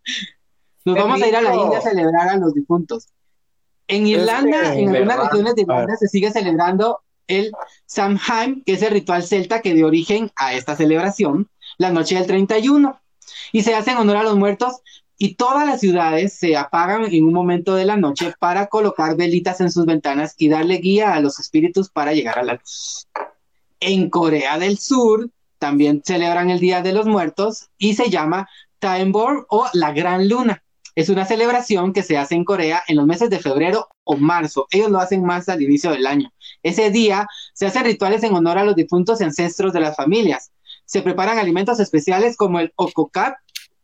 Nos 0.85 0.95
qué 0.95 1.01
vamos 1.01 1.15
rico. 1.17 1.25
a 1.25 1.29
ir 1.29 1.35
a 1.35 1.41
la 1.41 1.55
India 1.55 1.77
a 1.77 1.81
celebrar 1.81 2.29
a 2.29 2.37
los 2.37 2.53
difuntos. 2.53 3.07
En 3.91 4.07
Irlanda, 4.07 4.73
en 4.73 4.89
algunas 4.89 5.17
verdad. 5.17 5.23
regiones 5.31 5.55
de 5.55 5.61
Irlanda, 5.63 5.95
se 5.97 6.07
sigue 6.07 6.31
celebrando 6.31 7.01
el 7.27 7.51
Samhain, 7.85 8.63
que 8.65 8.73
es 8.73 8.81
el 8.81 8.91
ritual 8.91 9.23
celta 9.23 9.61
que 9.61 9.73
dio 9.73 9.87
origen 9.87 10.31
a 10.35 10.53
esta 10.53 10.75
celebración, 10.75 11.49
la 11.77 11.91
noche 11.91 12.15
del 12.15 12.25
31. 12.25 12.99
Y 13.51 13.63
se 13.63 13.75
hace 13.75 13.91
en 13.91 13.97
honor 13.97 14.17
a 14.17 14.23
los 14.23 14.37
muertos 14.37 14.81
y 15.17 15.35
todas 15.35 15.65
las 15.67 15.81
ciudades 15.81 16.33
se 16.33 16.55
apagan 16.55 17.05
en 17.05 17.23
un 17.25 17.33
momento 17.33 17.75
de 17.75 17.85
la 17.85 17.97
noche 17.97 18.33
para 18.39 18.67
colocar 18.67 19.15
velitas 19.15 19.61
en 19.61 19.71
sus 19.71 19.85
ventanas 19.85 20.35
y 20.37 20.49
darle 20.49 20.77
guía 20.77 21.13
a 21.13 21.19
los 21.19 21.39
espíritus 21.39 21.89
para 21.89 22.13
llegar 22.13 22.39
a 22.39 22.43
la 22.43 22.53
luz. 22.53 23.07
En 23.81 24.09
Corea 24.09 24.57
del 24.57 24.77
Sur 24.77 25.29
también 25.59 26.01
celebran 26.03 26.49
el 26.49 26.59
Día 26.59 26.81
de 26.81 26.93
los 26.93 27.05
Muertos 27.07 27.69
y 27.77 27.93
se 27.93 28.09
llama 28.09 28.49
Taembor 28.79 29.45
o 29.49 29.67
la 29.73 29.91
Gran 29.91 30.27
Luna. 30.27 30.63
Es 30.95 31.09
una 31.09 31.25
celebración 31.25 31.93
que 31.93 32.03
se 32.03 32.17
hace 32.17 32.35
en 32.35 32.43
Corea 32.43 32.83
en 32.87 32.97
los 32.97 33.05
meses 33.05 33.29
de 33.29 33.39
febrero 33.39 33.87
o 34.03 34.17
marzo. 34.17 34.67
Ellos 34.71 34.91
lo 34.91 34.99
hacen 34.99 35.23
más 35.23 35.47
al 35.47 35.61
inicio 35.61 35.91
del 35.91 36.05
año. 36.05 36.31
Ese 36.63 36.91
día 36.91 37.27
se 37.53 37.65
hacen 37.65 37.85
rituales 37.85 38.23
en 38.23 38.33
honor 38.33 38.57
a 38.57 38.65
los 38.65 38.75
difuntos 38.75 39.21
ancestros 39.21 39.73
de 39.73 39.79
las 39.79 39.95
familias. 39.95 40.51
Se 40.85 41.01
preparan 41.01 41.37
alimentos 41.37 41.79
especiales 41.79 42.35
como 42.35 42.59
el 42.59 42.73
okokap, 42.75 43.35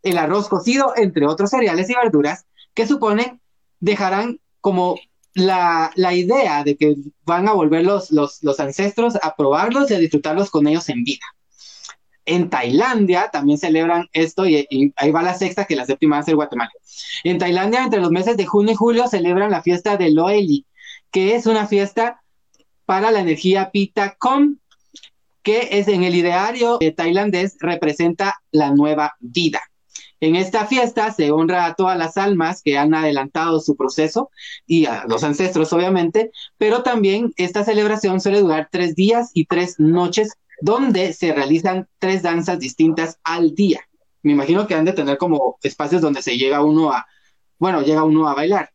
el 0.03 0.17
arroz 0.17 0.49
cocido, 0.49 0.93
entre 0.95 1.25
otros 1.25 1.49
cereales 1.49 1.89
y 1.89 1.95
verduras, 1.95 2.45
que 2.73 2.85
suponen 2.85 3.41
dejarán 3.79 4.39
como 4.59 4.99
la, 5.33 5.91
la, 5.95 6.13
idea 6.13 6.63
de 6.63 6.75
que 6.75 6.95
van 7.23 7.47
a 7.47 7.53
volver 7.53 7.85
los, 7.85 8.11
los, 8.11 8.43
los, 8.43 8.59
ancestros 8.59 9.17
a 9.21 9.35
probarlos 9.35 9.89
y 9.91 9.93
a 9.93 9.99
disfrutarlos 9.99 10.49
con 10.49 10.67
ellos 10.67 10.89
en 10.89 11.03
vida. 11.03 11.25
En 12.27 12.49
Tailandia 12.49 13.29
también 13.31 13.57
celebran 13.57 14.07
esto 14.13 14.45
y, 14.45 14.67
ahí 14.97 15.11
va 15.11 15.23
la 15.23 15.33
sexta, 15.33 15.65
que 15.65 15.75
la 15.75 15.85
séptima 15.85 16.17
va 16.17 16.19
a 16.19 16.25
ser 16.25 16.35
Guatemala. 16.35 16.69
En 17.23 17.39
Tailandia, 17.39 17.83
entre 17.83 18.01
los 18.01 18.11
meses 18.11 18.37
de 18.37 18.45
junio 18.45 18.73
y 18.73 18.75
julio, 18.75 19.07
celebran 19.07 19.49
la 19.49 19.63
fiesta 19.63 19.97
de 19.97 20.11
Loeli, 20.11 20.65
que 21.09 21.35
es 21.35 21.45
una 21.45 21.67
fiesta 21.67 22.21
para 22.85 23.11
la 23.11 23.21
energía 23.21 23.71
Pita 23.71 24.15
Com, 24.19 24.57
que 25.41 25.69
es 25.71 25.87
en 25.87 26.03
el 26.03 26.15
ideario 26.15 26.77
tailandés 26.95 27.55
representa 27.59 28.35
la 28.51 28.71
nueva 28.71 29.15
vida. 29.19 29.61
En 30.19 30.35
esta 30.35 30.65
fiesta 30.65 31.11
se 31.11 31.31
honra 31.31 31.65
a 31.65 31.75
todas 31.75 31.97
las 31.97 32.17
almas 32.17 32.61
que 32.63 32.77
han 32.77 32.93
adelantado 32.93 33.59
su 33.59 33.77
proceso 33.77 34.31
y 34.65 34.85
a 34.85 35.05
los 35.07 35.23
ancestros, 35.23 35.71
obviamente, 35.73 36.31
pero 36.57 36.83
también 36.83 37.31
esta 37.37 37.63
celebración 37.63 38.19
suele 38.19 38.41
durar 38.41 38.67
tres 38.71 38.95
días 38.95 39.29
y 39.33 39.45
tres 39.45 39.75
noches, 39.79 40.33
donde 40.61 41.13
se 41.13 41.33
realizan 41.33 41.87
tres 41.99 42.23
danzas 42.23 42.59
distintas 42.59 43.19
al 43.23 43.53
día. 43.55 43.81
Me 44.23 44.33
imagino 44.33 44.67
que 44.67 44.75
han 44.75 44.85
de 44.85 44.93
tener 44.93 45.17
como 45.17 45.57
espacios 45.61 46.01
donde 46.01 46.21
se 46.21 46.37
llega 46.37 46.63
uno 46.63 46.91
a, 46.91 47.05
bueno, 47.59 47.81
llega 47.81 48.03
uno 48.03 48.27
a 48.27 48.33
bailar. 48.33 48.71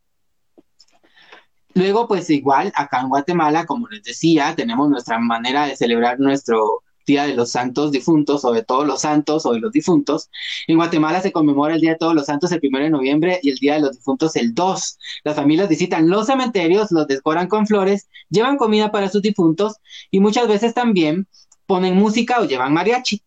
Luego, 1.74 2.06
pues 2.06 2.28
igual, 2.30 2.72
acá 2.74 3.00
en 3.00 3.08
Guatemala, 3.08 3.64
como 3.64 3.88
les 3.88 4.02
decía, 4.02 4.54
tenemos 4.54 4.90
nuestra 4.90 5.18
manera 5.18 5.66
de 5.66 5.76
celebrar 5.76 6.20
nuestro 6.20 6.82
Día 7.06 7.24
de 7.24 7.34
los 7.34 7.50
Santos 7.50 7.90
Difuntos 7.90 8.44
o 8.44 8.52
de 8.52 8.62
todos 8.62 8.86
los 8.86 9.00
santos 9.00 9.44
o 9.46 9.52
de 9.52 9.60
los 9.60 9.72
difuntos. 9.72 10.30
En 10.68 10.76
Guatemala 10.76 11.20
se 11.20 11.32
conmemora 11.32 11.74
el 11.74 11.80
Día 11.80 11.92
de 11.92 11.98
todos 11.98 12.14
los 12.14 12.26
santos 12.26 12.52
el 12.52 12.60
primero 12.60 12.84
de 12.84 12.90
noviembre 12.90 13.40
y 13.42 13.50
el 13.50 13.56
Día 13.56 13.74
de 13.74 13.80
los 13.80 13.96
Difuntos 13.96 14.36
el 14.36 14.54
2. 14.54 14.98
Las 15.24 15.34
familias 15.36 15.68
visitan 15.68 16.08
los 16.08 16.26
cementerios, 16.26 16.92
los 16.92 17.06
decoran 17.06 17.48
con 17.48 17.66
flores, 17.66 18.08
llevan 18.30 18.56
comida 18.56 18.92
para 18.92 19.08
sus 19.08 19.22
difuntos 19.22 19.76
y 20.10 20.20
muchas 20.20 20.46
veces 20.46 20.74
también 20.74 21.26
ponen 21.66 21.96
música 21.96 22.40
o 22.40 22.44
llevan 22.44 22.72
mariachi. 22.72 23.22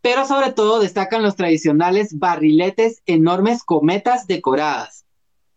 Pero 0.00 0.26
sobre 0.26 0.52
todo 0.52 0.80
destacan 0.80 1.22
los 1.22 1.36
tradicionales 1.36 2.18
barriletes, 2.18 3.02
enormes 3.06 3.62
cometas 3.62 4.26
decoradas. 4.26 5.04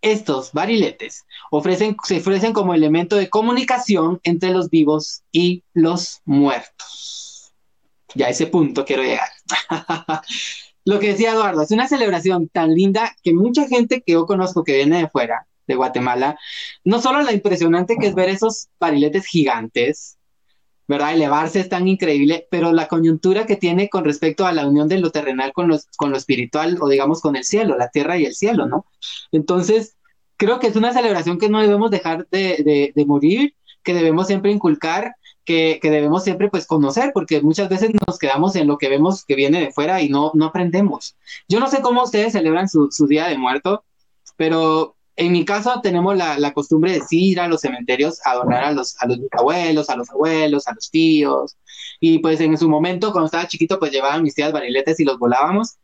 Estos 0.02 0.54
barriletes 0.54 1.26
ofrecen, 1.50 1.98
se 2.04 2.18
ofrecen 2.18 2.54
como 2.54 2.76
elemento 2.76 3.16
de 3.16 3.30
comunicación 3.30 4.20
entre 4.24 4.52
los 4.52 4.70
vivos 4.70 5.24
y 5.32 5.64
los 5.74 6.22
muertos. 6.26 7.54
Ya 8.14 8.28
a 8.28 8.30
ese 8.30 8.46
punto 8.46 8.86
quiero 8.86 9.02
llegar. 9.02 9.30
Lo 10.86 11.00
que 11.00 11.10
decía 11.10 11.32
Eduardo, 11.32 11.64
es 11.64 11.72
una 11.72 11.88
celebración 11.88 12.48
tan 12.48 12.76
linda 12.76 13.16
que 13.24 13.34
mucha 13.34 13.68
gente 13.68 14.04
que 14.04 14.14
yo 14.14 14.28
conozco 14.28 14.64
que 14.64 14.76
viene 14.76 15.00
de 15.00 15.10
fuera, 15.10 15.48
de 15.66 15.74
Guatemala, 15.74 16.38
no 16.84 17.02
solo 17.02 17.24
la 17.24 17.34
impresionante 17.34 17.98
que 18.00 18.06
es 18.06 18.14
ver 18.14 18.30
esos 18.30 18.68
barriletes 18.80 19.26
gigantes, 19.26 20.20
¿verdad? 20.88 21.14
Elevarse 21.14 21.60
es 21.60 21.70
tan 21.70 21.88
increíble, 21.88 22.48
pero 22.50 22.72
la 22.72 22.88
coyuntura 22.88 23.46
que 23.46 23.56
tiene 23.56 23.90
con 23.90 24.06
respecto 24.06 24.46
a 24.46 24.54
la 24.54 24.68
unión 24.68 24.88
de 24.88 25.00
lo 25.00 25.12
terrenal 25.12 25.54
con, 25.54 25.68
los, 25.68 25.88
con 25.98 26.12
lo 26.12 26.18
espiritual 26.18 26.78
o 26.82 26.88
digamos 26.88 27.22
con 27.22 27.36
el 27.36 27.44
cielo, 27.44 27.78
la 27.78 27.90
tierra 27.90 28.18
y 28.18 28.26
el 28.26 28.36
cielo, 28.36 28.68
¿no? 28.68 28.86
Entonces, 29.32 29.96
creo 30.38 30.60
que 30.60 30.68
es 30.68 30.76
una 30.76 30.94
celebración 30.94 31.40
que 31.40 31.50
no 31.50 31.62
debemos 31.62 31.92
dejar 31.92 32.28
de, 32.30 32.92
de, 32.94 33.06
morir, 33.06 33.56
que 33.84 33.94
debemos 33.94 34.28
siempre 34.28 34.52
inculcar, 34.52 35.16
que, 35.44 35.80
que, 35.82 35.92
debemos 35.92 36.24
siempre 36.24 36.50
pues 36.50 36.66
conocer, 36.66 37.12
porque 37.14 37.42
muchas 37.42 37.70
veces 37.70 37.92
nos 38.08 38.18
quedamos 38.18 38.56
en 38.56 38.68
lo 38.68 38.78
que 38.78 38.90
vemos 38.90 39.26
que 39.26 39.36
viene 39.36 39.60
de 39.60 39.72
fuera 39.72 40.02
y 40.02 40.10
no, 40.10 40.32
no 40.34 40.46
aprendemos. 40.46 41.16
Yo 41.48 41.60
no 41.60 41.68
sé 41.70 41.82
cómo 41.82 42.04
ustedes 42.04 42.34
celebran 42.34 42.68
su, 42.68 42.90
su 42.92 43.08
Día 43.08 43.28
de 43.28 43.38
Muerto, 43.38 43.84
pero 44.38 44.95
en 45.18 45.32
mi 45.32 45.46
caso 45.46 45.80
tenemos 45.82 46.16
la, 46.18 46.54
costumbre 46.54 46.92
de 46.94 47.02
ir 47.12 47.40
a 47.40 47.48
los 47.48 47.62
cementerios 47.62 48.20
a 48.26 48.36
donar 48.36 48.66
a 48.66 48.72
los, 48.72 48.96
a 49.02 49.08
los 49.08 49.20
abuelos, 49.32 49.90
a 49.90 49.96
los 49.96 50.10
abuelos, 50.10 50.68
a 50.68 50.74
los 50.74 50.90
tíos. 50.92 51.58
Y 52.00 52.20
pues 52.20 52.42
en 52.42 52.58
su 52.58 52.70
momento, 52.70 53.12
cuando 53.12 53.28
estaba 53.28 53.48
chiquito, 53.48 53.80
pues 53.80 53.92
llevaban 53.92 54.24
mis 54.24 54.36
tías 54.36 54.52
bariletes 54.52 55.00
y 55.00 55.06
los 55.06 55.18
volábamos. 55.18 55.78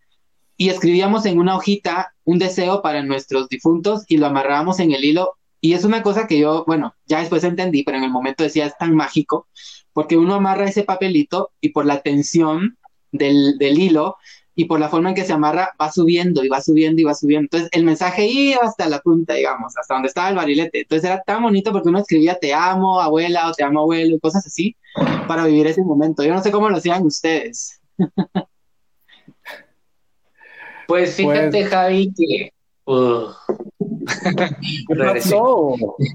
Y 0.57 0.69
escribíamos 0.69 1.25
en 1.25 1.39
una 1.39 1.55
hojita 1.55 2.13
un 2.25 2.39
deseo 2.39 2.81
para 2.81 3.03
nuestros 3.03 3.47
difuntos 3.47 4.03
y 4.07 4.17
lo 4.17 4.27
amarrábamos 4.27 4.79
en 4.79 4.91
el 4.91 5.03
hilo. 5.03 5.37
Y 5.61 5.73
es 5.73 5.85
una 5.85 6.03
cosa 6.03 6.27
que 6.27 6.39
yo, 6.39 6.65
bueno, 6.67 6.95
ya 7.05 7.19
después 7.19 7.43
entendí, 7.43 7.83
pero 7.83 7.97
en 7.97 8.03
el 8.03 8.11
momento 8.11 8.43
decía 8.43 8.65
es 8.65 8.77
tan 8.77 8.95
mágico, 8.95 9.47
porque 9.93 10.17
uno 10.17 10.35
amarra 10.35 10.65
ese 10.67 10.83
papelito 10.83 11.51
y 11.61 11.69
por 11.69 11.85
la 11.85 12.01
tensión 12.01 12.77
del 13.11 13.79
hilo, 13.79 14.17
y 14.55 14.65
por 14.65 14.79
la 14.79 14.89
forma 14.89 15.09
en 15.09 15.15
que 15.15 15.23
se 15.23 15.33
amarra 15.33 15.73
va 15.79 15.91
subiendo 15.91 16.43
y 16.43 16.49
va 16.49 16.61
subiendo 16.61 17.01
y 17.01 17.05
va 17.05 17.13
subiendo. 17.13 17.45
Entonces 17.45 17.69
el 17.71 17.83
mensaje 17.83 18.25
iba 18.25 18.61
hasta 18.63 18.89
la 18.89 18.99
punta, 18.99 19.33
digamos, 19.33 19.77
hasta 19.77 19.93
donde 19.93 20.09
estaba 20.09 20.29
el 20.29 20.35
barilete. 20.35 20.81
Entonces 20.81 21.09
era 21.09 21.21
tan 21.21 21.43
bonito 21.43 21.71
porque 21.71 21.89
uno 21.89 21.99
escribía 21.99 22.35
te 22.35 22.53
amo 22.53 23.01
abuela 23.01 23.49
o 23.49 23.53
te 23.53 23.63
amo 23.63 23.81
abuelo 23.81 24.15
y 24.15 24.19
cosas 24.19 24.45
así 24.45 24.75
para 25.27 25.45
vivir 25.45 25.67
ese 25.67 25.83
momento. 25.83 26.23
Yo 26.23 26.33
no 26.33 26.43
sé 26.43 26.51
cómo 26.51 26.69
lo 26.69 26.77
hacían 26.77 27.05
ustedes. 27.05 27.79
Pues 30.87 31.15
fíjate 31.15 31.51
pues 31.51 31.69
Javi 31.69 32.13
que... 32.13 32.53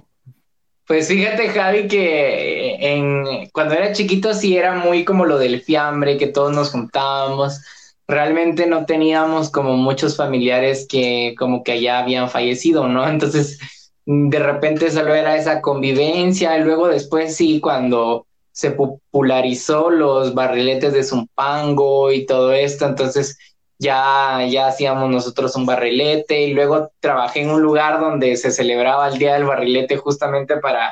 Pues 0.86 1.08
fíjate, 1.08 1.48
Javi, 1.48 1.88
que 1.88 2.76
en, 2.78 3.48
cuando 3.52 3.74
era 3.74 3.92
chiquito 3.92 4.34
sí 4.34 4.56
era 4.56 4.74
muy 4.74 5.04
como 5.04 5.24
lo 5.24 5.36
del 5.36 5.60
fiambre, 5.60 6.16
que 6.16 6.28
todos 6.28 6.54
nos 6.54 6.70
juntábamos 6.70 7.60
realmente 8.08 8.66
no 8.66 8.86
teníamos 8.86 9.50
como 9.50 9.76
muchos 9.76 10.16
familiares 10.16 10.86
que 10.88 11.34
como 11.38 11.62
que 11.62 11.80
ya 11.80 11.98
habían 11.98 12.30
fallecido, 12.30 12.88
¿no? 12.88 13.08
Entonces, 13.08 13.58
de 14.04 14.38
repente 14.38 14.90
solo 14.90 15.14
era 15.14 15.36
esa 15.36 15.60
convivencia 15.60 16.56
y 16.58 16.62
luego 16.62 16.88
después 16.88 17.36
sí, 17.36 17.60
cuando 17.60 18.26
se 18.52 18.70
popularizó 18.70 19.90
los 19.90 20.34
barriletes 20.34 20.92
de 20.92 21.02
Zumpango 21.04 22.12
y 22.12 22.24
todo 22.24 22.52
esto, 22.52 22.86
entonces 22.86 23.36
ya, 23.78 24.46
ya 24.48 24.68
hacíamos 24.68 25.10
nosotros 25.10 25.54
un 25.56 25.66
barrilete 25.66 26.42
y 26.42 26.54
luego 26.54 26.90
trabajé 27.00 27.42
en 27.42 27.50
un 27.50 27.60
lugar 27.60 28.00
donde 28.00 28.36
se 28.36 28.50
celebraba 28.50 29.08
el 29.08 29.18
Día 29.18 29.34
del 29.34 29.44
Barrilete 29.44 29.96
justamente 29.96 30.56
para 30.56 30.90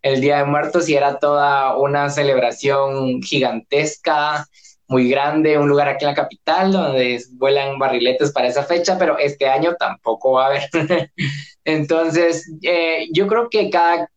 el 0.00 0.20
Día 0.20 0.38
de 0.38 0.44
Muertos 0.44 0.88
y 0.88 0.94
era 0.94 1.18
toda 1.18 1.76
una 1.76 2.08
celebración 2.08 3.22
gigantesca 3.22 4.46
muy 4.92 5.08
grande, 5.08 5.58
un 5.58 5.68
lugar 5.68 5.88
aquí 5.88 6.04
en 6.04 6.10
la 6.10 6.14
capital 6.14 6.70
donde 6.70 7.20
vuelan 7.32 7.78
barriletes 7.78 8.30
para 8.30 8.48
esa 8.48 8.62
fecha, 8.62 8.98
pero 8.98 9.18
este 9.18 9.48
año 9.48 9.74
tampoco 9.78 10.32
va 10.32 10.44
a 10.44 10.48
haber. 10.48 10.70
Entonces, 11.64 12.44
eh, 12.62 13.08
yo 13.12 13.26
creo 13.26 13.48
que 13.48 13.70
cada 13.70 14.08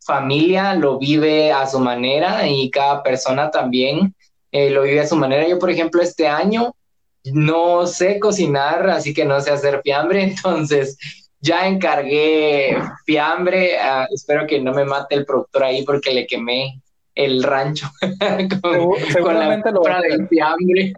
familia 0.00 0.74
lo 0.74 0.98
vive 0.98 1.52
a 1.52 1.66
su 1.66 1.80
manera 1.80 2.46
y 2.46 2.70
cada 2.70 3.02
persona 3.02 3.50
también 3.50 4.14
eh, 4.52 4.70
lo 4.70 4.82
vive 4.82 5.00
a 5.00 5.06
su 5.06 5.16
manera. 5.16 5.48
Yo, 5.48 5.58
por 5.58 5.70
ejemplo, 5.70 6.02
este 6.02 6.28
año 6.28 6.74
no 7.24 7.86
sé 7.86 8.20
cocinar, 8.20 8.90
así 8.90 9.14
que 9.14 9.24
no 9.24 9.40
sé 9.40 9.50
hacer 9.50 9.80
fiambre, 9.82 10.22
entonces 10.34 10.98
ya 11.40 11.66
encargué 11.66 12.76
fiambre. 13.06 13.78
Ah, 13.78 14.06
espero 14.12 14.46
que 14.46 14.60
no 14.60 14.74
me 14.74 14.84
mate 14.84 15.14
el 15.14 15.24
productor 15.24 15.64
ahí 15.64 15.82
porque 15.84 16.12
le 16.12 16.26
quemé 16.26 16.80
el 17.14 17.42
rancho 17.42 17.88
con, 18.62 19.38
la 19.38 19.62
compra 19.62 20.00
del 20.00 20.28
fiambre. 20.28 20.92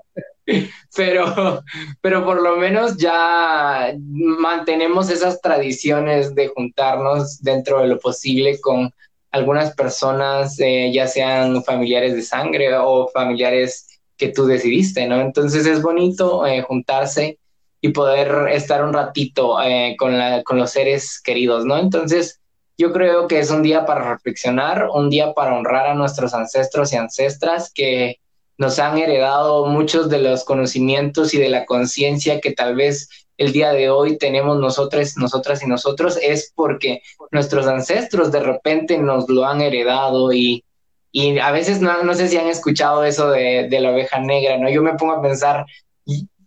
Pero, 0.96 1.62
pero 2.00 2.24
por 2.24 2.42
lo 2.42 2.56
menos 2.56 2.96
ya 2.96 3.94
mantenemos 3.96 5.08
esas 5.08 5.40
tradiciones 5.40 6.34
de 6.34 6.48
juntarnos 6.48 7.40
dentro 7.40 7.80
de 7.80 7.86
lo 7.86 8.00
posible 8.00 8.60
con 8.60 8.92
algunas 9.30 9.74
personas, 9.74 10.58
eh, 10.58 10.90
ya 10.92 11.06
sean 11.06 11.62
familiares 11.62 12.14
de 12.14 12.22
sangre 12.22 12.74
o 12.76 13.08
familiares 13.08 14.00
que 14.16 14.28
tú 14.28 14.44
decidiste, 14.46 15.06
¿no? 15.06 15.20
Entonces 15.20 15.64
es 15.64 15.80
bonito 15.80 16.44
eh, 16.44 16.62
juntarse 16.62 17.38
y 17.80 17.88
poder 17.88 18.48
estar 18.52 18.84
un 18.84 18.92
ratito 18.92 19.60
eh, 19.62 19.96
con, 19.98 20.18
la, 20.18 20.42
con 20.42 20.58
los 20.58 20.70
seres 20.70 21.20
queridos, 21.20 21.64
¿no? 21.64 21.78
Entonces, 21.78 22.41
yo 22.82 22.92
creo 22.92 23.28
que 23.28 23.38
es 23.38 23.50
un 23.50 23.62
día 23.62 23.86
para 23.86 24.12
reflexionar, 24.14 24.88
un 24.92 25.08
día 25.08 25.34
para 25.34 25.54
honrar 25.54 25.86
a 25.86 25.94
nuestros 25.94 26.34
ancestros 26.34 26.92
y 26.92 26.96
ancestras 26.96 27.70
que 27.72 28.18
nos 28.58 28.80
han 28.80 28.98
heredado 28.98 29.66
muchos 29.66 30.10
de 30.10 30.18
los 30.18 30.42
conocimientos 30.42 31.32
y 31.32 31.38
de 31.38 31.48
la 31.48 31.64
conciencia 31.64 32.40
que 32.40 32.50
tal 32.50 32.74
vez 32.74 33.08
el 33.38 33.52
día 33.52 33.72
de 33.72 33.88
hoy 33.88 34.18
tenemos 34.18 34.58
nosotros, 34.58 35.16
nosotras 35.16 35.62
y 35.62 35.68
nosotros, 35.68 36.18
es 36.20 36.52
porque 36.56 37.02
nuestros 37.30 37.68
ancestros 37.68 38.32
de 38.32 38.40
repente 38.40 38.98
nos 38.98 39.28
lo 39.28 39.46
han 39.46 39.60
heredado 39.60 40.32
y, 40.32 40.64
y 41.12 41.38
a 41.38 41.52
veces 41.52 41.80
no, 41.80 42.02
no 42.02 42.14
sé 42.14 42.26
si 42.26 42.36
han 42.36 42.48
escuchado 42.48 43.04
eso 43.04 43.30
de, 43.30 43.68
de 43.70 43.80
la 43.80 43.92
oveja 43.92 44.18
negra, 44.18 44.58
¿no? 44.58 44.68
Yo 44.68 44.82
me 44.82 44.94
pongo 44.94 45.12
a 45.12 45.22
pensar, 45.22 45.66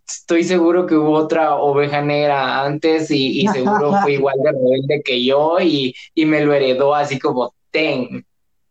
estoy 0.06 0.44
seguro 0.44 0.86
que 0.86 0.94
hubo 0.96 1.12
otra 1.12 1.56
oveja 1.56 2.00
negra 2.00 2.62
antes 2.62 3.10
y, 3.10 3.46
seguro 3.52 3.92
fue 4.02 4.14
igual 4.14 4.36
de 4.42 4.52
rebelde 4.52 5.02
que 5.04 5.24
yo 5.24 5.58
y, 5.60 5.94
me 6.16 6.44
lo 6.44 6.54
heredó 6.54 6.94
así 6.94 7.18
como, 7.18 7.54
ten, 7.70 8.24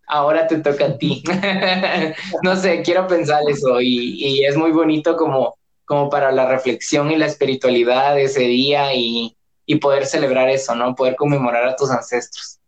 ahora 0.07 0.47
te 0.47 0.59
toca 0.59 0.85
a 0.85 0.97
ti. 0.97 1.23
no 2.43 2.55
sé, 2.55 2.81
quiero 2.81 3.07
pensar 3.07 3.41
eso 3.49 3.81
y, 3.81 4.43
es 4.45 4.55
muy 4.55 4.71
bonito 4.71 5.15
como, 5.17 5.57
como 5.85 6.09
para 6.09 6.31
la 6.31 6.47
reflexión 6.47 7.11
y 7.11 7.17
la 7.17 7.25
espiritualidad 7.25 8.15
de 8.15 8.23
ese 8.23 8.41
día 8.41 8.93
y, 8.93 9.35
poder 9.81 10.05
celebrar 10.05 10.47
eso, 10.49 10.73
¿no? 10.75 10.95
Poder 10.95 11.15
conmemorar 11.15 11.67
a 11.67 11.75
tus 11.75 11.89
ancestros. 11.89 12.59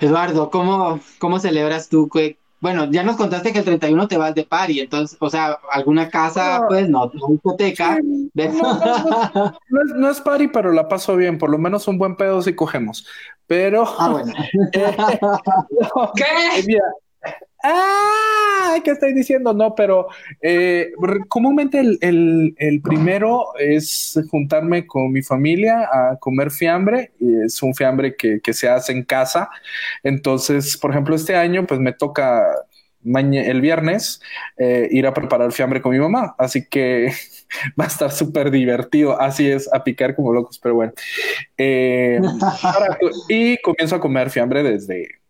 Eduardo, 0.00 0.48
¿cómo, 0.48 1.00
cómo 1.18 1.38
celebras 1.38 1.88
tú? 1.90 2.08
Bueno, 2.60 2.90
ya 2.90 3.02
nos 3.02 3.16
contaste 3.16 3.52
que 3.52 3.60
el 3.60 3.64
31 3.64 4.06
te 4.06 4.18
vas 4.18 4.34
de 4.34 4.44
party, 4.44 4.80
entonces, 4.80 5.16
o 5.18 5.30
sea, 5.30 5.58
alguna 5.72 6.10
casa, 6.10 6.62
pues 6.68 6.88
no, 6.88 7.10
una 7.22 7.34
hipoteca. 7.34 7.98
No, 8.34 10.10
es, 10.10 10.20
party, 10.20 10.48
pero 10.48 10.70
la 10.70 10.86
paso 10.86 11.16
bien, 11.16 11.38
por 11.38 11.48
lo 11.50 11.56
menos 11.56 11.88
un 11.88 11.96
buen 11.96 12.16
pedo 12.16 12.42
si 12.42 12.54
cogemos. 12.54 13.06
Pero. 13.46 13.84
Ah, 13.98 14.10
bueno. 14.10 14.32
Eh, 14.72 14.96
¿Qué? 16.14 16.24
Eh, 16.60 16.78
¡Ah! 17.62 18.78
¿Qué 18.84 18.92
estoy 18.92 19.12
diciendo? 19.12 19.52
No, 19.52 19.74
pero 19.74 20.08
eh, 20.40 20.92
comúnmente 21.28 21.78
el, 21.78 21.98
el, 22.00 22.54
el, 22.56 22.80
primero 22.80 23.48
es 23.58 24.18
juntarme 24.30 24.86
con 24.86 25.12
mi 25.12 25.22
familia 25.22 25.88
a 25.92 26.16
comer 26.16 26.50
fiambre. 26.50 27.12
Y 27.20 27.42
es 27.44 27.62
un 27.62 27.74
fiambre 27.74 28.16
que, 28.16 28.40
que, 28.40 28.52
se 28.54 28.68
hace 28.68 28.92
en 28.92 29.04
casa. 29.04 29.50
Entonces, 30.02 30.76
por 30.78 30.92
ejemplo, 30.92 31.14
este 31.14 31.36
año, 31.36 31.66
pues 31.66 31.80
me 31.80 31.92
toca 31.92 32.46
el 33.04 33.60
viernes 33.60 34.20
eh, 34.56 34.88
ir 34.90 35.06
a 35.06 35.14
preparar 35.14 35.52
fiambre 35.52 35.80
con 35.80 35.92
mi 35.92 35.98
mamá. 35.98 36.34
Así 36.38 36.66
que 36.66 37.12
va 37.80 37.84
a 37.84 37.88
estar 37.88 38.10
súper 38.10 38.50
divertido. 38.50 39.20
Así 39.20 39.50
es, 39.50 39.72
a 39.72 39.82
picar 39.84 40.14
como 40.14 40.32
locos, 40.32 40.58
pero 40.58 40.74
bueno. 40.74 40.92
Eh, 41.56 42.20
y 43.28 43.58
comienzo 43.58 43.96
a 43.96 44.00
comer 44.00 44.30
fiambre 44.30 44.62
desde, 44.62 45.20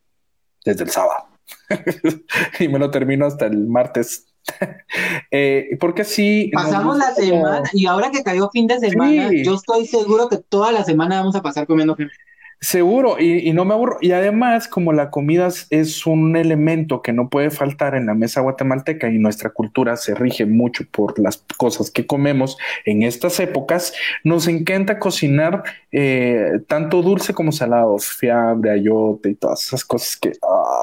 desde 0.65 0.85
el 0.85 0.91
sábado. 0.91 1.30
y 2.61 2.69
me 2.69 2.79
lo 2.79 2.91
termino 2.91 3.27
hasta 3.27 3.47
el 3.47 3.67
martes. 3.67 4.27
eh, 5.31 5.77
porque 5.79 6.05
sí. 6.05 6.51
Pasamos 6.53 6.99
la 6.99 7.15
semana 7.15 7.69
y 7.73 7.87
ahora 7.87 8.11
que 8.11 8.23
cayó 8.23 8.51
fin 8.51 8.67
de 8.67 8.79
semana, 8.79 9.29
sí. 9.29 9.45
yo 9.45 9.55
estoy 9.55 9.87
seguro 9.87 10.29
que 10.29 10.39
toda 10.39 10.73
la 10.73 10.85
semana 10.85 11.19
vamos 11.19 11.37
a 11.37 11.43
pasar 11.43 11.67
comiendo 11.67 11.97
fiambre. 11.97 12.17
Seguro, 12.63 13.17
y, 13.19 13.49
y, 13.49 13.55
no 13.55 13.65
me 13.65 13.73
aburro. 13.73 13.97
Y 14.03 14.13
además, 14.13 14.69
como 14.69 14.93
la 14.93 15.11
comida 15.11 15.49
es 15.71 16.07
un 16.07 16.37
elemento 16.37 17.01
que 17.01 17.15
no 17.15 17.31
puede 17.31 17.51
faltar 17.51 17.95
en 17.95 18.05
la 18.05 18.13
mesa 18.13 18.43
guatemalteca 18.43 19.09
y 19.09 19.19
nuestra 19.19 19.49
cultura 19.49 19.97
se 19.97 20.15
rige 20.15 20.45
mucho 20.45 20.85
por 20.91 21.19
las 21.19 21.43
cosas 21.57 21.91
que 21.91 22.07
comemos 22.07 22.59
en 22.85 23.03
estas 23.03 23.41
épocas, 23.41 23.95
nos 24.25 24.47
encanta 24.47 24.99
cocinar 24.99 25.63
eh, 25.91 26.61
tanto 26.67 27.01
dulce 27.01 27.33
como 27.33 27.51
salado, 27.51 27.99
fiambre, 27.99 28.73
ayote 28.73 29.31
y 29.31 29.35
todas 29.37 29.65
esas 29.65 29.83
cosas 29.83 30.17
que, 30.17 30.33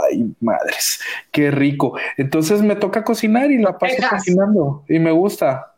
ay, 0.10 0.34
madres, 0.40 1.00
qué 1.32 1.52
rico. 1.52 1.96
Entonces 2.18 2.64
me 2.64 2.76
toca 2.76 3.04
cocinar 3.04 3.52
y 3.52 3.60
la 3.60 3.78
paso 3.78 3.96
cocinando 4.10 4.84
y 4.90 4.98
me 4.98 5.12
gusta. 5.12 5.76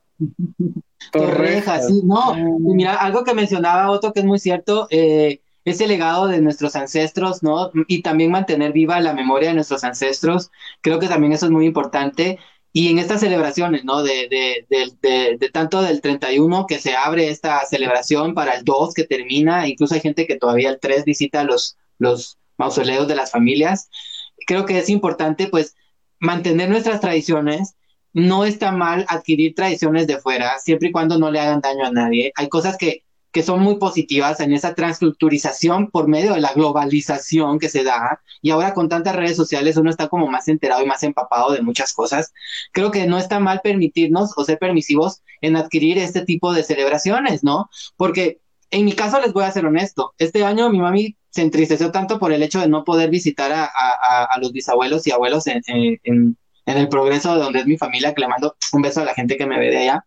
Torrejas, 1.12 1.88
sí, 1.88 2.02
no. 2.06 2.38
Y 2.38 2.74
mira, 2.74 2.96
algo 2.96 3.24
que 3.24 3.34
mencionaba 3.34 3.90
Otto 3.90 4.14
que 4.14 4.20
es 4.22 4.26
muy 4.26 4.40
cierto, 4.40 4.88
eh, 4.92 5.42
ese 5.66 5.88
legado 5.88 6.28
de 6.28 6.42
nuestros 6.42 6.76
ancestros, 6.76 7.44
¿no? 7.44 7.72
Y 7.88 8.02
también 8.02 8.32
mantener 8.32 8.72
viva 8.72 9.00
la 9.00 9.14
memoria 9.14 9.50
de 9.50 9.56
nuestros 9.56 9.84
ancestros. 9.84 10.52
Creo 10.82 11.00
que 11.00 11.08
también 11.08 11.34
eso 11.34 11.46
es 11.46 11.52
muy 11.52 11.66
importante. 11.66 12.40
Y 12.72 12.90
en 12.90 13.00
estas 13.00 13.22
celebraciones, 13.22 13.84
¿no? 13.84 14.04
De, 14.04 14.28
de, 14.30 15.38
de, 15.40 15.50
tanto 15.50 15.82
del 15.82 16.02
31 16.02 16.66
que 16.68 16.80
se 16.80 16.96
abre 16.96 17.30
esta 17.30 17.66
celebración 17.66 18.34
para 18.34 18.54
el 18.54 18.64
2 18.64 18.94
que 18.94 19.06
termina, 19.06 19.68
incluso 19.68 19.96
hay 19.96 20.02
gente 20.02 20.28
que 20.28 20.38
todavía 20.38 20.70
el 20.70 20.80
3 20.80 21.04
visita 21.04 21.44
los, 21.44 21.78
los 21.98 22.38
mausoleos 22.58 23.08
de 23.08 23.16
las 23.16 23.32
familias. 23.32 23.90
Creo 24.46 24.66
que 24.66 24.78
es 24.78 24.90
importante, 24.90 25.48
pues, 25.48 25.76
mantener 26.20 26.70
nuestras 26.70 27.02
tradiciones. 27.02 27.76
No 28.14 28.46
está 28.46 28.72
mal 28.72 29.06
adquirir 29.08 29.56
tradiciones 29.56 30.08
de 30.08 30.20
fuera, 30.20 30.58
siempre 30.60 30.90
y 30.90 30.92
cuando 30.92 31.20
no 31.20 31.32
le 31.32 31.40
hagan 31.40 31.62
daño 31.62 31.86
a 31.86 31.92
nadie. 31.92 32.32
Hay 32.36 32.50
cosas 32.50 32.78
que 32.78 33.04
que 33.32 33.44
son 33.44 33.60
muy 33.60 33.76
positivas 33.78 34.40
en 34.40 34.54
esa 34.54 34.74
transculturización 34.74 35.92
por 35.92 36.08
medio 36.08 36.34
de 36.34 36.42
la 36.42 36.54
globalización 36.54 37.60
que 37.60 37.70
se 37.70 37.84
da. 37.84 38.22
Y 38.42 38.50
ahora 38.50 38.74
con 38.74 38.90
tantas 38.90 39.16
redes 39.16 39.36
sociales 39.36 39.78
uno 39.78 39.90
está 39.90 40.08
como 40.08 40.28
más 40.28 40.48
enterado 40.48 40.84
y 40.84 40.88
más 40.88 41.04
empapado 41.04 41.52
de 41.52 41.62
muchas 41.62 41.94
cosas. 41.94 42.34
Creo 42.72 42.92
que 42.92 43.06
no 43.08 43.18
está 43.18 43.40
mal 43.40 43.62
permitirnos 43.64 44.32
o 44.36 44.44
ser 44.44 44.58
permisivos 44.58 45.22
en 45.42 45.56
adquirir 45.56 45.98
este 45.98 46.26
tipo 46.26 46.54
de 46.54 46.64
celebraciones, 46.64 47.44
¿no? 47.44 47.70
Porque 47.98 48.40
en 48.72 48.86
mi 48.86 48.94
caso 48.94 49.20
les 49.20 49.34
voy 49.34 49.44
a 49.44 49.52
ser 49.52 49.66
honesto, 49.66 50.14
este 50.18 50.44
año 50.44 50.70
mi 50.70 50.80
mami 50.80 51.16
se 51.32 51.42
entristeció 51.42 51.92
tanto 51.92 52.20
por 52.20 52.32
el 52.32 52.44
hecho 52.44 52.60
de 52.60 52.68
no 52.68 52.84
poder 52.84 53.10
visitar 53.10 53.52
a, 53.52 53.64
a, 53.66 54.26
a 54.26 54.40
los 54.40 54.52
bisabuelos 54.52 55.06
y 55.08 55.12
abuelos 55.12 55.48
en, 55.48 55.62
en, 55.68 56.00
en, 56.04 56.38
en 56.66 56.78
el 56.78 56.90
progreso 56.90 57.34
de 57.36 57.42
donde 57.42 57.60
es 57.60 57.68
mi 57.68 57.78
familia, 57.78 58.14
que 58.14 58.22
le 58.22 58.28
mando 58.28 58.56
un 58.74 58.82
beso 58.82 59.02
a 59.02 59.06
la 59.06 59.14
gente 59.14 59.38
que 59.38 59.46
me 59.46 59.60
ve 59.60 59.70
de 59.70 59.78
allá. 59.78 60.06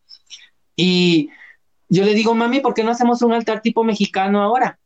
Y 0.77 1.31
yo 1.93 2.05
le 2.05 2.15
digo, 2.15 2.35
mami, 2.35 2.61
¿por 2.61 2.73
qué 2.73 2.83
no 2.83 2.91
hacemos 2.91 3.21
un 3.21 3.35
altar 3.35 3.61
tipo 3.61 3.85
mexicano 3.85 4.43
ahora? 4.43 4.79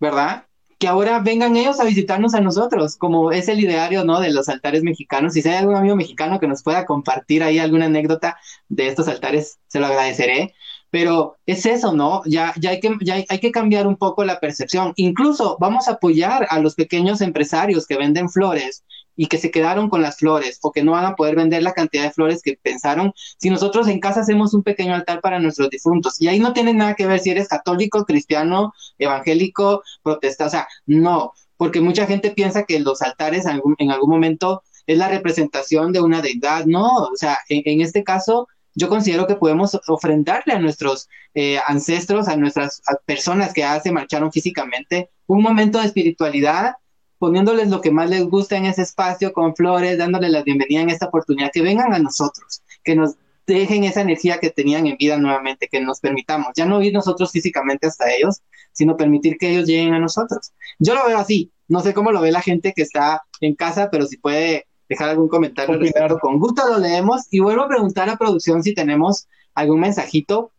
¿Verdad? 0.00 0.46
Que 0.80 0.88
ahora 0.88 1.20
vengan 1.20 1.54
ellos 1.54 1.78
a 1.78 1.84
visitarnos 1.84 2.34
a 2.34 2.40
nosotros, 2.40 2.96
como 2.96 3.30
es 3.30 3.46
el 3.46 3.60
ideario, 3.60 4.04
¿no? 4.04 4.18
De 4.18 4.32
los 4.32 4.48
altares 4.48 4.82
mexicanos. 4.82 5.34
Si 5.34 5.48
hay 5.48 5.58
algún 5.58 5.76
amigo 5.76 5.94
mexicano 5.94 6.40
que 6.40 6.48
nos 6.48 6.64
pueda 6.64 6.86
compartir 6.86 7.44
ahí 7.44 7.60
alguna 7.60 7.86
anécdota 7.86 8.36
de 8.68 8.88
estos 8.88 9.06
altares, 9.06 9.60
se 9.68 9.78
lo 9.78 9.86
agradeceré. 9.86 10.54
Pero 10.90 11.36
es 11.46 11.64
eso, 11.66 11.92
¿no? 11.92 12.22
Ya, 12.24 12.52
ya, 12.56 12.70
hay, 12.70 12.80
que, 12.80 12.96
ya 13.02 13.14
hay, 13.14 13.24
hay 13.28 13.38
que 13.38 13.52
cambiar 13.52 13.86
un 13.86 13.96
poco 13.96 14.24
la 14.24 14.40
percepción. 14.40 14.92
Incluso 14.96 15.56
vamos 15.60 15.86
a 15.86 15.92
apoyar 15.92 16.48
a 16.50 16.58
los 16.58 16.74
pequeños 16.74 17.20
empresarios 17.20 17.86
que 17.86 17.96
venden 17.96 18.28
flores 18.28 18.82
y 19.16 19.26
que 19.26 19.38
se 19.38 19.50
quedaron 19.50 19.88
con 19.90 20.02
las 20.02 20.16
flores 20.18 20.58
o 20.62 20.72
que 20.72 20.82
no 20.82 20.92
van 20.92 21.04
a 21.04 21.16
poder 21.16 21.36
vender 21.36 21.62
la 21.62 21.72
cantidad 21.72 22.04
de 22.04 22.10
flores 22.10 22.42
que 22.42 22.58
pensaron, 22.62 23.12
si 23.38 23.50
nosotros 23.50 23.88
en 23.88 24.00
casa 24.00 24.20
hacemos 24.20 24.54
un 24.54 24.62
pequeño 24.62 24.94
altar 24.94 25.20
para 25.20 25.38
nuestros 25.38 25.70
difuntos. 25.70 26.20
Y 26.20 26.28
ahí 26.28 26.38
no 26.38 26.52
tiene 26.52 26.72
nada 26.72 26.94
que 26.94 27.06
ver 27.06 27.20
si 27.20 27.30
eres 27.30 27.48
católico, 27.48 28.04
cristiano, 28.04 28.72
evangélico, 28.98 29.82
protestante, 30.02 30.48
o 30.48 30.50
sea, 30.50 30.68
no, 30.86 31.32
porque 31.56 31.80
mucha 31.80 32.06
gente 32.06 32.30
piensa 32.30 32.64
que 32.64 32.80
los 32.80 33.02
altares 33.02 33.44
en 33.44 33.52
algún, 33.52 33.74
en 33.78 33.90
algún 33.90 34.10
momento 34.10 34.62
es 34.86 34.98
la 34.98 35.08
representación 35.08 35.92
de 35.92 36.00
una 36.00 36.22
deidad, 36.22 36.64
no, 36.64 36.88
o 36.88 37.16
sea, 37.16 37.38
en, 37.48 37.80
este 37.80 38.02
caso 38.02 38.48
yo 38.74 38.88
considero 38.88 39.26
que 39.26 39.34
podemos 39.34 39.78
ofrendarle 39.88 40.54
a 40.54 40.58
nuestros 40.58 41.08
eh, 41.34 41.58
ancestros, 41.66 42.28
a 42.28 42.36
nuestras 42.36 42.80
personas 43.04 43.52
que 43.52 43.60
ya 43.60 43.78
se 43.80 43.92
marcharon 43.92 44.32
físicamente, 44.32 45.10
un 45.26 45.42
momento 45.42 45.78
de 45.78 45.86
espiritualidad 45.86 46.72
poniéndoles 47.20 47.68
lo 47.68 47.82
que 47.82 47.90
más 47.90 48.08
les 48.08 48.24
gusta 48.24 48.56
en 48.56 48.64
ese 48.64 48.80
espacio 48.80 49.34
con 49.34 49.54
flores, 49.54 49.98
dándoles 49.98 50.30
la 50.30 50.42
bienvenida 50.42 50.80
en 50.80 50.88
esta 50.88 51.06
oportunidad, 51.06 51.50
que 51.52 51.60
vengan 51.60 51.92
a 51.92 51.98
nosotros, 51.98 52.62
que 52.82 52.96
nos 52.96 53.16
dejen 53.46 53.84
esa 53.84 54.00
energía 54.00 54.38
que 54.38 54.48
tenían 54.48 54.86
en 54.86 54.96
vida 54.96 55.18
nuevamente, 55.18 55.68
que 55.70 55.82
nos 55.82 56.00
permitamos, 56.00 56.48
ya 56.56 56.64
no 56.64 56.80
ir 56.80 56.94
nosotros 56.94 57.30
físicamente 57.30 57.86
hasta 57.86 58.10
ellos, 58.10 58.40
sino 58.72 58.96
permitir 58.96 59.36
que 59.36 59.50
ellos 59.50 59.66
lleguen 59.66 59.92
a 59.92 59.98
nosotros. 59.98 60.52
Yo 60.78 60.94
lo 60.94 61.06
veo 61.06 61.18
así, 61.18 61.52
no 61.68 61.80
sé 61.80 61.92
cómo 61.92 62.10
lo 62.10 62.22
ve 62.22 62.32
la 62.32 62.40
gente 62.40 62.72
que 62.74 62.80
está 62.80 63.22
en 63.42 63.54
casa, 63.54 63.90
pero 63.90 64.06
si 64.06 64.16
puede 64.16 64.66
dejar 64.88 65.10
algún 65.10 65.28
comentario 65.28 65.74
al 65.74 65.80
respecto, 65.80 66.18
con 66.20 66.38
gusto 66.38 66.66
lo 66.70 66.78
leemos 66.78 67.26
y 67.30 67.40
vuelvo 67.40 67.64
a 67.64 67.68
preguntar 67.68 68.08
a 68.08 68.16
producción 68.16 68.62
si 68.62 68.72
tenemos 68.72 69.28
algún 69.54 69.80
mensajito, 69.80 70.52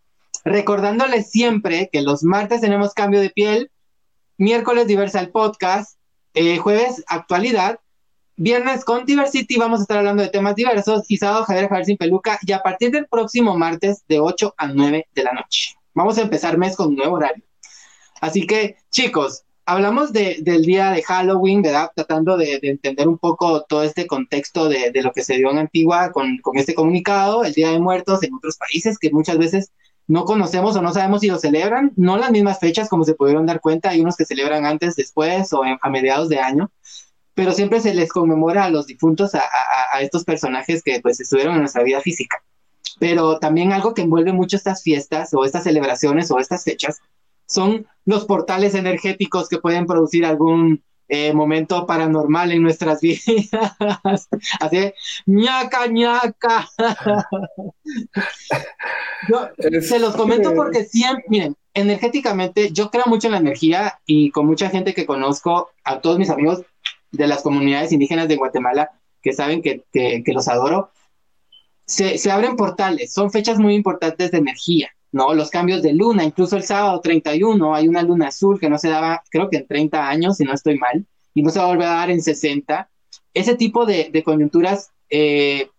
recordándoles 0.46 1.32
siempre 1.32 1.90
que 1.92 2.04
los 2.04 2.24
martes 2.24 2.62
tenemos 2.62 2.94
cambio 2.94 3.20
de 3.20 3.32
piel, 3.32 3.72
miércoles 4.38 4.86
diversa 4.86 5.20
el 5.22 5.32
podcast, 5.32 5.98
eh, 6.34 6.58
jueves, 6.58 7.04
actualidad. 7.08 7.80
Viernes 8.38 8.86
con 8.86 9.06
Diversity 9.06 9.58
vamos 9.58 9.80
a 9.80 9.84
estar 9.84 9.98
hablando 9.98 10.24
de 10.24 10.30
temas 10.30 10.56
diversos 10.56 11.04
y 11.10 11.18
sábado 11.18 11.44
Javier 11.44 11.68
Javier 11.68 11.86
sin 11.86 11.98
peluca 11.98 12.40
y 12.42 12.52
a 12.54 12.62
partir 12.62 12.90
del 12.92 13.06
próximo 13.06 13.58
martes 13.58 14.04
de 14.08 14.20
8 14.20 14.56
a 14.58 14.68
9 14.68 15.08
de 15.14 15.24
la 15.24 15.34
noche. 15.34 15.76
Vamos 15.94 16.18
a 16.18 16.22
empezar 16.22 16.58
mes 16.58 16.76
con 16.76 16.96
nuevo 16.96 17.16
horario. 17.16 17.44
Así 18.20 18.48
que 18.48 18.78
chicos, 18.90 19.44
hablamos 19.66 20.14
de, 20.14 20.38
del 20.42 20.64
día 20.64 20.92
de 20.92 21.04
Halloween, 21.04 21.62
¿verdad? 21.62 21.92
Tratando 21.96 22.38
de, 22.38 22.60
de 22.60 22.70
entender 22.70 23.08
un 23.08 23.18
poco 23.18 23.64
todo 23.64 23.84
este 23.84 24.08
contexto 24.08 24.70
de, 24.70 24.92
de, 24.92 25.02
lo 25.02 25.12
que 25.12 25.24
se 25.24 25.36
dio 25.36 25.52
en 25.52 25.58
Antigua 25.58 26.12
con, 26.12 26.38
con 26.40 26.58
este 26.58 26.74
comunicado, 26.74 27.44
el 27.44 27.54
Día 27.54 27.72
de 27.72 27.80
Muertos 27.80 28.24
en 28.24 28.34
otros 28.34 28.58
países 28.58 28.98
que 28.98 29.12
muchas 29.12 29.38
veces 29.38 29.72
no 30.12 30.26
conocemos 30.26 30.76
o 30.76 30.82
no 30.82 30.92
sabemos 30.92 31.22
si 31.22 31.28
lo 31.28 31.40
celebran, 31.40 31.94
no 31.96 32.18
las 32.18 32.32
mismas 32.32 32.60
fechas 32.60 32.90
como 32.90 33.06
se 33.06 33.14
pudieron 33.14 33.46
dar 33.46 33.62
cuenta, 33.62 33.92
hay 33.92 34.02
unos 34.02 34.18
que 34.18 34.26
celebran 34.26 34.66
antes, 34.66 34.98
después 34.98 35.54
o 35.54 35.64
en, 35.64 35.78
a 35.82 35.90
mediados 35.90 36.28
de 36.28 36.38
año, 36.38 36.70
pero 37.34 37.54
siempre 37.54 37.80
se 37.80 37.94
les 37.94 38.12
conmemora 38.12 38.66
a 38.66 38.70
los 38.70 38.88
difuntos, 38.88 39.36
a, 39.36 39.40
a, 39.40 39.98
a, 39.98 40.02
estos 40.02 40.26
personajes 40.26 40.84
que 40.84 41.00
pues 41.00 41.22
estuvieron 41.22 41.54
en 41.54 41.62
nuestra 41.62 41.84
vida 41.84 42.02
física. 42.02 42.44
Pero 43.00 43.40
también 43.40 43.72
algo 43.72 43.94
que 43.94 44.02
envuelve 44.02 44.34
mucho 44.34 44.58
estas 44.58 44.84
fiestas 44.84 45.34
o 45.34 45.46
estas 45.46 45.64
celebraciones 45.64 46.30
o 46.30 46.40
estas 46.40 46.66
fechas 46.66 47.00
son 47.46 47.88
los 48.04 48.26
portales 48.26 48.76
energéticos 48.76 49.48
que 49.48 49.60
pueden 49.60 49.86
producir 49.86 50.26
algún 50.26 50.84
eh, 51.14 51.34
momento 51.34 51.86
paranormal 51.86 52.54
en 52.54 52.62
nuestras 52.64 53.02
vidas. 53.02 54.30
Así, 54.62 54.94
ñaca, 55.26 55.88
ñaca. 55.88 56.70
Yo 59.30 59.50
es... 59.58 59.90
se 59.90 60.00
los 60.00 60.16
comento 60.16 60.54
porque 60.56 60.86
siempre, 60.86 61.26
miren, 61.28 61.58
energéticamente 61.74 62.72
yo 62.72 62.90
creo 62.90 63.04
mucho 63.08 63.28
en 63.28 63.34
la 63.34 63.40
energía 63.40 64.00
y 64.06 64.32
con 64.32 64.48
mucha 64.48 64.70
gente 64.70 64.94
que 64.94 65.06
conozco, 65.06 65.72
a 65.84 66.00
todos 66.00 66.18
mis 66.18 66.30
amigos 66.30 66.64
de 67.12 67.28
las 67.28 67.44
comunidades 67.44 67.92
indígenas 67.92 68.30
de 68.30 68.38
Guatemala, 68.38 68.92
que 69.22 69.34
saben 69.34 69.62
que, 69.62 69.84
que, 69.92 70.24
que 70.24 70.34
los 70.34 70.48
adoro, 70.48 70.92
se, 71.86 72.18
se 72.18 72.32
abren 72.32 72.56
portales, 72.56 73.12
son 73.12 73.32
fechas 73.32 73.60
muy 73.60 73.76
importantes 73.76 74.32
de 74.32 74.38
energía. 74.38 74.90
¿No? 75.12 75.34
Los 75.34 75.50
cambios 75.50 75.82
de 75.82 75.94
luna, 75.94 76.24
incluso 76.24 76.56
el 76.56 76.64
sábado 76.64 77.00
31 77.02 77.76
hay 77.76 77.88
una 77.88 78.02
luna 78.02 78.28
azul 78.28 78.60
que 78.60 78.70
no 78.70 78.78
se 78.78 78.90
daba, 78.90 79.24
creo 79.30 79.50
que 79.50 79.58
en 79.58 79.68
30 79.68 80.08
años, 80.08 80.38
si 80.38 80.44
no 80.44 80.54
estoy 80.54 80.78
mal, 80.78 81.06
y 81.34 81.44
no 81.44 81.50
se 81.50 81.60
va 81.60 81.66
a 81.66 81.70
volver 81.70 81.88
a 81.88 81.96
dar 81.96 82.12
en 82.12 82.22
60. 82.22 82.90
Ese 83.34 83.56
tipo 83.56 83.86
de, 83.86 84.22
coyunturas, 84.24 84.92
eh, 85.10 85.70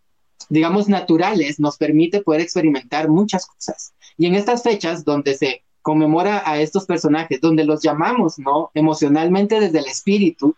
digamos, 0.49 0.89
naturales 0.89 1.61
nos 1.61 1.77
permite 1.77 2.23
poder 2.23 2.41
experimentar 2.41 3.09
muchas 3.09 3.47
cosas. 3.47 3.95
Y 4.17 4.27
en 4.27 4.35
estas 4.35 4.63
fechas 4.63 5.05
donde 5.05 5.35
se 5.35 5.63
conmemora 5.83 6.43
a 6.47 6.61
estos 6.61 6.87
personajes, 6.87 7.41
donde 7.41 7.65
los 7.65 7.83
llamamos, 7.83 8.39
¿no? 8.39 8.71
Emocionalmente 8.75 9.61
desde 9.61 9.81
el 9.81 9.87
espíritu, 9.87 10.55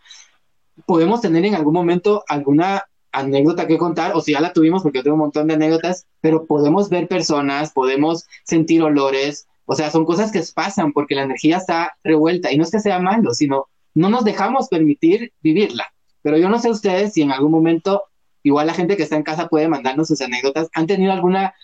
podemos 0.86 1.20
tener 1.20 1.44
en 1.44 1.54
algún 1.54 1.72
momento 1.72 2.24
alguna 2.28 2.84
anécdota 3.14 3.66
que 3.66 3.78
contar, 3.78 4.12
o 4.14 4.20
si 4.20 4.32
ya 4.32 4.40
la 4.40 4.52
tuvimos, 4.52 4.82
porque 4.82 4.98
yo 4.98 5.04
tengo 5.04 5.14
un 5.14 5.20
montón 5.20 5.46
de 5.46 5.54
anécdotas, 5.54 6.06
pero 6.20 6.46
podemos 6.46 6.90
ver 6.90 7.08
personas, 7.08 7.72
podemos 7.72 8.26
sentir 8.44 8.82
olores, 8.82 9.46
o 9.66 9.74
sea, 9.74 9.90
son 9.90 10.04
cosas 10.04 10.30
que 10.30 10.42
pasan 10.54 10.92
porque 10.92 11.14
la 11.14 11.22
energía 11.22 11.56
está 11.56 11.96
revuelta 12.02 12.52
y 12.52 12.58
no 12.58 12.64
es 12.64 12.70
que 12.70 12.80
sea 12.80 12.98
malo, 12.98 13.32
sino 13.32 13.68
no 13.94 14.10
nos 14.10 14.24
dejamos 14.24 14.68
permitir 14.68 15.32
vivirla. 15.40 15.86
Pero 16.22 16.36
yo 16.36 16.48
no 16.48 16.58
sé 16.58 16.70
ustedes 16.70 17.12
si 17.12 17.22
en 17.22 17.32
algún 17.32 17.52
momento, 17.52 18.04
igual 18.42 18.66
la 18.66 18.74
gente 18.74 18.96
que 18.96 19.04
está 19.04 19.16
en 19.16 19.22
casa 19.22 19.48
puede 19.48 19.68
mandarnos 19.68 20.08
sus 20.08 20.20
anécdotas, 20.20 20.68
han 20.74 20.86
tenido 20.86 21.12
alguna 21.12 21.54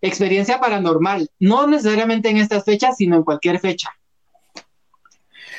experiencia 0.00 0.60
paranormal, 0.60 1.30
no 1.38 1.66
necesariamente 1.66 2.28
en 2.28 2.36
estas 2.36 2.64
fechas, 2.64 2.96
sino 2.96 3.16
en 3.16 3.24
cualquier 3.24 3.58
fecha. 3.58 3.90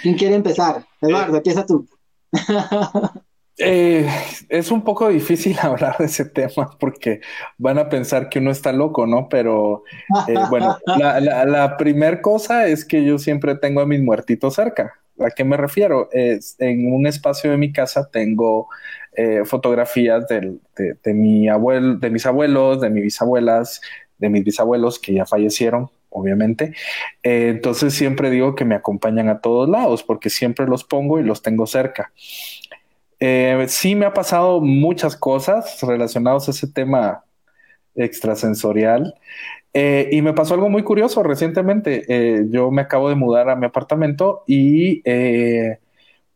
¿Quién 0.02 0.16
quiere 0.16 0.36
empezar? 0.36 0.86
Eduardo, 1.02 1.38
empieza 1.38 1.66
tú. 1.66 1.88
Eh, 3.58 4.06
es 4.50 4.70
un 4.70 4.84
poco 4.84 5.08
difícil 5.08 5.58
hablar 5.62 5.98
de 5.98 6.06
ese 6.06 6.26
tema 6.26 6.70
porque 6.80 7.22
van 7.58 7.78
a 7.78 7.90
pensar 7.90 8.30
que 8.30 8.40
uno 8.40 8.52
está 8.52 8.74
loco, 8.74 9.08
¿no? 9.08 9.30
Pero 9.30 9.84
eh, 10.28 10.36
bueno, 10.50 10.78
la, 10.98 11.20
la, 11.46 11.78
primera 11.78 12.22
cosa 12.22 12.68
es 12.68 12.86
que 12.86 13.04
yo 13.06 13.18
siempre 13.18 13.56
tengo 13.56 13.82
a 13.82 13.86
mis 13.86 14.02
muertitos 14.02 14.56
cerca. 14.56 14.94
¿A 15.20 15.30
qué 15.30 15.46
me 15.46 15.56
refiero? 15.56 16.10
Es, 16.12 16.58
en 16.60 16.92
un 16.94 17.08
espacio 17.08 17.50
de 17.52 17.58
mi 17.58 17.72
casa 17.72 18.10
tengo 18.12 18.68
eh, 19.16 19.44
fotografías 19.46 20.28
de, 20.28 20.58
de, 20.76 21.14
mi 21.14 21.48
abuelo, 21.48 21.96
de 21.96 22.10
mis 22.10 22.26
abuelos, 22.26 22.82
de 22.82 22.90
mis 22.90 23.04
bisabuelas, 23.04 23.80
de 24.18 24.30
mis 24.30 24.44
bisabuelos 24.44 25.00
que 25.00 25.14
ya 25.14 25.26
fallecieron, 25.26 25.90
obviamente. 26.10 26.74
entonces 27.24 27.94
siempre 27.94 28.30
digo 28.30 28.56
que 28.56 28.66
me 28.66 28.76
acompañan 28.76 29.30
a 29.30 29.40
todos 29.40 29.70
lados 29.70 30.04
porque 30.04 30.30
siempre 30.30 30.68
los 30.68 30.84
pongo 30.84 31.18
y 31.20 31.24
los 31.24 31.42
tengo 31.42 31.66
cerca. 31.66 32.12
Eh, 33.28 33.66
sí 33.70 33.96
me 33.96 34.06
ha 34.06 34.14
pasado 34.14 34.62
muchas 34.62 35.18
cosas 35.18 35.82
relacionadas 35.82 36.48
a 36.48 36.52
ese 36.52 36.68
tema 36.68 37.24
extrasensorial. 37.96 39.16
Eh, 39.74 40.10
y 40.12 40.22
me 40.22 40.34
pasó 40.34 40.54
algo 40.54 40.70
muy 40.70 40.84
curioso 40.84 41.24
recientemente. 41.24 42.06
Eh, 42.08 42.46
yo 42.52 42.70
me 42.70 42.84
acabo 42.84 43.10
de 43.10 43.16
mudar 43.16 43.50
a 43.50 43.56
mi 43.56 43.66
apartamento 43.66 44.44
y 44.46 45.02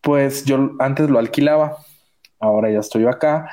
pues 0.02 0.46
yo 0.46 0.72
antes 0.80 1.12
lo 1.12 1.20
alquilaba, 1.20 1.78
ahora 2.40 2.72
ya 2.72 2.80
estoy 2.80 3.06
acá 3.06 3.52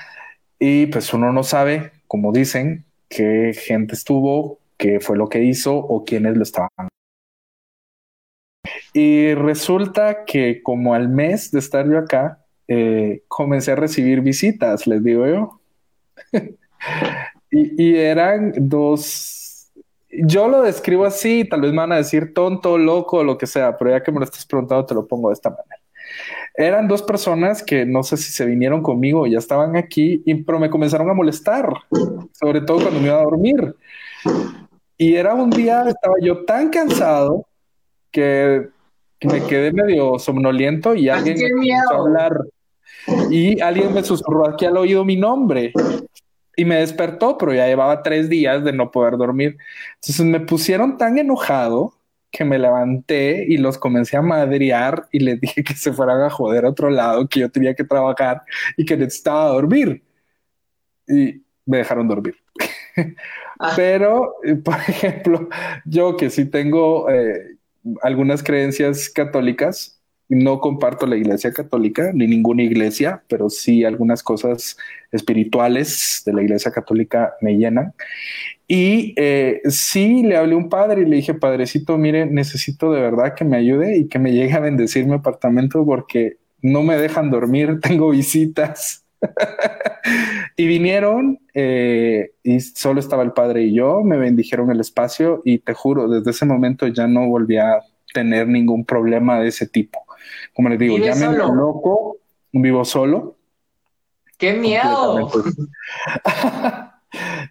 y 0.58 0.86
pues 0.86 1.12
uno 1.12 1.30
no 1.32 1.42
sabe, 1.42 1.92
como 2.06 2.32
dicen, 2.32 2.86
qué 3.10 3.52
gente 3.52 3.94
estuvo, 3.94 4.60
qué 4.78 4.98
fue 5.00 5.18
lo 5.18 5.28
que 5.28 5.42
hizo 5.42 5.76
o 5.76 6.06
quiénes 6.06 6.38
lo 6.38 6.42
estaban. 6.42 6.88
Y 8.94 9.34
resulta 9.34 10.24
que 10.24 10.62
como 10.62 10.94
al 10.94 11.10
mes 11.10 11.50
de 11.50 11.58
estar 11.58 11.86
yo 11.86 11.98
acá, 11.98 12.45
eh, 12.68 13.22
comencé 13.28 13.72
a 13.72 13.76
recibir 13.76 14.20
visitas, 14.20 14.86
les 14.86 15.02
digo 15.02 15.26
yo. 15.26 15.60
y, 17.50 17.94
eran 17.94 18.52
dos, 18.56 19.70
yo 20.10 20.48
lo 20.48 20.62
describo 20.62 21.04
así, 21.04 21.44
tal 21.44 21.60
vez 21.60 21.70
me 21.72 21.78
van 21.78 21.92
a 21.92 21.96
decir 21.96 22.34
tonto, 22.34 22.78
loco, 22.78 23.22
lo 23.22 23.38
que 23.38 23.46
sea, 23.46 23.76
pero 23.76 23.90
ya 23.90 24.02
que 24.02 24.12
me 24.12 24.18
lo 24.18 24.24
estás 24.24 24.46
preguntando, 24.46 24.86
te 24.86 24.94
lo 24.94 25.06
pongo 25.06 25.28
de 25.28 25.34
esta 25.34 25.50
manera. 25.50 25.80
Eran 26.54 26.88
dos 26.88 27.02
personas 27.02 27.62
que 27.62 27.84
no 27.84 28.02
sé 28.02 28.16
si 28.16 28.32
se 28.32 28.46
vinieron 28.46 28.82
conmigo 28.82 29.26
ya 29.26 29.38
estaban 29.38 29.76
aquí, 29.76 30.22
y, 30.24 30.34
pero 30.42 30.58
me 30.58 30.70
comenzaron 30.70 31.08
a 31.10 31.14
molestar, 31.14 31.68
sobre 32.32 32.62
todo 32.62 32.80
cuando 32.80 33.00
me 33.00 33.06
iba 33.06 33.18
a 33.18 33.24
dormir. 33.24 33.74
Y 34.98 35.14
era 35.14 35.34
un 35.34 35.50
día, 35.50 35.84
estaba 35.86 36.14
yo 36.20 36.44
tan 36.44 36.70
cansado 36.70 37.46
que 38.10 38.68
me 39.22 39.42
quedé 39.46 39.72
medio 39.72 40.18
somnoliento 40.18 40.94
y 40.94 41.08
alguien 41.08 41.36
me 41.38 41.50
comenzó 41.50 41.92
a 41.92 41.98
hablar 41.98 42.32
y 43.30 43.60
alguien 43.60 43.92
me 43.94 44.02
susurró 44.02 44.48
aquí 44.48 44.64
al 44.64 44.76
oído 44.76 45.04
mi 45.04 45.16
nombre 45.16 45.72
y 46.56 46.64
me 46.64 46.76
despertó, 46.76 47.36
pero 47.36 47.52
ya 47.52 47.66
llevaba 47.66 48.02
tres 48.02 48.28
días 48.28 48.64
de 48.64 48.72
no 48.72 48.90
poder 48.90 49.16
dormir. 49.16 49.58
Entonces 49.96 50.24
me 50.24 50.40
pusieron 50.40 50.96
tan 50.96 51.18
enojado 51.18 51.94
que 52.30 52.44
me 52.44 52.58
levanté 52.58 53.46
y 53.48 53.58
los 53.58 53.78
comencé 53.78 54.16
a 54.16 54.22
madrear 54.22 55.06
y 55.12 55.20
les 55.20 55.40
dije 55.40 55.62
que 55.62 55.74
se 55.74 55.92
fueran 55.92 56.22
a 56.22 56.30
joder 56.30 56.64
a 56.64 56.70
otro 56.70 56.90
lado, 56.90 57.28
que 57.28 57.40
yo 57.40 57.50
tenía 57.50 57.74
que 57.74 57.84
trabajar 57.84 58.42
y 58.76 58.84
que 58.84 58.96
necesitaba 58.96 59.48
dormir. 59.48 60.02
Y 61.06 61.42
me 61.66 61.78
dejaron 61.78 62.08
dormir. 62.08 62.36
Ah. 63.58 63.72
Pero, 63.76 64.34
por 64.64 64.74
ejemplo, 64.74 65.48
yo 65.84 66.16
que 66.16 66.30
sí 66.30 66.46
tengo 66.46 67.08
eh, 67.10 67.56
algunas 68.02 68.42
creencias 68.42 69.08
católicas, 69.08 69.95
no 70.28 70.58
comparto 70.58 71.06
la 71.06 71.16
iglesia 71.16 71.52
católica 71.52 72.10
ni 72.12 72.26
ninguna 72.26 72.62
iglesia, 72.62 73.22
pero 73.28 73.48
sí 73.48 73.84
algunas 73.84 74.22
cosas 74.22 74.76
espirituales 75.12 76.22
de 76.26 76.32
la 76.32 76.42
iglesia 76.42 76.72
católica 76.72 77.34
me 77.40 77.56
llenan. 77.56 77.94
Y 78.68 79.14
eh, 79.16 79.60
sí 79.68 80.24
le 80.24 80.36
hablé 80.36 80.54
a 80.54 80.58
un 80.58 80.68
padre 80.68 81.02
y 81.02 81.06
le 81.06 81.16
dije, 81.16 81.34
padrecito, 81.34 81.96
mire, 81.98 82.26
necesito 82.26 82.92
de 82.92 83.00
verdad 83.00 83.34
que 83.34 83.44
me 83.44 83.56
ayude 83.56 83.96
y 83.96 84.08
que 84.08 84.18
me 84.18 84.32
llegue 84.32 84.54
a 84.54 84.60
bendecir 84.60 85.06
mi 85.06 85.14
apartamento 85.14 85.84
porque 85.84 86.38
no 86.62 86.82
me 86.82 86.96
dejan 86.96 87.30
dormir, 87.30 87.78
tengo 87.82 88.10
visitas. 88.10 89.04
y 90.56 90.66
vinieron 90.66 91.38
eh, 91.54 92.32
y 92.42 92.60
solo 92.60 93.00
estaba 93.00 93.22
el 93.22 93.32
padre 93.32 93.62
y 93.62 93.74
yo, 93.74 94.02
me 94.02 94.18
bendijeron 94.18 94.70
el 94.70 94.80
espacio 94.80 95.40
y 95.44 95.58
te 95.58 95.72
juro, 95.72 96.08
desde 96.08 96.32
ese 96.32 96.44
momento 96.44 96.86
ya 96.88 97.06
no 97.06 97.26
volví 97.28 97.56
a 97.56 97.80
tener 98.12 98.48
ningún 98.48 98.84
problema 98.84 99.40
de 99.40 99.48
ese 99.48 99.66
tipo. 99.66 100.05
Como 100.54 100.68
les 100.68 100.78
digo, 100.78 100.98
ya 100.98 101.14
me 101.14 101.36
loco, 101.36 102.18
vivo 102.52 102.84
solo. 102.84 103.36
¡Qué 104.38 104.52
miedo! 104.54 105.30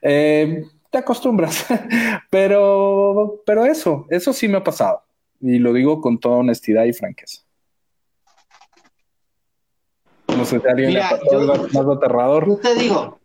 Eh, 0.01 0.63
te 0.91 0.97
acostumbras, 0.99 1.65
pero, 2.30 3.41
pero 3.47 3.65
eso, 3.65 4.05
eso 4.11 4.32
sí 4.32 4.47
me 4.47 4.57
ha 4.57 4.63
pasado. 4.63 5.01
Y 5.41 5.57
lo 5.57 5.73
digo 5.73 6.01
con 6.01 6.19
toda 6.19 6.38
honestidad 6.38 6.84
y 6.84 6.93
franqueza. 6.93 7.41
No 10.28 10.45
sé 10.45 10.59
si 10.59 10.67
alguien 10.67 10.89
Mira, 10.89 11.17
le 11.32 11.47
más 11.47 11.97
aterrador. 11.97 12.47
Yo 12.47 12.57
te 12.57 12.76
digo, 12.76 13.17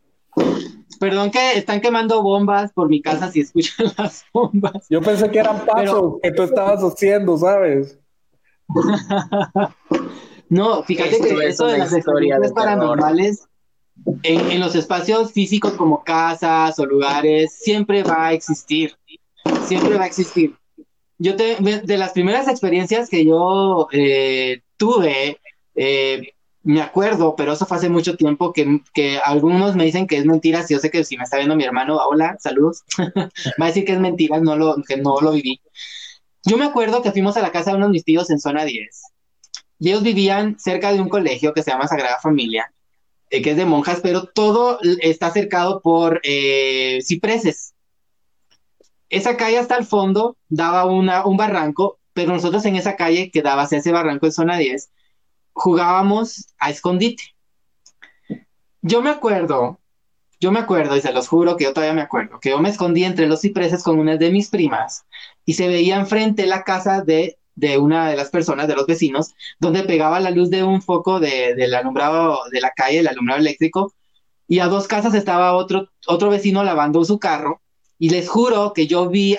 Perdón 1.00 1.30
que 1.30 1.56
están 1.56 1.80
quemando 1.80 2.22
bombas 2.22 2.74
por 2.74 2.90
mi 2.90 3.00
casa 3.00 3.30
si 3.30 3.40
escuchan 3.40 3.86
las 3.98 4.26
bombas. 4.34 4.86
Yo 4.90 5.00
pensé 5.00 5.30
que 5.30 5.38
eran 5.38 5.64
pasos 5.64 6.16
que 6.22 6.30
tú 6.30 6.42
estabas 6.42 6.82
haciendo, 6.82 7.38
¿sabes? 7.38 7.98
no, 10.48 10.82
fíjate 10.82 11.20
que 11.20 11.46
eso 11.46 11.66
de 11.66 11.78
las 11.78 11.92
experiencias 11.92 12.52
paranormales 12.52 13.48
en, 14.22 14.60
los 14.60 14.74
espacios 14.74 15.32
físicos 15.32 15.72
como 15.74 16.02
casas 16.04 16.78
o 16.78 16.86
lugares 16.86 17.52
siempre 17.52 18.02
va 18.02 18.28
a 18.28 18.32
existir. 18.32 18.96
Siempre 19.64 19.96
va 19.96 20.04
a 20.04 20.06
existir. 20.06 20.56
Yo 21.18 21.36
te, 21.36 21.56
de 21.56 21.98
las 21.98 22.12
primeras 22.12 22.48
experiencias 22.48 23.10
que 23.10 23.24
yo 23.24 23.88
eh, 23.92 24.62
tuve, 24.76 25.38
eh, 25.74 26.32
me 26.62 26.80
acuerdo, 26.80 27.36
pero 27.36 27.52
eso 27.52 27.66
fue 27.66 27.76
hace 27.76 27.88
mucho 27.90 28.16
tiempo, 28.16 28.52
que, 28.52 28.80
que, 28.94 29.18
algunos 29.22 29.76
me 29.76 29.84
dicen 29.84 30.06
que 30.06 30.16
es 30.16 30.24
mentira, 30.24 30.62
si 30.62 30.74
yo 30.74 30.80
sé 30.80 30.90
que 30.90 31.04
si 31.04 31.16
me 31.16 31.24
está 31.24 31.36
viendo 31.36 31.56
mi 31.56 31.64
hermano, 31.64 31.96
hola, 31.96 32.36
saludos, 32.38 32.84
va 33.60 33.64
a 33.64 33.66
decir 33.66 33.84
que 33.84 33.92
es 33.92 34.00
mentira, 34.00 34.40
no 34.40 34.56
lo, 34.56 34.76
que 34.82 34.96
no 34.96 35.20
lo 35.20 35.32
viví. 35.32 35.60
Yo 36.44 36.56
me 36.56 36.64
acuerdo 36.64 37.02
que 37.02 37.12
fuimos 37.12 37.36
a 37.36 37.42
la 37.42 37.52
casa 37.52 37.70
de 37.70 37.76
unos 37.76 37.88
de 37.88 37.92
mis 37.92 38.04
tíos 38.04 38.30
en 38.30 38.40
zona 38.40 38.64
10. 38.64 39.02
Y 39.78 39.88
ellos 39.88 40.02
vivían 40.02 40.58
cerca 40.58 40.92
de 40.92 41.00
un 41.00 41.08
colegio 41.08 41.52
que 41.52 41.62
se 41.62 41.70
llama 41.70 41.88
Sagrada 41.88 42.18
Familia, 42.20 42.72
eh, 43.30 43.42
que 43.42 43.50
es 43.50 43.56
de 43.56 43.66
monjas, 43.66 44.00
pero 44.02 44.24
todo 44.24 44.78
está 45.00 45.30
cercado 45.30 45.80
por 45.80 46.20
eh, 46.22 47.00
cipreses. 47.02 47.74
Esa 49.08 49.36
calle 49.36 49.58
hasta 49.58 49.76
el 49.76 49.84
fondo 49.84 50.36
daba 50.48 50.84
una, 50.84 51.26
un 51.26 51.36
barranco, 51.36 51.98
pero 52.12 52.32
nosotros 52.32 52.64
en 52.64 52.76
esa 52.76 52.96
calle 52.96 53.30
que 53.30 53.42
daba 53.42 53.62
hacia 53.62 53.78
ese 53.78 53.92
barranco 53.92 54.26
en 54.26 54.32
zona 54.32 54.56
10, 54.56 54.90
jugábamos 55.52 56.54
a 56.58 56.70
escondite. 56.70 57.22
Yo 58.82 59.02
me 59.02 59.10
acuerdo, 59.10 59.78
yo 60.40 60.52
me 60.52 60.60
acuerdo, 60.60 60.96
y 60.96 61.02
se 61.02 61.12
los 61.12 61.28
juro 61.28 61.56
que 61.56 61.64
yo 61.64 61.74
todavía 61.74 61.94
me 61.94 62.02
acuerdo, 62.02 62.40
que 62.40 62.50
yo 62.50 62.60
me 62.60 62.70
escondí 62.70 63.04
entre 63.04 63.26
los 63.26 63.42
cipreses 63.42 63.82
con 63.82 63.98
una 63.98 64.16
de 64.16 64.30
mis 64.30 64.48
primas 64.48 65.04
y 65.50 65.54
se 65.54 65.66
veía 65.66 65.96
enfrente 65.96 66.46
la 66.46 66.62
casa 66.62 67.02
de, 67.02 67.36
de 67.56 67.76
una 67.76 68.08
de 68.08 68.14
las 68.14 68.30
personas, 68.30 68.68
de 68.68 68.76
los 68.76 68.86
vecinos, 68.86 69.34
donde 69.58 69.82
pegaba 69.82 70.20
la 70.20 70.30
luz 70.30 70.48
de 70.48 70.62
un 70.62 70.80
foco 70.80 71.18
de, 71.18 71.56
del 71.56 71.74
alumbrado 71.74 72.38
de 72.52 72.60
la 72.60 72.70
calle, 72.70 73.00
el 73.00 73.08
alumbrado 73.08 73.40
eléctrico, 73.40 73.92
y 74.46 74.60
a 74.60 74.68
dos 74.68 74.86
casas 74.86 75.12
estaba 75.12 75.54
otro, 75.54 75.88
otro 76.06 76.30
vecino 76.30 76.62
lavando 76.62 77.04
su 77.04 77.18
carro, 77.18 77.62
y 77.98 78.10
les 78.10 78.28
juro 78.28 78.72
que 78.74 78.86
yo 78.86 79.08
vi 79.08 79.38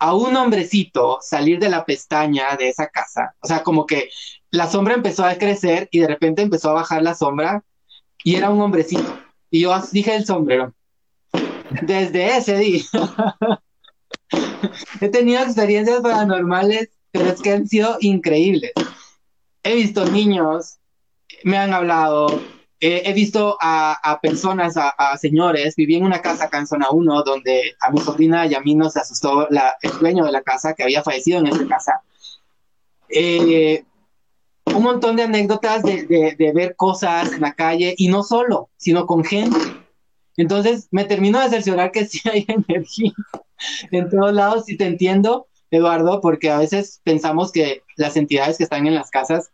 a 0.00 0.14
un 0.16 0.34
hombrecito 0.34 1.18
salir 1.20 1.60
de 1.60 1.68
la 1.68 1.84
pestaña 1.84 2.56
de 2.58 2.70
esa 2.70 2.88
casa, 2.88 3.36
o 3.40 3.46
sea, 3.46 3.62
como 3.62 3.86
que 3.86 4.10
la 4.50 4.68
sombra 4.68 4.94
empezó 4.94 5.24
a 5.24 5.36
crecer 5.36 5.88
y 5.92 6.00
de 6.00 6.08
repente 6.08 6.42
empezó 6.42 6.70
a 6.70 6.80
bajar 6.80 7.00
la 7.00 7.14
sombra 7.14 7.62
y 8.24 8.34
era 8.34 8.50
un 8.50 8.60
hombrecito. 8.60 9.20
Y 9.52 9.60
yo 9.60 9.80
dije 9.92 10.16
el 10.16 10.26
sombrero. 10.26 10.74
Desde 11.80 12.38
ese 12.38 12.58
día 12.58 12.82
He 15.00 15.08
tenido 15.08 15.42
experiencias 15.42 16.00
paranormales, 16.00 16.90
pero 17.10 17.26
es 17.26 17.40
que 17.40 17.52
han 17.52 17.68
sido 17.68 17.96
increíbles. 18.00 18.72
He 19.62 19.74
visto 19.74 20.04
niños 20.06 20.78
me 21.44 21.58
han 21.58 21.72
hablado, 21.72 22.40
eh, 22.80 23.02
he 23.04 23.12
visto 23.12 23.56
a, 23.60 23.92
a 23.92 24.20
personas, 24.20 24.76
a, 24.76 24.88
a, 24.88 25.16
señores, 25.16 25.76
viví 25.76 25.96
en 25.96 26.04
una 26.04 26.20
casa 26.20 26.44
acá 26.44 26.58
en 26.58 26.66
zona 26.66 26.90
1 26.90 27.22
donde 27.22 27.74
a 27.80 27.90
mi 27.90 28.00
sobrina 28.00 28.46
y 28.46 28.54
a 28.54 28.60
mí 28.60 28.74
nos 28.74 28.96
asustó 28.96 29.46
la, 29.50 29.74
el 29.82 29.98
dueño 29.98 30.24
de 30.24 30.32
la 30.32 30.42
casa 30.42 30.74
que 30.74 30.82
había 30.82 31.02
fallecido 31.02 31.38
en 31.38 31.46
esa 31.48 31.66
casa. 31.66 32.02
Eh, 33.08 33.84
un 34.74 34.82
montón 34.82 35.16
de 35.16 35.22
anécdotas 35.22 35.82
de, 35.82 36.04
de, 36.04 36.34
de, 36.36 36.52
ver 36.52 36.74
cosas 36.74 37.32
en 37.32 37.42
la 37.42 37.52
calle 37.52 37.94
y 37.96 38.08
no 38.08 38.22
solo, 38.22 38.70
sino 38.76 39.06
con 39.06 39.22
gente. 39.22 39.58
Entonces 40.36 40.88
me 40.90 41.04
termino 41.04 41.40
de 41.40 41.50
cerciorar 41.50 41.92
que 41.92 42.06
sí 42.06 42.20
hay 42.28 42.46
energía 42.48 43.12
en 43.90 44.10
todos 44.10 44.32
lados 44.32 44.68
y 44.68 44.76
te 44.76 44.86
entiendo, 44.86 45.46
Eduardo, 45.70 46.20
porque 46.20 46.50
a 46.50 46.58
veces 46.58 47.00
pensamos 47.04 47.52
que 47.52 47.82
las 47.96 48.16
entidades 48.16 48.58
que 48.58 48.64
están 48.64 48.86
en 48.86 48.94
las 48.94 49.10
casas 49.10 49.50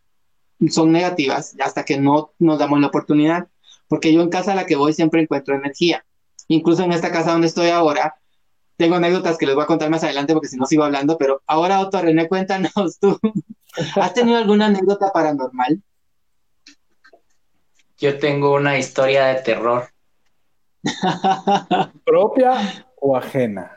son 0.68 0.93
negativas 0.93 1.57
hasta 1.61 1.85
que 1.85 1.99
no 1.99 2.33
nos 2.39 2.59
damos 2.59 2.81
la 2.81 2.89
oportunidad. 2.89 3.49
Porque 3.89 4.12
yo 4.12 4.22
en 4.22 4.28
casa 4.28 4.53
a 4.53 4.55
la 4.55 4.66
que 4.66 4.76
voy 4.76 4.93
siempre 4.93 5.20
encuentro 5.20 5.55
energía. 5.55 6.05
Incluso 6.49 6.85
en 6.85 6.93
esta 6.93 7.11
casa 7.11 7.33
donde 7.33 7.49
estoy 7.49 7.70
ahora, 7.70 8.16
tengo 8.76 8.97
anécdotas 8.97 9.37
que 9.37 9.47
les 9.47 9.55
voy 9.55 9.64
a 9.64 9.66
contar 9.66 9.91
más 9.91 10.05
adelante 10.05 10.33
porque 10.33 10.49
si 10.49 10.57
no 10.57 10.66
sigo 10.66 10.85
hablando, 10.85 11.18
pero 11.18 11.43
ahora 11.47 11.81
Otto 11.81 12.01
René, 12.01 12.28
cuéntanos 12.28 12.99
tú. 13.01 13.18
¿Has 13.97 14.14
tenido 14.14 14.39
alguna 14.39 14.66
anécdota 14.66 15.12
paranormal? 15.12 15.83
Yo 17.99 18.18
tengo 18.18 18.55
una 18.55 18.78
historia 18.78 19.26
de 19.26 19.43
terror. 19.43 19.91
¿Propia 22.05 22.85
o 22.97 23.16
ajena? 23.16 23.76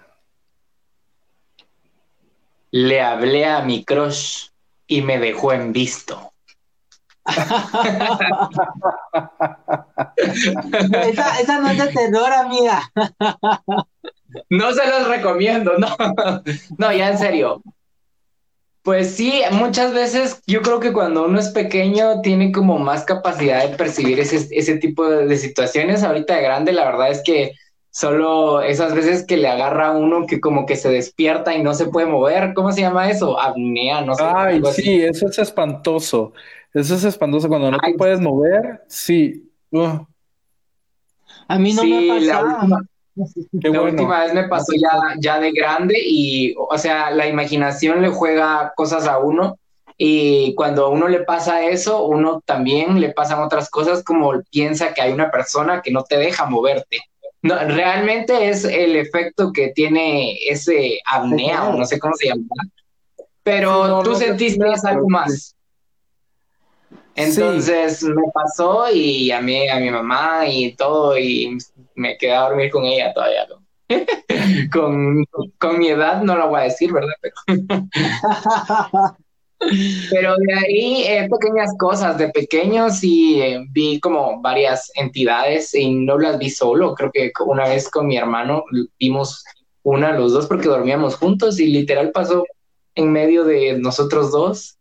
Le 2.71 3.01
hablé 3.01 3.45
a 3.45 3.61
mi 3.61 3.83
crush 3.83 4.49
y 4.87 5.01
me 5.01 5.19
dejó 5.19 5.53
en 5.53 5.73
visto. 5.73 6.33
esa, 10.15 11.39
esa, 11.39 11.59
no 11.59 11.69
es 11.69 11.77
de 11.77 11.87
terror, 11.87 12.33
amiga. 12.33 12.81
no 14.49 14.73
se 14.73 14.87
los 14.87 15.07
recomiendo, 15.07 15.77
no. 15.77 15.95
No, 16.77 16.91
ya 16.91 17.11
en 17.11 17.17
serio. 17.17 17.61
Pues 18.83 19.15
sí, 19.15 19.41
muchas 19.51 19.93
veces 19.93 20.41
yo 20.45 20.61
creo 20.61 20.81
que 20.81 20.91
cuando 20.91 21.25
uno 21.25 21.39
es 21.39 21.49
pequeño 21.49 22.19
tiene 22.21 22.51
como 22.51 22.79
más 22.79 23.05
capacidad 23.05 23.65
de 23.67 23.77
percibir 23.77 24.19
ese, 24.19 24.45
ese 24.51 24.77
tipo 24.77 25.09
de, 25.09 25.25
de, 25.25 25.37
situaciones. 25.37 26.03
Ahorita 26.03 26.35
de 26.35 26.41
grande, 26.41 26.73
la 26.73 26.83
verdad 26.83 27.09
es 27.09 27.23
que 27.23 27.53
solo 27.91 28.61
esas 28.61 28.93
veces 28.93 29.25
que 29.25 29.37
le 29.37 29.47
agarra 29.47 29.89
a 29.89 29.91
uno 29.97 30.25
que 30.27 30.41
como 30.41 30.65
que 30.65 30.75
se 30.75 30.89
despierta 30.89 31.55
y 31.55 31.63
no 31.63 31.73
se 31.73 31.85
puede 31.85 32.07
mover. 32.07 32.53
¿Cómo 32.53 32.73
se 32.73 32.81
llama 32.81 33.09
eso? 33.09 33.39
Apnea, 33.39 34.01
no 34.01 34.15
sé. 34.15 34.23
Ay, 34.25 34.61
sí, 34.73 35.01
eso 35.01 35.27
es 35.27 35.39
espantoso. 35.39 36.33
Eso 36.73 36.95
es 36.95 37.05
espantoso 37.05 37.47
cuando 37.47 37.71
no 37.71 37.77
Ay, 37.81 37.93
te 37.93 37.97
puedes 37.97 38.19
mover. 38.19 38.81
Sí. 38.87 39.49
Uh. 39.71 40.05
A 41.47 41.57
mí 41.57 41.71
no 41.73 41.83
sí, 41.83 41.89
me 41.89 42.11
ha 42.11 42.15
pasado. 42.15 42.79
La 43.15 43.25
última, 43.25 43.61
la 43.61 43.69
bueno. 43.69 43.83
última 43.91 44.23
vez 44.23 44.33
me 44.33 44.47
pasó 44.47 44.73
ya, 44.73 45.15
ya 45.19 45.39
de 45.39 45.51
grande 45.51 45.99
y, 45.99 46.55
o 46.57 46.77
sea, 46.77 47.11
la 47.11 47.27
imaginación 47.27 48.01
le 48.01 48.09
juega 48.09 48.73
cosas 48.75 49.07
a 49.07 49.19
uno 49.19 49.57
y 49.97 50.55
cuando 50.55 50.85
a 50.85 50.89
uno 50.89 51.07
le 51.07 51.19
pasa 51.19 51.63
eso, 51.65 52.05
uno 52.05 52.41
también 52.45 52.99
le 52.99 53.09
pasan 53.09 53.41
otras 53.41 53.69
cosas 53.69 54.03
como 54.03 54.41
piensa 54.49 54.93
que 54.93 55.01
hay 55.01 55.11
una 55.11 55.29
persona 55.29 55.81
que 55.81 55.91
no 55.91 56.03
te 56.03 56.17
deja 56.17 56.45
moverte. 56.45 56.99
No, 57.43 57.55
realmente 57.55 58.49
es 58.49 58.63
el 58.63 58.95
efecto 58.95 59.51
que 59.51 59.69
tiene 59.69 60.37
ese 60.47 60.99
apnea, 61.05 61.65
o 61.65 61.77
no 61.77 61.85
sé 61.85 61.99
cómo 61.99 62.15
se 62.15 62.29
llama, 62.29 62.45
pero 63.43 63.87
no, 63.87 64.03
tú 64.03 64.11
no, 64.11 64.15
sentiste 64.15 64.63
no, 64.63 64.73
algo 64.83 65.09
más. 65.09 65.53
Entonces 67.15 67.99
sí. 67.99 68.07
me 68.07 68.23
pasó 68.33 68.89
y 68.91 69.29
a 69.31 69.41
mí, 69.41 69.67
a 69.67 69.79
mi 69.79 69.91
mamá 69.91 70.47
y 70.47 70.73
todo, 70.73 71.17
y 71.17 71.57
me 71.95 72.17
quedé 72.17 72.33
a 72.33 72.41
dormir 72.41 72.71
con 72.71 72.85
ella 72.85 73.13
todavía. 73.13 73.47
con, 74.71 75.25
con, 75.57 75.77
mi 75.77 75.89
edad 75.89 76.23
no 76.23 76.35
lo 76.35 76.49
voy 76.49 76.61
a 76.61 76.63
decir, 76.63 76.91
¿verdad? 76.91 77.13
Pero, 77.21 77.35
Pero 80.11 80.35
de 80.37 80.53
ahí 80.53 81.03
eh, 81.03 81.29
pequeñas 81.29 81.73
cosas, 81.77 82.17
de 82.17 82.29
pequeño 82.29 82.89
sí 82.89 83.41
eh, 83.41 83.63
vi 83.71 83.99
como 83.99 84.41
varias 84.41 84.91
entidades 84.95 85.73
y 85.73 85.93
no 85.93 86.17
las 86.17 86.37
vi 86.37 86.49
solo, 86.49 86.93
creo 86.95 87.11
que 87.11 87.31
una 87.45 87.67
vez 87.67 87.89
con 87.89 88.07
mi 88.07 88.17
hermano 88.17 88.65
vimos 88.99 89.43
una 89.83 90.11
los 90.13 90.33
dos 90.33 90.47
porque 90.47 90.67
dormíamos 90.67 91.15
juntos 91.15 91.59
y 91.59 91.67
literal 91.67 92.11
pasó 92.11 92.45
en 92.95 93.11
medio 93.11 93.43
de 93.43 93.77
nosotros 93.79 94.31
dos 94.31 94.77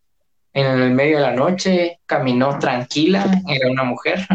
en 0.55 0.67
el 0.67 0.91
medio 0.91 1.17
de 1.17 1.23
la 1.23 1.33
noche, 1.33 2.01
caminó 2.07 2.59
tranquila, 2.59 3.25
era 3.49 3.71
una 3.71 3.85
mujer, 3.85 4.27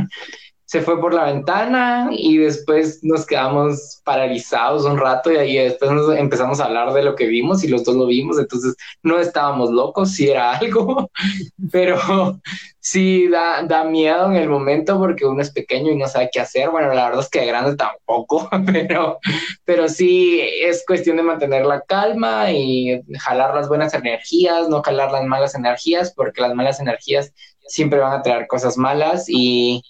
se 0.67 0.81
fue 0.81 0.99
por 0.99 1.13
la 1.13 1.23
ventana 1.23 2.09
y 2.11 2.37
después 2.37 2.99
nos 3.01 3.25
quedamos 3.25 4.01
paralizados 4.03 4.83
un 4.83 4.97
rato 4.97 5.31
y 5.31 5.37
ahí 5.37 5.55
después 5.55 5.91
nos 5.91 6.13
empezamos 6.13 6.59
a 6.59 6.65
hablar 6.65 6.91
de 6.91 7.03
lo 7.03 7.15
que 7.15 7.25
vimos 7.25 7.63
y 7.63 7.69
los 7.69 7.85
dos 7.85 7.95
lo 7.95 8.05
vimos, 8.05 8.37
entonces 8.37 8.75
no 9.01 9.17
estábamos 9.17 9.71
locos, 9.71 10.11
si 10.11 10.25
sí 10.25 10.29
era 10.29 10.51
algo, 10.57 11.09
pero 11.71 12.41
sí 12.81 13.29
da, 13.29 13.63
da 13.63 13.85
miedo 13.85 14.25
en 14.25 14.35
el 14.35 14.49
momento 14.49 14.99
porque 14.99 15.25
uno 15.25 15.41
es 15.41 15.51
pequeño 15.51 15.93
y 15.93 15.97
no 15.97 16.05
sabe 16.05 16.29
qué 16.33 16.41
hacer, 16.41 16.69
bueno, 16.69 16.93
la 16.93 17.05
verdad 17.05 17.21
es 17.21 17.29
que 17.29 17.39
de 17.39 17.45
grande 17.45 17.77
tampoco, 17.77 18.49
pero, 18.65 19.19
pero 19.63 19.87
sí 19.87 20.41
es 20.41 20.83
cuestión 20.85 21.15
de 21.15 21.23
mantener 21.23 21.65
la 21.65 21.79
calma 21.79 22.51
y 22.51 23.01
jalar 23.19 23.55
las 23.55 23.69
buenas 23.69 23.93
energías, 23.93 24.67
no 24.67 24.83
jalar 24.83 25.13
las 25.13 25.23
malas 25.23 25.55
energías, 25.55 26.11
porque 26.13 26.41
las 26.41 26.53
malas 26.53 26.81
energías 26.81 27.31
siempre 27.67 27.99
van 27.99 28.19
a 28.19 28.21
traer 28.21 28.47
cosas 28.47 28.77
malas 28.77 29.25
y 29.29 29.81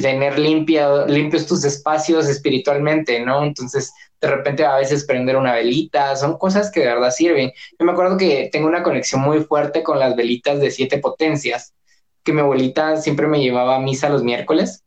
tener 0.00 0.38
limpia, 0.38 1.06
limpios 1.06 1.46
tus 1.46 1.64
espacios 1.64 2.28
espiritualmente, 2.28 3.20
¿no? 3.20 3.44
Entonces, 3.44 3.92
de 4.20 4.28
repente 4.28 4.64
a 4.64 4.76
veces 4.76 5.04
prender 5.04 5.36
una 5.36 5.54
velita, 5.54 6.16
son 6.16 6.38
cosas 6.38 6.70
que 6.70 6.80
de 6.80 6.86
verdad 6.86 7.10
sirven. 7.10 7.52
Yo 7.78 7.86
me 7.86 7.92
acuerdo 7.92 8.16
que 8.16 8.48
tengo 8.50 8.66
una 8.66 8.82
conexión 8.82 9.20
muy 9.20 9.40
fuerte 9.44 9.82
con 9.82 9.98
las 9.98 10.16
velitas 10.16 10.60
de 10.60 10.70
siete 10.70 10.98
potencias, 10.98 11.74
que 12.22 12.32
mi 12.32 12.40
abuelita 12.40 12.96
siempre 12.96 13.26
me 13.26 13.40
llevaba 13.40 13.76
a 13.76 13.80
misa 13.80 14.08
los 14.08 14.24
miércoles 14.24 14.84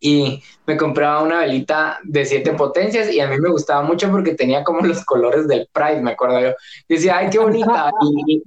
y 0.00 0.42
me 0.66 0.76
compraba 0.76 1.22
una 1.22 1.40
velita 1.40 1.98
de 2.02 2.24
siete 2.26 2.52
potencias 2.52 3.10
y 3.10 3.20
a 3.20 3.26
mí 3.26 3.38
me 3.38 3.48
gustaba 3.48 3.82
mucho 3.82 4.10
porque 4.10 4.34
tenía 4.34 4.62
como 4.62 4.80
los 4.80 5.04
colores 5.04 5.48
del 5.48 5.68
Pride, 5.72 6.02
me 6.02 6.12
acuerdo 6.12 6.40
yo. 6.40 6.48
Y 6.88 6.94
decía, 6.94 7.18
ay, 7.18 7.30
qué 7.30 7.38
bonita. 7.38 7.90
Y, 8.26 8.42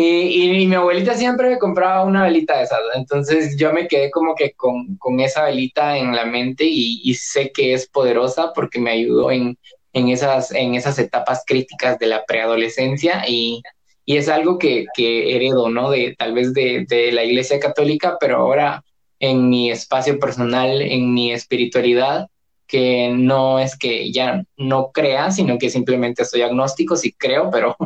y, 0.00 0.62
y, 0.62 0.66
mi 0.68 0.76
abuelita 0.76 1.14
siempre 1.14 1.50
me 1.50 1.58
compraba 1.58 2.04
una 2.04 2.22
velita 2.22 2.56
de 2.56 2.64
esas, 2.64 2.78
entonces 2.94 3.56
yo 3.56 3.72
me 3.72 3.88
quedé 3.88 4.12
como 4.12 4.36
que 4.36 4.52
con, 4.52 4.96
con 4.96 5.18
esa 5.18 5.46
velita 5.46 5.98
en 5.98 6.14
la 6.14 6.24
mente 6.24 6.62
y, 6.64 7.00
y, 7.02 7.14
sé 7.14 7.50
que 7.50 7.74
es 7.74 7.88
poderosa 7.88 8.52
porque 8.54 8.78
me 8.78 8.92
ayudó 8.92 9.32
en, 9.32 9.58
en, 9.92 10.08
esas, 10.08 10.52
en 10.52 10.76
esas 10.76 11.00
etapas 11.00 11.42
críticas 11.44 11.98
de 11.98 12.06
la 12.06 12.24
preadolescencia 12.26 13.24
y, 13.26 13.60
y 14.04 14.18
es 14.18 14.28
algo 14.28 14.56
que, 14.56 14.86
que 14.94 15.34
heredo, 15.34 15.68
¿no? 15.68 15.90
De 15.90 16.14
tal 16.16 16.32
vez 16.32 16.54
de, 16.54 16.86
de 16.88 17.10
la 17.10 17.24
iglesia 17.24 17.58
católica, 17.58 18.18
pero 18.20 18.36
ahora 18.36 18.84
en 19.18 19.48
mi 19.48 19.72
espacio 19.72 20.20
personal, 20.20 20.80
en 20.80 21.12
mi 21.12 21.32
espiritualidad, 21.32 22.28
que 22.68 23.08
no 23.08 23.58
es 23.58 23.76
que 23.76 24.12
ya 24.12 24.44
no 24.56 24.92
crea, 24.92 25.32
sino 25.32 25.58
que 25.58 25.70
simplemente 25.70 26.24
soy 26.24 26.42
agnóstico, 26.42 26.96
sí 26.96 27.12
creo, 27.12 27.50
pero 27.50 27.76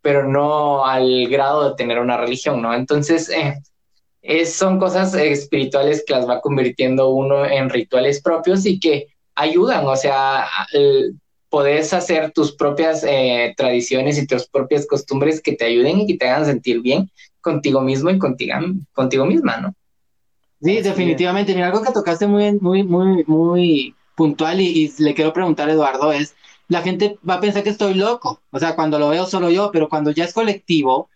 pero 0.00 0.26
no 0.28 0.86
al 0.86 1.28
grado 1.28 1.68
de 1.68 1.76
tener 1.76 1.98
una 1.98 2.16
religión, 2.16 2.62
¿no? 2.62 2.72
Entonces, 2.72 3.28
eh, 3.28 3.58
es, 4.22 4.54
son 4.54 4.78
cosas 4.78 5.12
espirituales 5.14 6.04
que 6.06 6.14
las 6.14 6.28
va 6.28 6.40
convirtiendo 6.40 7.10
uno 7.10 7.44
en 7.44 7.68
rituales 7.68 8.22
propios 8.22 8.64
y 8.64 8.78
que 8.78 9.08
ayudan, 9.34 9.86
o 9.86 9.96
sea, 9.96 10.46
el, 10.72 11.16
podés 11.50 11.92
hacer 11.92 12.32
tus 12.32 12.54
propias 12.54 13.04
eh, 13.04 13.54
tradiciones 13.56 14.18
y 14.18 14.26
tus 14.26 14.46
propias 14.48 14.86
costumbres 14.86 15.40
que 15.40 15.52
te 15.52 15.64
ayuden 15.64 16.00
y 16.00 16.06
que 16.06 16.16
te 16.16 16.28
hagan 16.28 16.46
sentir 16.46 16.80
bien 16.80 17.10
contigo 17.40 17.80
mismo 17.80 18.10
y 18.10 18.18
contigo, 18.18 18.54
contigo 18.92 19.26
misma, 19.26 19.58
¿no? 19.58 19.74
Sí, 20.60 20.82
definitivamente. 20.82 21.54
Mira, 21.54 21.68
algo 21.68 21.82
que 21.82 21.92
tocaste 21.92 22.26
muy, 22.26 22.52
muy, 22.60 22.82
muy, 22.82 23.24
muy 23.26 23.94
puntual 24.18 24.60
y, 24.60 24.92
le 24.98 25.14
quiero 25.14 25.32
preguntar 25.32 25.68
a 25.68 25.72
Eduardo 25.72 26.12
es, 26.12 26.34
la 26.68 26.82
gente 26.82 27.18
va 27.28 27.34
a 27.34 27.40
pensar 27.40 27.62
que 27.62 27.70
estoy 27.70 27.94
loco, 27.94 28.42
o 28.50 28.58
sea, 28.58 28.74
cuando 28.74 28.98
lo 28.98 29.08
veo 29.10 29.26
solo 29.26 29.50
yo, 29.50 29.70
pero 29.72 29.88
cuando 29.88 30.10
ya 30.10 30.24
es 30.24 30.34
colectivo, 30.34 31.08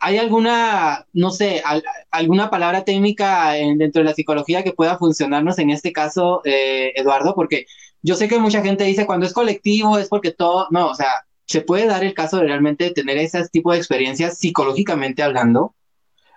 ¿hay 0.00 0.18
alguna, 0.18 1.06
no 1.12 1.30
sé, 1.30 1.62
al, 1.64 1.84
alguna 2.10 2.50
palabra 2.50 2.84
técnica 2.84 3.56
en, 3.56 3.78
dentro 3.78 4.02
de 4.02 4.08
la 4.08 4.14
psicología 4.14 4.64
que 4.64 4.72
pueda 4.72 4.98
funcionarnos 4.98 5.58
en 5.58 5.70
este 5.70 5.92
caso, 5.92 6.42
eh, 6.44 6.92
Eduardo? 6.96 7.34
Porque 7.34 7.66
yo 8.02 8.16
sé 8.16 8.28
que 8.28 8.38
mucha 8.38 8.62
gente 8.62 8.84
dice 8.84 9.06
cuando 9.06 9.26
es 9.26 9.32
colectivo 9.32 9.98
es 9.98 10.08
porque 10.08 10.32
todo, 10.32 10.66
no, 10.70 10.88
o 10.88 10.94
sea, 10.94 11.12
¿se 11.46 11.60
puede 11.62 11.86
dar 11.86 12.04
el 12.04 12.14
caso 12.14 12.38
de 12.38 12.44
realmente 12.44 12.90
tener 12.90 13.16
ese 13.18 13.48
tipo 13.48 13.72
de 13.72 13.78
experiencias 13.78 14.38
psicológicamente 14.38 15.22
hablando? 15.22 15.74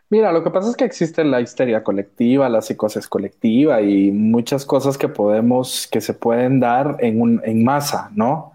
Mira, 0.09 0.31
lo 0.31 0.43
que 0.43 0.51
pasa 0.51 0.69
es 0.69 0.75
que 0.75 0.85
existe 0.85 1.23
la 1.23 1.41
histeria 1.41 1.83
colectiva, 1.83 2.47
la 2.47 2.61
psicosis 2.61 3.07
colectiva 3.07 3.81
y 3.81 4.11
muchas 4.11 4.65
cosas 4.65 4.97
que 4.97 5.09
podemos, 5.09 5.87
que 5.91 5.99
se 5.99 6.13
pueden 6.13 6.59
dar 6.59 6.97
en, 6.99 7.19
un, 7.19 7.41
en 7.43 7.63
masa, 7.63 8.11
¿no? 8.13 8.53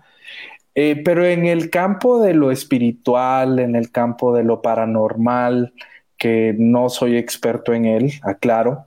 Eh, 0.75 1.03
pero 1.05 1.27
en 1.27 1.47
el 1.47 1.69
campo 1.69 2.23
de 2.23 2.35
lo 2.35 2.53
espiritual, 2.53 3.59
en 3.59 3.75
el 3.75 3.91
campo 3.91 4.35
de 4.35 4.45
lo 4.45 4.63
paranormal, 4.63 5.75
que 6.17 6.55
no 6.57 6.89
soy 6.89 7.17
experto 7.17 7.75
en 7.75 7.87
él, 7.87 8.13
aclaro. 8.23 8.87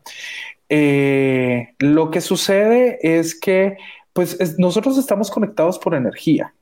Eh, 0.70 1.74
lo 1.80 2.12
que 2.12 2.22
sucede 2.22 3.00
es 3.02 3.38
que 3.38 3.78
pues 4.14 4.58
nosotros 4.58 4.98
estamos 4.98 5.30
conectados 5.30 5.78
por 5.80 5.96
energía, 5.96 6.54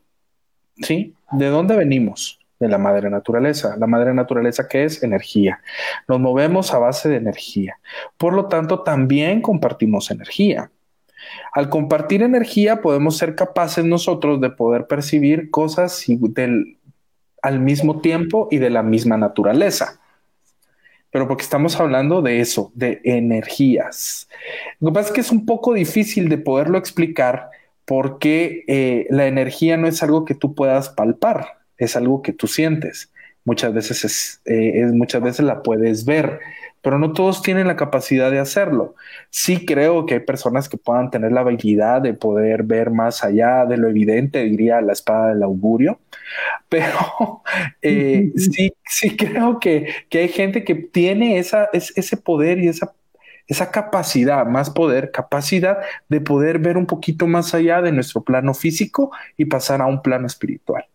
¿sí? 0.81 1.13
¿De 1.31 1.47
dónde 1.47 1.75
venimos? 1.75 2.40
De 2.61 2.69
la 2.69 2.77
madre 2.77 3.09
naturaleza. 3.09 3.75
La 3.77 3.87
madre 3.87 4.13
naturaleza 4.13 4.67
que 4.67 4.83
es 4.83 5.01
energía. 5.01 5.61
Nos 6.07 6.19
movemos 6.19 6.73
a 6.73 6.77
base 6.77 7.09
de 7.09 7.17
energía. 7.17 7.79
Por 8.17 8.33
lo 8.33 8.45
tanto, 8.45 8.81
también 8.83 9.41
compartimos 9.41 10.11
energía. 10.11 10.69
Al 11.53 11.69
compartir 11.69 12.21
energía 12.21 12.81
podemos 12.81 13.17
ser 13.17 13.33
capaces 13.33 13.83
nosotros 13.83 14.39
de 14.41 14.51
poder 14.51 14.85
percibir 14.85 15.49
cosas 15.49 16.03
del, 16.07 16.77
al 17.41 17.59
mismo 17.59 17.99
tiempo 17.99 18.47
y 18.51 18.57
de 18.57 18.69
la 18.69 18.83
misma 18.83 19.17
naturaleza. 19.17 19.99
Pero 21.09 21.27
porque 21.27 21.43
estamos 21.43 21.79
hablando 21.79 22.21
de 22.21 22.41
eso, 22.41 22.71
de 22.75 23.01
energías. 23.03 24.29
Lo 24.79 24.89
que 24.89 24.93
pasa 24.93 25.07
es 25.07 25.13
que 25.13 25.21
es 25.21 25.31
un 25.31 25.45
poco 25.45 25.73
difícil 25.73 26.29
de 26.29 26.37
poderlo 26.37 26.77
explicar 26.77 27.49
porque 27.85 28.63
eh, 28.67 29.07
la 29.09 29.27
energía 29.27 29.75
no 29.75 29.87
es 29.87 30.01
algo 30.03 30.23
que 30.23 30.35
tú 30.35 30.55
puedas 30.55 30.89
palpar, 30.89 31.60
es 31.81 31.95
algo 31.95 32.21
que 32.21 32.31
tú 32.31 32.47
sientes. 32.47 33.11
Muchas 33.43 33.73
veces, 33.73 34.39
eh, 34.45 34.83
es, 34.83 34.93
muchas 34.93 35.21
veces 35.21 35.43
la 35.43 35.63
puedes 35.63 36.05
ver, 36.05 36.39
pero 36.83 36.99
no 36.99 37.11
todos 37.11 37.41
tienen 37.41 37.67
la 37.67 37.75
capacidad 37.75 38.29
de 38.29 38.37
hacerlo. 38.37 38.93
Sí 39.31 39.65
creo 39.65 40.05
que 40.05 40.15
hay 40.15 40.19
personas 40.19 40.69
que 40.69 40.77
puedan 40.77 41.09
tener 41.09 41.31
la 41.31 41.41
habilidad 41.41 42.01
de 42.03 42.13
poder 42.13 42.61
ver 42.63 42.91
más 42.91 43.23
allá 43.23 43.65
de 43.65 43.77
lo 43.77 43.89
evidente, 43.89 44.43
diría 44.43 44.79
la 44.81 44.93
espada 44.93 45.29
del 45.29 45.41
augurio, 45.41 45.99
pero 46.69 47.41
eh, 47.81 48.31
sí, 48.35 48.73
sí 48.85 49.17
creo 49.17 49.59
que, 49.59 49.87
hay 50.11 50.29
gente 50.29 50.63
que 50.63 50.75
tiene 50.75 51.39
esa, 51.39 51.67
ese 51.73 52.17
poder 52.17 52.59
y 52.59 52.67
esa, 52.67 52.93
esa 53.47 53.71
capacidad, 53.71 54.45
más 54.45 54.69
poder, 54.69 55.09
capacidad 55.09 55.79
de 56.09 56.21
poder 56.21 56.59
ver 56.59 56.77
un 56.77 56.85
poquito 56.85 57.25
más 57.25 57.55
allá 57.55 57.81
de 57.81 57.91
nuestro 57.91 58.23
plano 58.23 58.53
físico 58.53 59.11
y 59.35 59.45
pasar 59.45 59.81
a 59.81 59.87
un 59.87 60.03
plano 60.03 60.27
espiritual. 60.27 60.85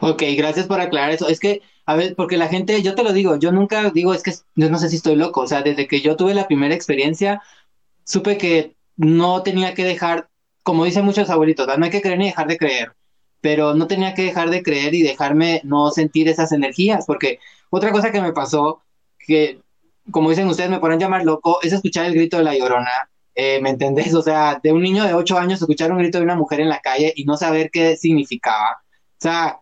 Ok, 0.00 0.22
gracias 0.36 0.66
por 0.66 0.80
aclarar 0.80 1.10
eso. 1.10 1.28
Es 1.28 1.40
que 1.40 1.62
a 1.86 1.96
ver, 1.96 2.14
porque 2.16 2.36
la 2.36 2.48
gente, 2.48 2.80
yo 2.82 2.94
te 2.94 3.02
lo 3.02 3.12
digo, 3.12 3.36
yo 3.36 3.52
nunca 3.52 3.90
digo, 3.90 4.14
es 4.14 4.22
que 4.22 4.32
no 4.56 4.78
sé 4.78 4.88
si 4.88 4.96
estoy 4.96 5.16
loco, 5.16 5.42
o 5.42 5.46
sea, 5.46 5.62
desde 5.62 5.86
que 5.86 6.00
yo 6.00 6.16
tuve 6.16 6.34
la 6.34 6.46
primera 6.46 6.74
experiencia, 6.74 7.42
supe 8.04 8.38
que 8.38 8.74
no 8.96 9.42
tenía 9.42 9.74
que 9.74 9.84
dejar, 9.84 10.28
como 10.62 10.84
dicen 10.84 11.04
muchos 11.04 11.28
abuelitos, 11.30 11.66
no 11.78 11.84
hay 11.84 11.90
que 11.90 12.00
creer 12.00 12.18
ni 12.18 12.26
dejar 12.26 12.46
de 12.46 12.56
creer, 12.56 12.92
pero 13.40 13.74
no 13.74 13.86
tenía 13.86 14.14
que 14.14 14.22
dejar 14.22 14.50
de 14.50 14.62
creer 14.62 14.94
y 14.94 15.02
dejarme 15.02 15.60
no 15.64 15.90
sentir 15.90 16.28
esas 16.28 16.52
energías, 16.52 17.04
porque 17.06 17.38
otra 17.70 17.92
cosa 17.92 18.10
que 18.12 18.22
me 18.22 18.32
pasó, 18.32 18.82
que 19.18 19.60
como 20.10 20.30
dicen 20.30 20.48
ustedes, 20.48 20.70
me 20.70 20.80
ponen 20.80 20.98
llamar 20.98 21.24
loco, 21.24 21.58
es 21.62 21.72
escuchar 21.72 22.06
el 22.06 22.14
grito 22.14 22.38
de 22.38 22.44
la 22.44 22.56
llorona. 22.56 22.90
Eh, 23.34 23.60
¿Me 23.60 23.70
entendés? 23.70 24.14
O 24.14 24.22
sea, 24.22 24.60
de 24.62 24.72
un 24.72 24.82
niño 24.82 25.04
de 25.04 25.14
8 25.14 25.38
años 25.38 25.60
escuchar 25.60 25.90
un 25.90 25.98
grito 25.98 26.18
de 26.18 26.24
una 26.24 26.36
mujer 26.36 26.60
en 26.60 26.68
la 26.68 26.80
calle 26.80 27.12
y 27.16 27.24
no 27.24 27.36
saber 27.36 27.70
qué 27.70 27.96
significaba. 27.96 28.82
O 28.82 29.16
sea, 29.18 29.60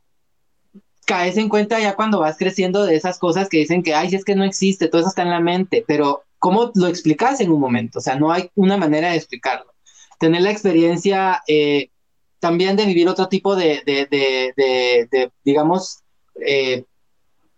caes 1.12 1.36
en 1.36 1.50
cuenta 1.50 1.78
ya 1.78 1.94
cuando 1.94 2.20
vas 2.20 2.38
creciendo 2.38 2.86
de 2.86 2.96
esas 2.96 3.18
cosas 3.18 3.50
que 3.50 3.58
dicen 3.58 3.82
que, 3.82 3.94
ay, 3.94 4.08
si 4.08 4.16
es 4.16 4.24
que 4.24 4.34
no 4.34 4.44
existe, 4.44 4.88
todo 4.88 5.02
eso 5.02 5.10
está 5.10 5.20
en 5.20 5.28
la 5.28 5.40
mente, 5.40 5.84
pero 5.86 6.24
¿cómo 6.38 6.72
lo 6.74 6.86
explicas 6.86 7.38
en 7.42 7.52
un 7.52 7.60
momento? 7.60 7.98
O 7.98 8.02
sea, 8.02 8.16
no 8.16 8.32
hay 8.32 8.50
una 8.54 8.78
manera 8.78 9.10
de 9.10 9.18
explicarlo. 9.18 9.74
Tener 10.18 10.40
la 10.40 10.50
experiencia 10.50 11.42
eh, 11.46 11.90
también 12.38 12.76
de 12.76 12.86
vivir 12.86 13.10
otro 13.10 13.28
tipo 13.28 13.54
de, 13.54 13.82
digamos, 15.44 15.98
eh, 16.46 16.86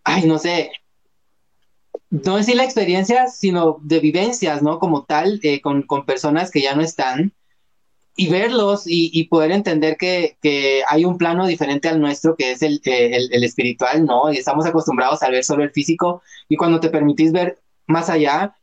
ay, 0.02 0.26
no 0.26 0.40
sé, 0.40 0.72
no 2.10 2.36
decir 2.36 2.56
la 2.56 2.64
experiencia, 2.64 3.28
sino 3.28 3.78
de 3.82 4.00
vivencias, 4.00 4.62
¿no? 4.62 4.80
Como 4.80 5.04
tal, 5.04 5.38
eh, 5.44 5.60
con, 5.60 5.82
con 5.82 6.04
personas 6.04 6.50
que 6.50 6.60
ya 6.60 6.74
no 6.74 6.82
están 6.82 7.32
y 8.16 8.28
verlos 8.28 8.84
y, 8.86 9.24
poder 9.24 9.50
entender 9.50 9.96
que, 9.96 10.36
hay 10.88 11.04
un 11.04 11.18
plano 11.18 11.46
diferente 11.46 11.88
al 11.88 12.00
nuestro, 12.00 12.36
que 12.36 12.52
es 12.52 12.62
el, 12.62 12.80
el, 12.84 13.44
espiritual, 13.44 14.04
¿no? 14.04 14.32
Y 14.32 14.36
estamos 14.36 14.66
acostumbrados 14.66 15.22
a 15.22 15.30
ver 15.30 15.44
solo 15.44 15.64
el 15.64 15.70
físico 15.70 16.22
y 16.48 16.56
cuando 16.56 16.80
te 16.80 16.90
permitís 16.90 17.32
ver 17.32 17.58
más 17.86 18.10
allá, 18.10 18.56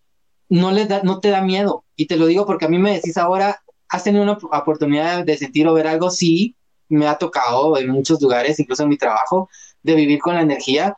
no, 0.50 0.72
le 0.72 0.86
da, 0.86 1.02
no 1.04 1.20
te 1.20 1.30
da 1.30 1.42
miedo. 1.42 1.86
Y 1.96 2.08
te 2.08 2.18
lo 2.18 2.28
digo 2.28 2.46
porque 2.46 2.66
a 2.66 2.70
mí 2.70 2.78
me 2.78 2.94
decís 2.94 3.18
ahora, 3.18 3.62
¿has 3.90 4.04
tenido 4.04 4.24
una 4.24 4.34
oportunidad 4.34 5.26
de 5.26 5.38
sentir 5.38 5.68
o 5.68 5.74
ver 5.74 5.88
algo? 5.88 6.10
Sí, 6.12 6.56
me 6.88 7.08
ha 7.08 7.18
tocado 7.18 7.78
en 7.78 7.90
muchos 7.90 8.22
lugares, 8.22 8.60
incluso 8.60 8.84
en 8.84 8.90
mi 8.90 8.98
trabajo, 8.98 9.50
de 9.84 9.96
vivir 9.96 10.20
con 10.20 10.36
la 10.36 10.42
energía. 10.42 10.96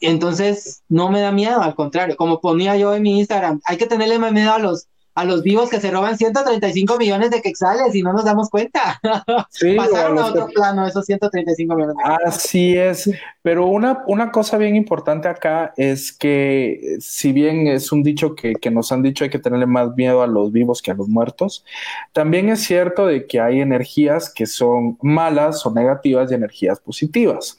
Entonces, 0.00 0.82
no 0.88 1.10
me 1.10 1.20
da 1.20 1.30
miedo, 1.30 1.62
al 1.62 1.74
contrario, 1.74 2.16
como 2.16 2.40
ponía 2.40 2.76
yo 2.76 2.94
en 2.94 3.02
mi 3.02 3.18
Instagram, 3.18 3.60
hay 3.64 3.76
que 3.76 3.86
tenerle 3.86 4.18
más 4.18 4.32
miedo 4.32 4.52
a 4.52 4.58
los, 4.58 4.88
a 5.14 5.24
los 5.24 5.42
vivos 5.42 5.68
que 5.68 5.80
se 5.80 5.90
roban 5.90 6.16
135 6.16 6.96
millones 6.96 7.30
de 7.30 7.42
quexales 7.42 7.94
y 7.94 8.02
no 8.02 8.12
nos 8.12 8.24
damos 8.24 8.50
cuenta. 8.50 9.00
Sí, 9.50 9.74
Pasaron 9.76 10.18
a 10.18 10.26
otro 10.26 10.48
plano 10.48 10.86
esos 10.86 11.04
135 11.04 11.74
millones 11.74 11.96
de 11.96 12.02
quexales. 12.02 12.34
Así 12.34 12.76
es, 12.76 13.10
pero 13.42 13.66
una, 13.66 14.02
una 14.06 14.30
cosa 14.30 14.56
bien 14.56 14.76
importante 14.76 15.28
acá 15.28 15.74
es 15.76 16.12
que 16.12 16.96
si 17.00 17.32
bien 17.32 17.66
es 17.66 17.92
un 17.92 18.02
dicho 18.02 18.34
que, 18.34 18.54
que, 18.54 18.70
nos 18.70 18.92
han 18.92 19.02
dicho 19.02 19.24
hay 19.24 19.30
que 19.30 19.38
tenerle 19.38 19.66
más 19.66 19.94
miedo 19.94 20.22
a 20.22 20.26
los 20.26 20.52
vivos 20.52 20.80
que 20.80 20.90
a 20.90 20.94
los 20.94 21.08
muertos, 21.08 21.64
también 22.12 22.48
es 22.48 22.60
cierto 22.60 23.06
de 23.06 23.26
que 23.26 23.40
hay 23.40 23.60
energías 23.60 24.32
que 24.32 24.46
son 24.46 24.98
malas 25.02 25.64
o 25.66 25.72
negativas 25.72 26.30
y 26.30 26.34
energías 26.34 26.80
positivas. 26.80 27.58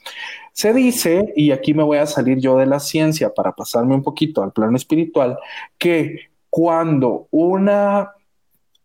Se 0.52 0.72
dice, 0.72 1.32
y 1.34 1.50
aquí 1.50 1.74
me 1.74 1.82
voy 1.82 1.98
a 1.98 2.06
salir 2.06 2.38
yo 2.38 2.56
de 2.56 2.66
la 2.66 2.78
ciencia 2.78 3.34
para 3.34 3.52
pasarme 3.52 3.94
un 3.94 4.02
poquito 4.02 4.42
al 4.42 4.52
plano 4.52 4.76
espiritual, 4.76 5.36
que 5.78 6.33
cuando 6.54 7.26
una, 7.32 8.12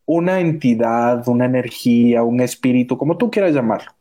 una 0.08 0.40
entidad, 0.40 1.28
una 1.28 1.46
energía, 1.46 2.24
un 2.24 2.42
espíritu, 2.42 2.98
como 2.98 3.16
tú 3.16 3.30
quieras 3.30 3.54
llamarlo, 3.54 3.92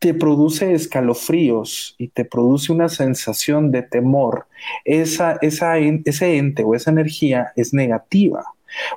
te 0.00 0.14
produce 0.14 0.74
escalofríos 0.74 1.94
y 1.96 2.08
te 2.08 2.24
produce 2.24 2.72
una 2.72 2.88
sensación 2.88 3.70
de 3.70 3.82
temor, 3.82 4.48
esa, 4.84 5.38
esa, 5.42 5.78
ese 5.78 6.38
ente 6.38 6.64
o 6.64 6.74
esa 6.74 6.90
energía 6.90 7.52
es 7.54 7.72
negativa. 7.72 8.46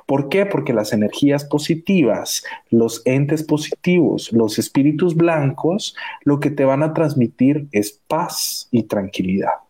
¿Por 0.04 0.28
qué? 0.28 0.46
Porque 0.46 0.72
las 0.72 0.92
energías 0.92 1.44
positivas, 1.44 2.42
los 2.70 3.02
entes 3.04 3.44
positivos, 3.44 4.32
los 4.32 4.58
espíritus 4.58 5.14
blancos, 5.14 5.94
lo 6.24 6.40
que 6.40 6.50
te 6.50 6.64
van 6.64 6.82
a 6.82 6.92
transmitir 6.92 7.68
es 7.70 8.00
paz 8.08 8.66
y 8.72 8.82
tranquilidad. 8.82 9.67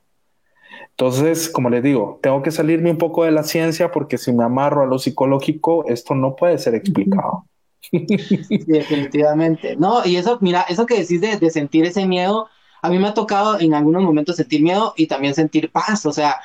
Entonces, 1.01 1.49
como 1.49 1.71
les 1.71 1.85
digo, 1.85 2.19
tengo 2.25 2.43
que 2.43 2.51
salirme 2.51 2.91
un 2.91 2.99
poco 2.99 3.23
de 3.23 3.31
la 3.31 3.45
ciencia 3.45 3.93
porque 3.93 4.19
si 4.19 4.33
me 4.33 4.43
amarro 4.43 4.83
a 4.83 4.87
lo 4.87 4.99
psicológico, 4.99 5.87
esto 5.87 6.17
no 6.17 6.35
puede 6.35 6.59
ser 6.59 6.75
explicado. 6.75 7.47
definitivamente. 8.67 9.77
No, 9.77 10.05
y 10.05 10.17
eso, 10.17 10.39
mira, 10.41 10.63
eso 10.69 10.87
que 10.87 10.99
decís 10.99 11.21
de, 11.21 11.37
de, 11.37 11.51
sentir 11.51 11.85
ese 11.85 12.05
miedo, 12.05 12.49
a 12.83 12.91
mí 12.91 12.99
me 12.99 13.07
ha 13.07 13.15
tocado 13.15 13.61
en 13.61 13.75
algunos 13.75 14.03
momentos 14.03 14.35
sentir 14.35 14.61
miedo 14.61 14.93
y 14.97 15.07
también 15.07 15.37
sentir 15.37 15.71
paz. 15.71 16.05
O 16.05 16.13
sea, 16.13 16.41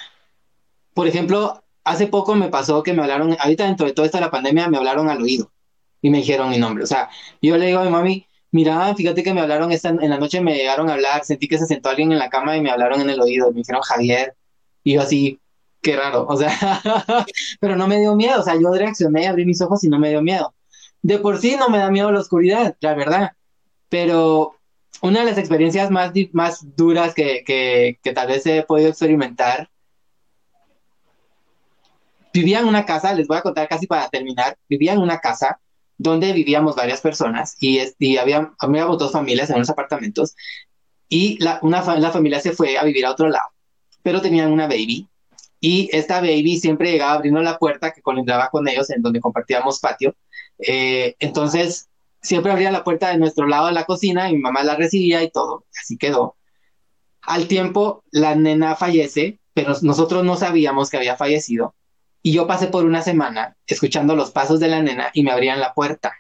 por 0.94 1.08
ejemplo, 1.08 1.64
hace 1.84 2.06
poco 2.06 2.36
me 2.36 2.50
pasó 2.50 2.84
que 2.84 2.94
me 2.94 3.02
hablaron, 3.02 3.36
ahorita 3.40 3.66
dentro 3.66 3.88
de 3.88 3.94
toda 3.94 4.06
esta 4.06 4.22
la 4.22 4.30
pandemia, 4.30 4.70
me 4.70 4.78
hablaron 4.78 5.10
al 5.10 5.20
oído 5.20 5.52
y 6.00 6.12
me 6.12 6.20
dijeron 6.20 6.52
mi 6.52 6.60
nombre. 6.60 6.84
O 6.84 6.88
sea, 6.88 7.10
yo 7.42 7.58
le 7.58 7.66
digo 7.66 7.80
a 7.80 7.86
mi 7.86 7.90
mami, 7.90 8.28
mira, 8.52 8.94
fíjate 8.94 9.24
que 9.24 9.34
me 9.34 9.42
hablaron 9.42 9.72
esta, 9.72 9.90
en 9.90 10.10
la 10.12 10.20
noche, 10.20 10.42
me 10.42 10.54
llegaron 10.54 10.92
a 10.92 10.94
hablar, 10.94 11.26
sentí 11.26 11.48
que 11.48 11.58
se 11.58 11.66
sentó 11.66 11.90
alguien 11.90 12.12
en 12.12 12.20
la 12.20 12.30
cama 12.30 12.56
y 12.56 12.62
me 12.62 12.70
hablaron 12.70 13.02
en 13.02 13.10
el 13.10 13.20
oído. 13.20 13.52
Me 13.52 13.58
dijeron 13.62 13.82
Javier. 13.82 14.36
Y 14.84 14.94
yo 14.94 15.02
así, 15.02 15.40
qué 15.82 15.96
raro, 15.96 16.26
o 16.28 16.38
sea, 16.38 16.52
pero 17.60 17.76
no 17.76 17.88
me 17.88 18.00
dio 18.00 18.16
miedo, 18.16 18.40
o 18.40 18.44
sea, 18.44 18.56
yo 18.56 18.74
reaccioné, 18.74 19.28
abrí 19.28 19.46
mis 19.46 19.62
ojos 19.62 19.84
y 19.84 19.90
no 19.90 20.00
me 20.00 20.10
dio 20.10 20.22
miedo. 20.22 20.54
De 21.02 21.20
por 21.20 21.40
sí 21.40 21.56
no 21.58 21.70
me 21.70 21.78
da 21.80 21.92
miedo 21.92 22.12
la 22.12 22.22
oscuridad, 22.22 22.76
la 22.80 22.94
verdad, 22.96 23.34
pero 23.90 24.56
una 25.02 25.20
de 25.20 25.26
las 25.26 25.38
experiencias 25.38 25.92
más, 25.92 26.14
más 26.32 26.76
duras 26.76 27.14
que, 27.14 27.44
que, 27.46 28.00
que 28.02 28.14
tal 28.14 28.28
vez 28.28 28.46
he 28.46 28.64
podido 28.64 28.90
experimentar, 28.90 29.70
vivía 32.34 32.60
en 32.60 32.68
una 32.68 32.86
casa, 32.86 33.14
les 33.14 33.28
voy 33.28 33.38
a 33.38 33.42
contar 33.42 33.68
casi 33.68 33.86
para 33.86 34.10
terminar, 34.10 34.58
vivía 34.68 34.94
en 34.94 35.00
una 35.00 35.20
casa 35.20 35.60
donde 35.98 36.34
vivíamos 36.34 36.76
varias 36.76 37.02
personas 37.02 37.56
y, 37.60 37.80
y 38.00 38.18
había, 38.18 38.52
habíamos 38.58 38.98
dos 38.98 39.12
familias 39.12 39.50
en 39.50 39.58
unos 39.58 39.70
apartamentos 39.70 40.36
y 41.08 41.38
la, 41.44 41.60
una, 41.62 41.84
la 42.00 42.12
familia 42.12 42.40
se 42.40 42.54
fue 42.54 42.78
a 42.78 42.84
vivir 42.84 43.06
a 43.06 43.12
otro 43.12 43.30
lado 43.30 43.53
pero 44.04 44.22
tenían 44.22 44.52
una 44.52 44.68
baby 44.68 45.10
y 45.66 45.90
esta 45.94 46.20
baby 46.20 46.60
siempre 46.60 46.92
llegaba 46.92 47.14
abriendo 47.14 47.42
la 47.42 47.58
puerta 47.58 47.92
que 47.92 48.02
colindaba 48.02 48.50
con 48.50 48.68
ellos 48.68 48.90
en 48.90 49.02
donde 49.02 49.22
compartíamos 49.22 49.80
patio. 49.80 50.14
Eh, 50.60 51.16
entonces, 51.20 51.88
siempre 52.22 52.52
abría 52.52 52.70
la 52.70 52.84
puerta 52.84 53.08
de 53.08 53.18
nuestro 53.18 53.48
lado 53.48 53.68
de 53.68 53.72
la 53.72 53.86
cocina 53.86 54.30
y 54.30 54.34
mi 54.34 54.40
mamá 54.40 54.62
la 54.64 54.76
recibía 54.76 55.24
y 55.24 55.32
todo. 55.32 55.64
Así 55.82 55.98
quedó. 55.98 56.36
Al 57.22 57.48
tiempo, 57.48 58.04
la 58.12 58.36
nena 58.36 58.76
fallece, 58.76 59.40
pero 59.54 59.74
nosotros 59.84 60.26
no 60.26 60.36
sabíamos 60.36 60.90
que 60.90 60.98
había 60.98 61.16
fallecido. 61.16 61.76
Y 62.22 62.34
yo 62.34 62.46
pasé 62.46 62.68
por 62.68 62.84
una 62.84 63.02
semana 63.02 63.56
escuchando 63.66 64.18
los 64.18 64.32
pasos 64.32 64.60
de 64.60 64.68
la 64.68 64.82
nena 64.82 65.12
y 65.14 65.24
me 65.24 65.32
abrían 65.32 65.62
la 65.62 65.74
puerta. 65.74 66.14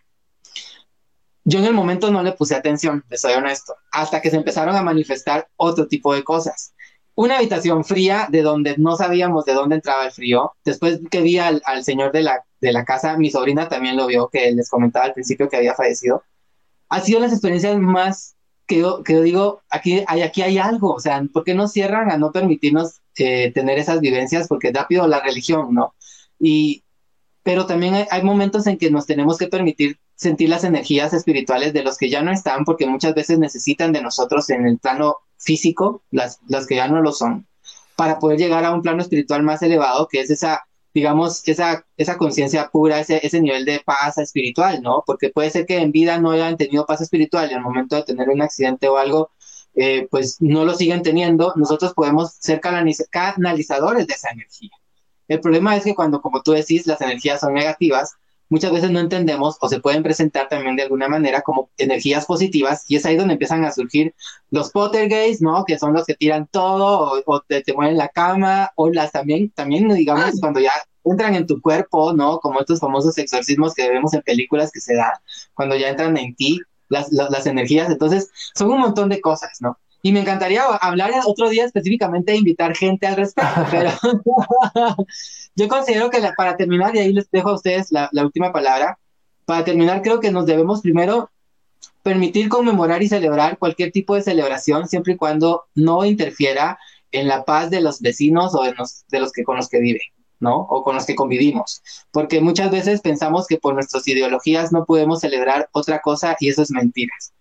Yo 1.43 1.59
en 1.59 1.65
el 1.65 1.73
momento 1.73 2.11
no 2.11 2.23
le 2.23 2.31
puse 2.31 2.55
atención, 2.55 3.03
les 3.09 3.19
soy 3.19 3.33
honesto, 3.33 3.75
hasta 3.91 4.21
que 4.21 4.29
se 4.29 4.37
empezaron 4.37 4.77
a 4.77 4.83
manifestar 4.83 5.49
otro 5.57 5.85
tipo 5.89 6.13
de 6.13 6.23
cosas 6.23 6.73
una 7.15 7.37
habitación 7.37 7.83
fría 7.83 8.27
de 8.31 8.41
donde 8.41 8.75
no 8.77 8.95
sabíamos 8.95 9.45
de 9.45 9.53
dónde 9.53 9.75
entraba 9.75 10.05
el 10.05 10.11
frío. 10.11 10.53
Después 10.65 10.99
que 11.11 11.21
vi 11.21 11.37
al, 11.37 11.61
al 11.65 11.83
señor 11.83 12.11
de 12.11 12.23
la, 12.23 12.43
de 12.59 12.71
la 12.73 12.85
casa, 12.85 13.17
mi 13.17 13.29
sobrina 13.29 13.69
también 13.69 13.97
lo 13.97 14.07
vio, 14.07 14.29
que 14.29 14.51
les 14.51 14.69
comentaba 14.69 15.05
al 15.05 15.13
principio 15.13 15.49
que 15.49 15.57
había 15.57 15.75
fallecido. 15.75 16.23
Ha 16.89 17.01
sido 17.01 17.19
las 17.19 17.31
experiencias 17.31 17.77
más 17.77 18.35
que 18.65 18.79
yo, 18.79 19.03
que 19.03 19.13
yo 19.13 19.21
digo, 19.21 19.61
aquí 19.69 20.03
hay, 20.07 20.21
aquí 20.21 20.41
hay 20.41 20.57
algo, 20.57 20.93
o 20.93 20.99
sea, 20.99 21.21
¿por 21.31 21.43
qué 21.43 21.53
no 21.53 21.67
cierran 21.67 22.11
a 22.11 22.17
no 22.17 22.31
permitirnos 22.31 23.01
eh, 23.17 23.51
tener 23.51 23.77
esas 23.77 23.99
vivencias? 23.99 24.47
Porque 24.47 24.71
rápido 24.71 25.07
la 25.07 25.21
religión, 25.21 25.73
¿no? 25.73 25.93
Y, 26.39 26.83
pero 27.43 27.65
también 27.65 27.93
hay, 27.93 28.05
hay 28.09 28.23
momentos 28.23 28.65
en 28.67 28.77
que 28.77 28.89
nos 28.89 29.05
tenemos 29.05 29.37
que 29.37 29.47
permitir 29.47 29.99
sentir 30.15 30.49
las 30.49 30.63
energías 30.63 31.13
espirituales 31.13 31.73
de 31.73 31.83
los 31.83 31.97
que 31.97 32.09
ya 32.09 32.21
no 32.21 32.31
están, 32.31 32.63
porque 32.63 32.87
muchas 32.87 33.13
veces 33.13 33.37
necesitan 33.37 33.91
de 33.91 34.01
nosotros 34.01 34.49
en 34.49 34.65
el 34.65 34.79
plano 34.79 35.17
físico, 35.43 36.03
las, 36.11 36.39
las 36.47 36.67
que 36.67 36.75
ya 36.75 36.87
no 36.87 37.01
lo 37.01 37.11
son, 37.11 37.47
para 37.95 38.19
poder 38.19 38.39
llegar 38.39 38.65
a 38.65 38.71
un 38.71 38.81
plano 38.81 39.01
espiritual 39.01 39.43
más 39.43 39.61
elevado, 39.61 40.07
que 40.09 40.21
es 40.21 40.29
esa, 40.29 40.63
digamos, 40.93 41.47
esa, 41.47 41.85
esa 41.97 42.17
conciencia 42.17 42.69
pura, 42.69 42.99
ese, 42.99 43.25
ese 43.25 43.41
nivel 43.41 43.65
de 43.65 43.81
paz 43.85 44.17
espiritual, 44.17 44.81
¿no? 44.81 45.03
Porque 45.05 45.29
puede 45.29 45.49
ser 45.49 45.65
que 45.65 45.77
en 45.77 45.91
vida 45.91 46.19
no 46.19 46.31
hayan 46.31 46.57
tenido 46.57 46.85
paz 46.85 47.01
espiritual 47.01 47.51
y 47.51 47.53
al 47.53 47.61
momento 47.61 47.95
de 47.95 48.03
tener 48.03 48.29
un 48.29 48.41
accidente 48.41 48.87
o 48.87 48.97
algo, 48.97 49.31
eh, 49.75 50.07
pues 50.09 50.37
no 50.39 50.65
lo 50.65 50.75
siguen 50.75 51.01
teniendo, 51.01 51.53
nosotros 51.55 51.93
podemos 51.93 52.33
ser 52.39 52.59
canaliz 52.59 53.03
canalizadores 53.09 54.07
de 54.07 54.13
esa 54.13 54.29
energía. 54.31 54.71
El 55.27 55.39
problema 55.39 55.75
es 55.75 55.83
que 55.83 55.95
cuando, 55.95 56.21
como 56.21 56.41
tú 56.41 56.51
decís, 56.51 56.85
las 56.85 57.01
energías 57.01 57.39
son 57.39 57.53
negativas, 57.53 58.13
muchas 58.53 58.71
veces 58.71 58.91
no 58.91 58.99
entendemos 58.99 59.57
o 59.59 59.67
se 59.67 59.79
pueden 59.79 60.03
presentar 60.03 60.47
también 60.47 60.75
de 60.75 60.83
alguna 60.83 61.07
manera 61.09 61.41
como 61.41 61.71
energías 61.75 62.27
positivas 62.27 62.85
y 62.87 62.97
es 62.97 63.05
ahí 63.07 63.15
donde 63.15 63.33
empiezan 63.33 63.65
a 63.65 63.71
surgir 63.71 64.13
los 64.51 64.69
pottergays, 64.69 65.41
¿no? 65.41 65.65
Que 65.65 65.79
son 65.79 65.91
los 65.93 66.05
que 66.05 66.13
tiran 66.13 66.45
todo 66.45 67.13
o, 67.13 67.23
o 67.25 67.41
te, 67.41 67.63
te, 67.63 67.73
mueven 67.73 67.97
la 67.97 68.09
cama 68.09 68.71
o 68.75 68.91
las 68.91 69.11
también, 69.11 69.49
también 69.49 69.89
digamos, 69.89 70.39
cuando 70.39 70.59
ya 70.59 70.71
entran 71.03 71.33
en 71.33 71.47
tu 71.47 71.59
cuerpo, 71.61 72.13
¿no? 72.13 72.37
Como 72.39 72.59
estos 72.59 72.79
famosos 72.79 73.17
exorcismos 73.17 73.73
que 73.73 73.89
vemos 73.89 74.13
en 74.13 74.21
películas 74.21 74.71
que 74.71 74.81
se 74.81 74.93
da, 74.93 75.19
cuando 75.55 75.75
ya 75.75 75.89
entran 75.89 76.15
en 76.17 76.35
ti 76.35 76.61
las, 76.89 77.11
las, 77.11 77.31
las 77.31 77.47
energías, 77.47 77.89
entonces 77.89 78.29
son 78.53 78.69
un 78.69 78.81
montón 78.81 79.09
de 79.09 79.19
cosas, 79.19 79.57
¿no? 79.61 79.79
Y 80.05 80.11
me 80.11 80.19
encantaría 80.19 80.63
hablar 80.65 81.11
otro 81.25 81.49
día 81.49 81.65
específicamente 81.65 82.33
e 82.33 82.35
invitar 82.35 82.75
gente 82.75 83.07
al 83.07 83.15
respecto, 83.15 83.65
pero 83.71 83.89
yo 85.55 85.67
considero 85.67 86.09
que 86.09 86.19
la, 86.19 86.33
para 86.33 86.57
terminar, 86.57 86.95
y 86.95 86.99
ahí 86.99 87.13
les 87.13 87.29
dejo 87.31 87.49
a 87.49 87.55
ustedes 87.55 87.91
la, 87.91 88.09
última 88.23 88.51
palabra, 88.51 88.99
para 89.45 89.63
terminar 89.63 90.01
creo 90.01 90.19
que 90.19 90.31
nos 90.31 90.45
debemos 90.45 90.81
primero 90.81 91.29
permitir 92.01 92.49
conmemorar 92.49 93.03
y 93.03 93.07
celebrar 93.07 93.57
cualquier 93.57 93.91
tipo 93.91 94.15
de 94.15 94.21
celebración, 94.21 94.87
siempre 94.87 95.13
y 95.13 95.17
cuando 95.17 95.65
no 95.75 96.05
interfiera 96.05 96.77
en 97.11 97.27
la 97.27 97.45
paz 97.45 97.69
de 97.69 97.81
los 97.81 98.01
vecinos 98.01 98.55
o 98.55 98.63
de 98.63 98.73
los, 98.73 99.05
de 99.09 99.19
los 99.19 99.31
que 99.31 99.43
con 99.43 99.57
los 99.57 99.69
que 99.69 99.79
viven. 99.79 100.01
¿no? 100.39 100.57
O 100.57 100.83
con 100.83 100.95
los 100.95 101.05
que 101.05 101.15
convivimos, 101.15 101.81
porque 102.11 102.41
muchas 102.41 102.69
veces 102.69 102.99
pensamos 102.99 103.47
que 103.47 103.57
por 103.57 103.75
nuestras 103.75 104.05
ideologías 104.09 104.73
no 104.73 104.83
podemos 104.83 105.21
celebrar 105.21 105.69
otra 105.71 106.01
cosa 106.01 106.35
y 106.37 106.49
eso 106.49 106.61
es 106.61 106.69
mentiras 106.69 107.33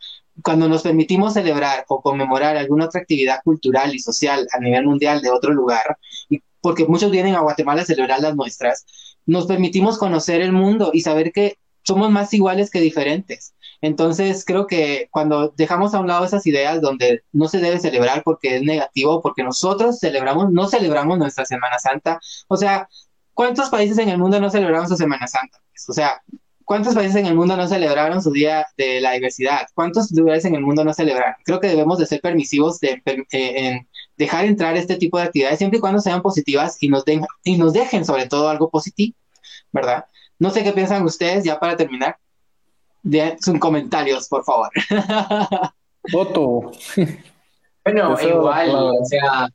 cuando 0.42 0.68
nos 0.68 0.82
permitimos 0.82 1.34
celebrar 1.34 1.84
o 1.88 2.00
conmemorar 2.00 2.56
alguna 2.56 2.86
otra 2.86 3.00
actividad 3.00 3.40
cultural 3.44 3.94
y 3.94 3.98
social 3.98 4.46
a 4.52 4.58
nivel 4.58 4.86
mundial 4.86 5.20
de 5.20 5.30
otro 5.30 5.52
lugar, 5.52 5.98
y 6.28 6.42
porque 6.60 6.86
muchos 6.86 7.10
vienen 7.10 7.34
a 7.34 7.40
Guatemala 7.40 7.82
a 7.82 7.84
celebrar 7.84 8.20
las 8.20 8.36
nuestras, 8.36 8.86
nos 9.26 9.46
permitimos 9.46 9.98
conocer 9.98 10.40
el 10.40 10.52
mundo 10.52 10.90
y 10.92 11.00
saber 11.02 11.32
que 11.32 11.58
somos 11.82 12.10
más 12.10 12.32
iguales 12.32 12.70
que 12.70 12.80
diferentes. 12.80 13.54
Entonces, 13.80 14.44
creo 14.44 14.68
que 14.68 15.08
cuando 15.10 15.52
dejamos 15.56 15.92
a 15.92 16.00
un 16.00 16.06
lado 16.06 16.24
esas 16.24 16.46
ideas 16.46 16.80
donde 16.80 17.24
no 17.32 17.48
se 17.48 17.58
debe 17.58 17.80
celebrar 17.80 18.22
porque 18.22 18.56
es 18.56 18.62
negativo, 18.62 19.20
porque 19.20 19.42
nosotros 19.42 19.98
celebramos, 19.98 20.52
no 20.52 20.68
celebramos 20.68 21.18
nuestra 21.18 21.44
Semana 21.44 21.78
Santa, 21.80 22.20
o 22.46 22.56
sea, 22.56 22.88
¿cuántos 23.34 23.68
países 23.70 23.98
en 23.98 24.08
el 24.08 24.18
mundo 24.18 24.40
no 24.40 24.50
celebramos 24.50 24.88
su 24.88 24.96
Semana 24.96 25.26
Santa? 25.26 25.58
O 25.88 25.92
sea, 25.92 26.22
¿Cuántos 26.72 26.94
países 26.94 27.16
en 27.16 27.26
el 27.26 27.34
mundo 27.34 27.54
no 27.54 27.68
celebraron 27.68 28.22
su 28.22 28.32
Día 28.32 28.64
de 28.78 28.98
la 29.02 29.12
Diversidad? 29.12 29.66
¿Cuántos 29.74 30.10
lugares 30.10 30.46
en 30.46 30.54
el 30.54 30.62
mundo 30.62 30.82
no 30.82 30.94
celebraron? 30.94 31.34
Creo 31.44 31.60
que 31.60 31.66
debemos 31.66 31.98
de 31.98 32.06
ser 32.06 32.22
permisivos 32.22 32.80
de, 32.80 33.02
eh, 33.04 33.26
en 33.30 33.88
dejar 34.16 34.46
entrar 34.46 34.74
este 34.78 34.96
tipo 34.96 35.18
de 35.18 35.24
actividades 35.24 35.58
siempre 35.58 35.76
y 35.76 35.80
cuando 35.82 36.00
sean 36.00 36.22
positivas 36.22 36.78
y 36.80 36.88
nos, 36.88 37.04
den, 37.04 37.26
y 37.44 37.58
nos 37.58 37.74
dejen 37.74 38.06
sobre 38.06 38.26
todo 38.26 38.48
algo 38.48 38.70
positivo, 38.70 39.14
¿verdad? 39.70 40.06
No 40.38 40.48
sé 40.48 40.64
qué 40.64 40.72
piensan 40.72 41.04
ustedes, 41.04 41.44
ya 41.44 41.60
para 41.60 41.76
terminar. 41.76 42.16
De 43.02 43.36
sus 43.38 43.58
comentarios, 43.58 44.26
por 44.28 44.42
favor. 44.42 44.70
Voto. 46.10 46.72
Bueno, 47.84 48.16
igual, 48.18 48.70
o 48.70 49.04
sea, 49.04 49.50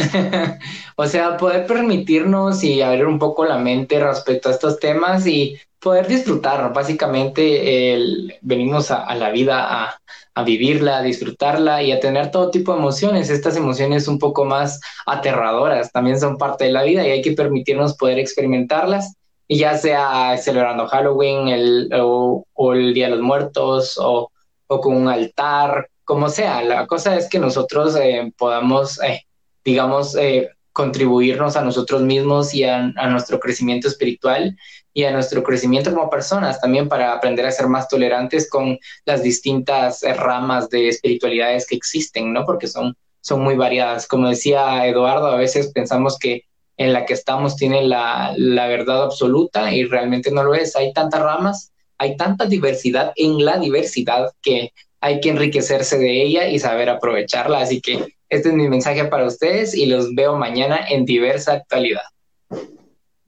o 0.96 1.06
sea, 1.06 1.36
poder 1.36 1.66
permitirnos 1.66 2.62
y 2.64 2.82
abrir 2.82 3.06
un 3.06 3.18
poco 3.18 3.44
la 3.44 3.58
mente 3.58 3.98
respecto 3.98 4.48
a 4.48 4.52
estos 4.52 4.78
temas 4.78 5.26
y 5.26 5.58
poder 5.80 6.06
disfrutar. 6.06 6.72
Básicamente, 6.72 7.92
el, 7.92 8.34
venimos 8.42 8.90
a, 8.90 9.14
la 9.14 9.30
vida 9.30 9.96
a, 10.34 10.44
vivirla, 10.44 10.98
a 10.98 11.02
disfrutarla 11.02 11.82
y 11.82 11.92
a 11.92 12.00
tener 12.00 12.30
todo 12.30 12.50
tipo 12.50 12.72
de 12.72 12.78
emociones. 12.78 13.30
Estas 13.30 13.56
emociones 13.56 14.08
un 14.08 14.18
poco 14.18 14.44
más 14.44 14.80
aterradoras 15.06 15.92
también 15.92 16.18
son 16.18 16.38
parte 16.38 16.64
de 16.64 16.72
la 16.72 16.82
vida 16.82 17.06
y 17.06 17.10
hay 17.10 17.22
que 17.22 17.32
permitirnos 17.32 17.96
poder 17.96 18.18
experimentarlas. 18.18 19.14
Y 19.48 19.58
ya 19.58 19.76
sea 19.76 20.36
celebrando 20.38 20.86
Halloween 20.86 21.88
o, 21.92 22.44
el 22.74 22.94
Día 22.94 23.06
de 23.06 23.16
los 23.16 23.20
Muertos 23.20 23.98
o, 23.98 24.30
o, 24.68 24.80
con 24.80 24.96
un 24.96 25.08
altar, 25.08 25.88
como 26.04 26.28
sea. 26.28 26.62
La 26.62 26.86
cosa 26.86 27.16
es 27.16 27.28
que 27.28 27.38
nosotros 27.38 27.96
eh, 27.96 28.32
podamos, 28.36 29.00
eh, 29.02 29.26
digamos, 29.64 30.16
eh, 30.16 30.50
contribuirnos 30.72 31.56
a 31.56 31.62
nosotros 31.62 32.02
mismos 32.02 32.54
y 32.54 32.64
a, 32.64 32.92
a 32.96 33.08
nuestro 33.08 33.40
crecimiento 33.40 33.88
espiritual 33.88 34.56
y 34.92 35.04
a 35.04 35.12
nuestro 35.12 35.42
crecimiento 35.42 35.92
como 35.92 36.10
personas, 36.10 36.60
también 36.60 36.88
para 36.88 37.12
aprender 37.12 37.46
a 37.46 37.52
ser 37.52 37.66
más 37.66 37.88
tolerantes 37.88 38.48
con 38.48 38.78
las 39.04 39.22
distintas 39.22 40.02
ramas 40.16 40.68
de 40.68 40.88
espiritualidades 40.88 41.66
que 41.66 41.76
existen, 41.76 42.32
¿no? 42.32 42.44
Porque 42.44 42.66
son, 42.66 42.96
son 43.20 43.42
muy 43.42 43.56
variadas. 43.56 44.06
Como 44.06 44.28
decía 44.28 44.86
Eduardo, 44.86 45.26
a 45.28 45.36
veces 45.36 45.70
pensamos 45.72 46.18
que 46.18 46.44
en 46.76 46.92
la 46.92 47.04
que 47.04 47.12
estamos 47.12 47.56
tiene 47.56 47.82
la, 47.82 48.32
la 48.36 48.66
verdad 48.66 49.02
absoluta 49.02 49.72
y 49.72 49.84
realmente 49.84 50.30
no 50.30 50.42
lo 50.42 50.54
es. 50.54 50.74
Hay 50.76 50.92
tantas 50.94 51.20
ramas, 51.20 51.72
hay 51.98 52.16
tanta 52.16 52.46
diversidad 52.46 53.12
en 53.16 53.44
la 53.44 53.58
diversidad 53.58 54.30
que 54.40 54.72
hay 55.00 55.20
que 55.20 55.30
enriquecerse 55.30 55.98
de 55.98 56.22
ella 56.22 56.48
y 56.48 56.58
saber 56.58 56.90
aprovecharla. 56.90 57.60
Así 57.60 57.80
que 57.80 58.14
este 58.28 58.48
es 58.50 58.54
mi 58.54 58.68
mensaje 58.68 59.04
para 59.06 59.26
ustedes 59.26 59.74
y 59.74 59.86
los 59.86 60.14
veo 60.14 60.36
mañana 60.36 60.80
en 60.88 61.04
diversa 61.04 61.54
actualidad. 61.54 62.02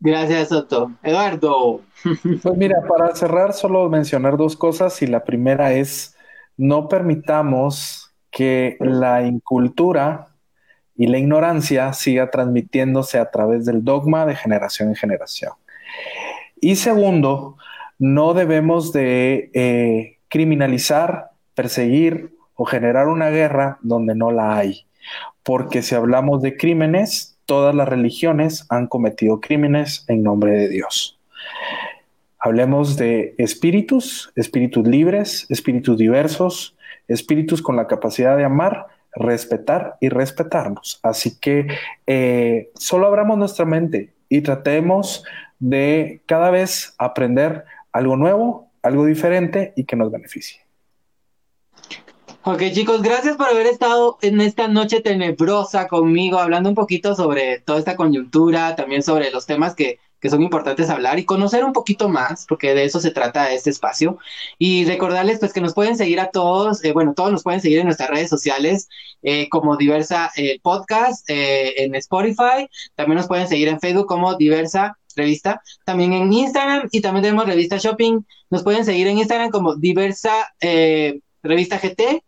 Gracias, 0.01 0.49
Soto. 0.49 0.91
Eduardo. 1.03 1.81
Pues 2.43 2.57
mira, 2.57 2.83
para 2.89 3.15
cerrar, 3.15 3.53
solo 3.53 3.89
mencionar 3.89 4.37
dos 4.37 4.57
cosas 4.57 5.01
y 5.03 5.07
la 5.07 5.23
primera 5.23 5.73
es, 5.73 6.17
no 6.57 6.89
permitamos 6.89 8.13
que 8.33 8.77
la 8.81 9.23
incultura 9.23 10.27
y 10.97 11.07
la 11.07 11.19
ignorancia 11.19 11.93
siga 11.93 12.31
transmitiéndose 12.31 13.19
a 13.19 13.31
través 13.31 13.65
del 13.65 13.85
dogma 13.85 14.27
de 14.27 14.35
generación 14.35 14.89
en 14.89 14.97
generación. 14.97 15.53
Y 16.61 16.77
segundo, 16.77 17.57
no 17.99 18.35
debemos 18.35 18.93
de 18.93 19.51
eh, 19.55 20.19
criminalizar, 20.29 21.32
perseguir 21.55 22.35
o 22.55 22.65
generar 22.65 23.09
una 23.09 23.31
guerra 23.31 23.79
donde 23.83 24.15
no 24.15 24.31
la 24.31 24.57
hay. 24.57 24.87
Porque 25.43 25.83
si 25.83 25.95
hablamos 25.95 26.43
de 26.43 26.57
crímenes, 26.57 27.39
todas 27.47 27.75
las 27.75 27.89
religiones 27.89 28.67
han 28.69 28.87
cometido 28.87 29.41
crímenes 29.41 30.05
en 30.09 30.23
nombre 30.23 30.53
de 30.53 30.69
Dios. 30.69 31.19
Hablemos 32.39 32.97
de 32.97 33.35
espíritus, 33.39 34.33
espíritus 34.37 34.87
libres, 34.87 35.47
espíritus 35.49 35.97
diversos, 35.97 36.77
espíritus 37.09 37.63
con 37.63 37.77
la 37.77 37.87
capacidad 37.87 38.37
de 38.37 38.45
amar, 38.45 38.87
respetar 39.15 39.97
y 40.01 40.09
respetarnos. 40.09 40.99
Así 41.03 41.39
que 41.39 41.69
eh, 42.07 42.71
solo 42.75 43.07
abramos 43.07 43.39
nuestra 43.39 43.65
mente 43.65 44.13
y 44.29 44.41
tratemos 44.41 45.25
de 45.59 46.23
cada 46.27 46.51
vez 46.51 46.95
aprender 46.99 47.65
algo 47.93 48.17
nuevo, 48.17 48.71
algo 48.83 49.05
diferente 49.05 49.73
y 49.77 49.85
que 49.85 49.97
nos 49.97 50.11
beneficie. 50.11 50.63
Ok, 52.45 52.61
chicos, 52.73 53.03
gracias 53.03 53.37
por 53.37 53.47
haber 53.47 53.67
estado 53.67 54.19
en 54.21 54.41
esta 54.41 54.67
noche 54.67 55.01
tenebrosa 55.01 55.87
conmigo, 55.87 56.39
hablando 56.41 56.69
un 56.69 56.75
poquito 56.75 57.15
sobre 57.15 57.61
toda 57.61 57.79
esta 57.79 57.95
coyuntura, 57.95 58.75
también 58.75 59.05
sobre 59.05 59.31
los 59.31 59.47
temas 59.47 59.77
que, 59.77 60.01
que 60.19 60.29
son 60.29 60.43
importantes 60.43 60.91
hablar 60.91 61.21
y 61.21 61.25
conocer 61.25 61.65
un 61.65 61.73
poquito 61.73 62.09
más, 62.09 62.47
porque 62.49 62.75
de 62.75 62.83
eso 62.83 62.99
se 62.99 63.13
trata 63.13 63.53
este 63.53 63.71
espacio. 63.71 64.19
Y 64.59 64.85
recordarles 64.87 65.39
pues 65.39 65.53
que 65.53 65.61
nos 65.61 65.73
pueden 65.73 65.97
seguir 65.97 66.19
a 66.19 66.31
todos, 66.31 66.83
eh, 66.85 66.93
bueno, 66.93 67.15
todos 67.15 67.31
nos 67.31 67.45
pueden 67.45 67.61
seguir 67.61 67.79
en 67.79 67.87
nuestras 67.87 68.11
redes 68.11 68.29
sociales 68.29 68.89
eh, 69.23 69.49
como 69.49 69.77
Diversa 69.77 70.33
eh, 70.37 70.59
Podcast, 70.63 71.31
eh, 71.31 71.85
en 71.85 71.95
Spotify, 71.95 72.69
también 72.97 73.19
nos 73.19 73.29
pueden 73.29 73.47
seguir 73.47 73.69
en 73.69 73.79
Facebook 73.79 74.07
como 74.07 74.35
Diversa 74.35 74.99
Revista, 75.15 75.63
también 75.85 76.13
en 76.13 76.33
Instagram 76.33 76.89
y 76.91 77.01
también 77.03 77.23
tenemos 77.23 77.47
Revista 77.47 77.77
Shopping, 77.77 78.21
nos 78.51 78.65
pueden 78.65 78.85
seguir 78.85 79.07
en 79.07 79.19
Instagram 79.19 79.51
como 79.51 79.77
Diversa 79.77 80.33
Revista 81.43 81.79
GT 81.79 82.23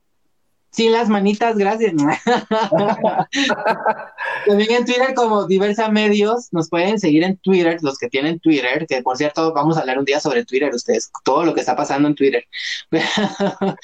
Sin 0.71 0.93
las 0.93 1.09
manitas, 1.09 1.57
gracias. 1.57 1.95
También 4.47 4.73
en 4.73 4.85
Twitter 4.85 5.15
como 5.15 5.47
diversa 5.47 5.89
medios, 5.89 6.49
nos 6.53 6.69
pueden 6.69 6.99
seguir 6.99 7.25
en 7.25 7.37
Twitter, 7.37 7.79
los 7.83 7.99
que 7.99 8.09
tienen 8.09 8.41
Twitter, 8.41 8.87
que 8.87 9.03
por 9.03 9.17
cierto 9.17 9.53
vamos 9.53 9.77
a 9.77 9.81
hablar 9.81 9.99
un 9.99 10.05
día 10.05 10.21
sobre 10.21 10.45
Twitter, 10.45 10.73
ustedes, 10.75 11.11
todo 11.25 11.45
lo 11.45 11.55
que 11.55 11.61
está 11.61 11.77
pasando 11.77 12.09
en 12.09 12.15
Twitter. 12.15 12.45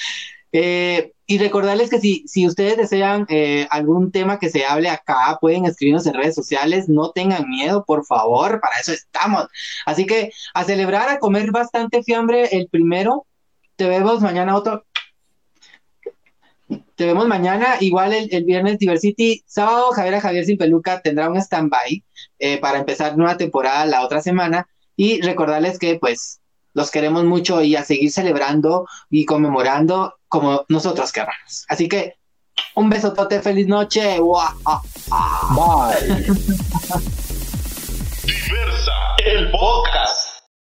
Eh, 0.52 1.12
y 1.26 1.38
recordarles 1.38 1.90
que 1.90 2.00
si, 2.00 2.24
si 2.26 2.46
ustedes 2.46 2.76
desean 2.76 3.24
eh, 3.28 3.68
algún 3.70 4.10
tema 4.10 4.38
que 4.38 4.50
se 4.50 4.64
hable 4.64 4.88
acá, 4.88 5.38
pueden 5.40 5.64
escribirnos 5.64 6.06
en 6.06 6.14
redes 6.14 6.34
sociales, 6.34 6.88
no 6.88 7.12
tengan 7.12 7.48
miedo, 7.48 7.84
por 7.84 8.04
favor, 8.04 8.60
para 8.60 8.76
eso 8.80 8.92
estamos. 8.92 9.46
Así 9.86 10.06
que 10.06 10.32
a 10.54 10.64
celebrar, 10.64 11.08
a 11.08 11.18
comer 11.20 11.52
bastante 11.52 12.02
fiambre 12.02 12.48
el 12.50 12.68
primero. 12.68 13.26
Te 13.76 13.88
vemos 13.88 14.20
mañana 14.20 14.56
otro. 14.56 14.84
Te 17.00 17.06
vemos 17.06 17.26
mañana, 17.26 17.76
igual 17.80 18.12
el, 18.12 18.44
viernes 18.44 18.78
Diversity. 18.78 19.42
Sábado, 19.46 19.90
Javier 19.92 20.20
Javier 20.20 20.44
Sin 20.44 20.58
Peluca 20.58 21.00
tendrá 21.00 21.30
un 21.30 21.38
stand-by 21.38 22.04
eh, 22.38 22.58
para 22.58 22.78
empezar 22.78 23.16
nueva 23.16 23.38
temporada 23.38 23.86
la 23.86 24.04
otra 24.04 24.20
semana. 24.20 24.68
Y 24.96 25.22
recordarles 25.22 25.78
que 25.78 25.94
pues 25.98 26.42
los 26.74 26.90
queremos 26.90 27.24
mucho 27.24 27.62
y 27.62 27.74
a 27.74 27.84
seguir 27.84 28.12
celebrando 28.12 28.86
y 29.08 29.24
conmemorando 29.24 30.16
como 30.28 30.66
nosotros 30.68 31.10
querramos. 31.10 31.64
Así 31.70 31.88
que 31.88 32.16
un 32.74 32.90
besotote, 32.90 33.40
feliz 33.40 33.66
noche. 33.66 34.18
Bye. 34.20 34.44
Diversa, 38.26 38.92
el 39.24 39.50
podcast. 39.50 40.29